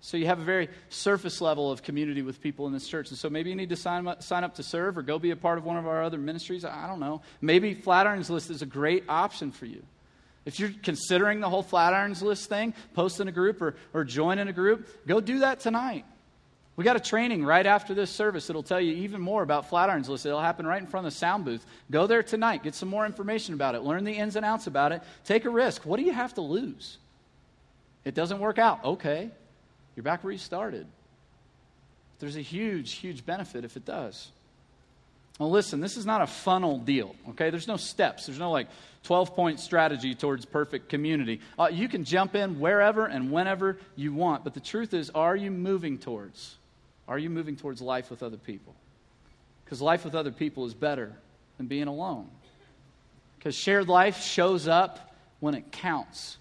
So 0.01 0.17
you 0.17 0.27
have 0.27 0.41
a 0.41 0.45
very 0.45 0.69
surface 0.89 1.41
level 1.41 1.71
of 1.71 1.83
community 1.83 2.23
with 2.23 2.41
people 2.41 2.67
in 2.67 2.73
this 2.73 2.89
church. 2.89 3.11
And 3.11 3.19
so 3.19 3.31
maybe 3.31 3.51
you 3.51 3.57
need 3.57 3.69
to 3.69 3.77
sign 3.77 4.07
up, 4.07 4.23
sign 4.23 4.43
up 4.43 4.57
to 4.57 4.65
serve 4.65 4.99
or 4.99 5.03
go 5.03 5.21
be 5.21 5.31
a 5.31 5.37
part 5.37 5.59
of 5.59 5.65
one 5.65 5.77
of 5.77 5.87
our 5.87 6.03
other 6.03 6.19
ministries. 6.19 6.65
I 6.65 6.89
don't 6.89 7.01
know. 7.01 7.23
Maybe 7.41 7.75
Flatirons 7.75 8.31
List 8.31 8.51
is 8.51 8.63
a 8.63 8.67
great 8.67 9.05
option 9.09 9.53
for 9.53 9.67
you. 9.67 9.83
If 10.45 10.59
you're 10.59 10.73
considering 10.83 11.41
the 11.41 11.49
whole 11.49 11.63
Flatirons 11.63 12.23
List 12.23 12.49
thing, 12.49 12.75
post 12.95 13.21
in 13.21 13.29
a 13.29 13.33
group 13.33 13.61
or, 13.63 13.77
or 13.93 14.03
join 14.03 14.39
in 14.39 14.49
a 14.49 14.53
group, 14.53 14.89
go 15.07 15.21
do 15.21 15.41
that 15.41 15.61
tonight. 15.61 16.05
We 16.79 16.85
got 16.85 16.95
a 16.95 17.01
training 17.01 17.45
right 17.45 17.67
after 17.67 17.93
this 17.93 18.09
service. 18.09 18.49
It'll 18.49 18.63
tell 18.63 18.81
you 18.81 18.93
even 18.93 19.21
more 19.21 19.43
about 19.43 19.69
Flatirons 19.69 20.07
List. 20.07 20.25
It'll 20.25 20.41
happen 20.41 20.65
right 20.65 20.81
in 20.81 20.87
front 20.87 21.09
of 21.09 21.13
the 21.13 21.19
sound 21.19 21.45
booth. 21.45 21.67
Go 21.91 22.07
there 22.07 22.23
tonight. 22.23 22.63
Get 22.63 22.77
some 22.77 22.89
more 22.89 23.05
information 23.05 23.53
about 23.53 23.75
it. 23.75 23.83
Learn 23.83 24.05
the 24.05 24.13
ins 24.13 24.37
and 24.37 24.47
outs 24.47 24.69
about 24.69 24.93
it. 24.93 25.03
Take 25.25 25.45
a 25.45 25.51
risk. 25.51 25.85
What 25.85 25.97
do 25.97 26.05
you 26.05 26.13
have 26.13 26.35
to 26.35 26.41
lose? 26.41 26.99
It 28.05 28.15
doesn't 28.15 28.39
work 28.39 28.61
out. 28.61 28.85
Okay. 28.85 29.29
You're 29.97 30.05
back 30.05 30.23
where 30.23 30.33
you 30.33 30.39
started. 30.39 30.87
There's 32.21 32.37
a 32.37 32.43
huge, 32.43 32.93
huge 32.93 33.27
benefit 33.27 33.65
if 33.65 33.77
it 33.77 33.85
does. 33.85 34.31
Well, 35.41 35.51
listen, 35.51 35.81
this 35.81 35.97
is 35.97 36.07
not 36.07 36.23
a 36.23 36.29
funnel 36.29 36.79
deal, 36.79 37.17
okay? 37.31 37.51
There's 37.51 37.67
no 37.67 37.77
steps. 37.77 38.27
There's 38.27 38.39
no 38.39 38.53
like 38.53 38.69
12 39.03 39.35
point 39.35 39.59
strategy 39.59 40.15
towards 40.15 40.45
perfect 40.45 40.89
community. 40.89 41.41
Uh, 41.59 41.71
you 41.73 41.89
can 41.89 42.05
jump 42.05 42.37
in 42.37 42.61
wherever 42.61 43.07
and 43.07 43.33
whenever 43.33 43.79
you 43.97 44.13
want, 44.13 44.45
but 44.45 44.55
the 44.55 44.61
truth 44.61 44.95
is, 44.95 45.11
are 45.11 45.35
you 45.35 45.51
moving 45.51 45.99
towards? 45.99 46.58
Are 47.09 47.19
you 47.19 47.31
moving 47.31 47.57
towards 47.57 47.81
life 47.81 48.11
with 48.11 48.23
other 48.23 48.37
people? 48.37 48.75
Because 49.65 49.81
life 49.81 50.05
with 50.05 50.15
other 50.15 50.31
people 50.31 50.67
is 50.67 50.75
better 50.75 51.15
than 51.57 51.67
being 51.67 51.89
alone. 51.89 52.29
Because 53.39 53.55
shared 53.55 53.89
life 53.89 54.23
shows 54.23 54.69
up 54.69 55.15
when 55.41 55.55
it 55.55 55.73
counts. 55.73 56.37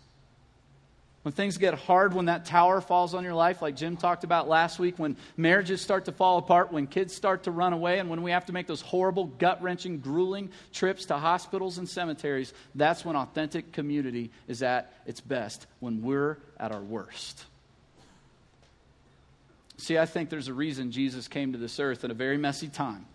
When 1.24 1.34
things 1.34 1.58
get 1.58 1.74
hard, 1.74 2.14
when 2.14 2.26
that 2.26 2.46
tower 2.46 2.80
falls 2.80 3.14
on 3.14 3.24
your 3.24 3.34
life, 3.34 3.62
like 3.62 3.76
Jim 3.76 3.98
talked 3.98 4.24
about 4.24 4.48
last 4.48 4.80
week, 4.80 4.98
when 4.98 5.18
marriages 5.36 5.82
start 5.82 6.06
to 6.06 6.14
fall 6.14 6.38
apart, 6.38 6.72
when 6.72 6.88
kids 6.88 7.14
start 7.14 7.44
to 7.44 7.52
run 7.52 7.74
away, 7.74 8.00
and 8.00 8.10
when 8.10 8.24
we 8.24 8.32
have 8.32 8.46
to 8.46 8.54
make 8.54 8.66
those 8.66 8.80
horrible, 8.80 9.26
gut 9.26 9.62
wrenching, 9.62 10.00
grueling 10.00 10.50
trips 10.72 11.06
to 11.06 11.18
hospitals 11.18 11.80
and 11.80 11.90
cemeteries, 11.90 12.54
that's 12.76 13.04
when 13.04 13.18
authentic 13.18 13.74
community 13.74 14.32
is 14.48 14.64
at 14.64 14.94
its 15.06 15.20
best, 15.20 15.68
when 15.82 16.02
we're 16.02 16.38
at 16.60 16.72
our 16.72 16.82
worst. 16.82 17.46
See, 19.78 19.98
I 19.98 20.06
think 20.06 20.30
there's 20.30 20.48
a 20.48 20.54
reason 20.54 20.92
Jesus 20.92 21.28
came 21.28 21.54
to 21.54 21.58
this 21.58 21.80
earth 21.80 22.04
at 22.04 22.12
a 22.12 22.16
very 22.16 22.38
messy 22.38 22.68
time 22.68 23.06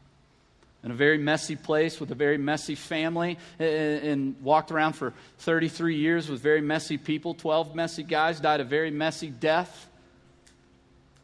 in 0.84 0.90
a 0.90 0.94
very 0.94 1.18
messy 1.18 1.54
place 1.54 2.00
with 2.00 2.10
a 2.10 2.14
very 2.14 2.38
messy 2.38 2.74
family 2.74 3.38
and 3.58 4.34
walked 4.42 4.72
around 4.72 4.94
for 4.94 5.14
33 5.38 5.96
years 5.96 6.28
with 6.28 6.40
very 6.40 6.60
messy 6.60 6.98
people. 6.98 7.34
12 7.34 7.74
messy 7.74 8.02
guys 8.02 8.40
died 8.40 8.60
a 8.60 8.64
very 8.64 8.90
messy 8.90 9.28
death 9.30 9.88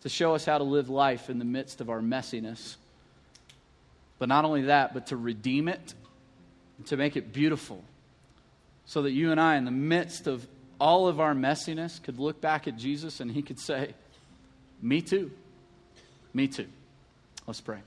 to 0.03 0.09
show 0.09 0.35
us 0.35 0.45
how 0.45 0.59
to 0.59 0.65
live 0.65 0.89
life 0.89 1.29
in 1.29 1.41
the 1.41 1.45
midst 1.45 1.81
of 1.81 1.91
our 1.91 2.01
messiness. 2.01 2.77
But 4.21 4.29
not 4.29 4.45
only 4.45 4.63
that 4.63 4.95
but 4.95 5.09
to 5.09 5.17
redeem 5.17 5.69
it 5.69 5.95
to 6.87 6.97
make 6.97 7.17
it 7.17 7.33
beautiful 7.33 7.83
so 8.87 9.03
that 9.03 9.11
you 9.11 9.33
and 9.33 9.41
i 9.41 9.57
in 9.57 9.65
the 9.65 9.71
midst 9.71 10.29
of 10.29 10.47
all 10.81 11.09
of 11.09 11.19
our 11.19 11.35
messiness 11.35 12.01
could 12.01 12.21
look 12.21 12.41
back 12.41 12.69
at 12.69 12.77
jesus 12.77 13.19
and 13.19 13.33
he 13.33 13.43
could 13.43 13.59
say 13.59 13.93
me 14.81 15.03
too 15.03 15.31
me 16.35 16.49
too 16.49 16.67
let's 17.47 17.61
pray 17.61 17.81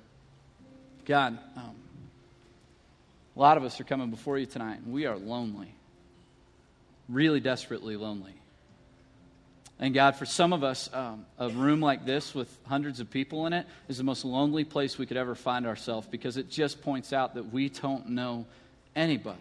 God, 1.05 1.37
um, 1.55 1.75
a 3.35 3.39
lot 3.39 3.57
of 3.57 3.63
us 3.63 3.79
are 3.79 3.83
coming 3.83 4.09
before 4.09 4.37
you 4.37 4.45
tonight, 4.45 4.79
and 4.79 4.93
we 4.93 5.05
are 5.05 5.17
lonely, 5.17 5.73
really 7.09 7.39
desperately 7.39 7.95
lonely. 7.95 8.33
And 9.79 9.95
God, 9.95 10.15
for 10.15 10.25
some 10.25 10.53
of 10.53 10.63
us, 10.63 10.89
um, 10.93 11.25
a 11.39 11.49
room 11.49 11.81
like 11.81 12.05
this 12.05 12.35
with 12.35 12.55
hundreds 12.67 12.99
of 12.99 13.09
people 13.09 13.47
in 13.47 13.53
it 13.53 13.65
is 13.87 13.97
the 13.97 14.03
most 14.03 14.23
lonely 14.23 14.63
place 14.63 14.99
we 14.99 15.07
could 15.07 15.17
ever 15.17 15.33
find 15.33 15.65
ourselves 15.65 16.07
because 16.07 16.37
it 16.37 16.51
just 16.51 16.83
points 16.83 17.13
out 17.13 17.33
that 17.33 17.51
we 17.51 17.69
don't 17.69 18.09
know 18.09 18.45
anybody. 18.95 19.39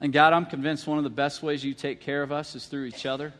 And 0.00 0.10
God, 0.10 0.32
I'm 0.32 0.46
convinced 0.46 0.86
one 0.86 0.96
of 0.96 1.04
the 1.04 1.10
best 1.10 1.42
ways 1.42 1.62
you 1.62 1.74
take 1.74 2.00
care 2.00 2.22
of 2.22 2.32
us 2.32 2.54
is 2.54 2.64
through 2.64 2.86
each 2.86 3.04
other. 3.04 3.34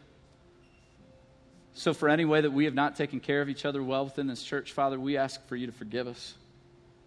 So, 1.74 1.94
for 1.94 2.08
any 2.08 2.24
way 2.24 2.40
that 2.40 2.50
we 2.50 2.66
have 2.66 2.74
not 2.74 2.96
taken 2.96 3.20
care 3.20 3.40
of 3.40 3.48
each 3.48 3.64
other 3.64 3.82
well 3.82 4.04
within 4.04 4.26
this 4.26 4.42
church, 4.42 4.72
Father, 4.72 5.00
we 5.00 5.16
ask 5.16 5.44
for 5.46 5.56
you 5.56 5.66
to 5.66 5.72
forgive 5.72 6.06
us. 6.06 6.34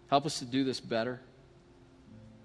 Help 0.08 0.26
us 0.26 0.40
to 0.40 0.44
do 0.44 0.64
this 0.64 0.80
better. 0.80 1.20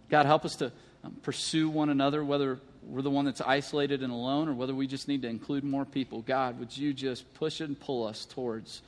God, 0.09 0.25
help 0.25 0.45
us 0.45 0.55
to 0.57 0.71
um, 1.03 1.15
pursue 1.23 1.69
one 1.69 1.89
another, 1.89 2.23
whether 2.23 2.59
we're 2.83 3.01
the 3.01 3.09
one 3.09 3.25
that's 3.25 3.41
isolated 3.41 4.03
and 4.03 4.11
alone 4.11 4.49
or 4.49 4.53
whether 4.53 4.73
we 4.73 4.87
just 4.87 5.07
need 5.07 5.21
to 5.23 5.27
include 5.27 5.63
more 5.63 5.85
people. 5.85 6.21
God, 6.21 6.59
would 6.59 6.75
you 6.75 6.93
just 6.93 7.31
push 7.35 7.61
and 7.61 7.79
pull 7.79 8.05
us 8.05 8.25
towards 8.25 8.81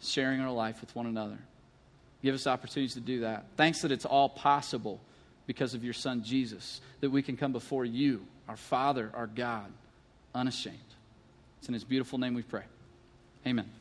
sharing 0.00 0.40
our 0.40 0.52
life 0.52 0.80
with 0.80 0.94
one 0.94 1.06
another? 1.06 1.38
Give 2.22 2.34
us 2.34 2.46
opportunities 2.46 2.94
to 2.94 3.00
do 3.00 3.20
that. 3.20 3.46
Thanks 3.56 3.82
that 3.82 3.92
it's 3.92 4.04
all 4.04 4.28
possible 4.28 5.00
because 5.46 5.74
of 5.74 5.84
your 5.84 5.94
Son 5.94 6.22
Jesus, 6.22 6.80
that 7.00 7.10
we 7.10 7.22
can 7.22 7.36
come 7.36 7.52
before 7.52 7.84
you, 7.84 8.24
our 8.48 8.56
Father, 8.56 9.10
our 9.14 9.26
God, 9.26 9.72
unashamed. 10.34 10.76
It's 11.58 11.68
in 11.68 11.74
His 11.74 11.84
beautiful 11.84 12.18
name 12.18 12.34
we 12.34 12.42
pray. 12.42 12.64
Amen. 13.48 13.77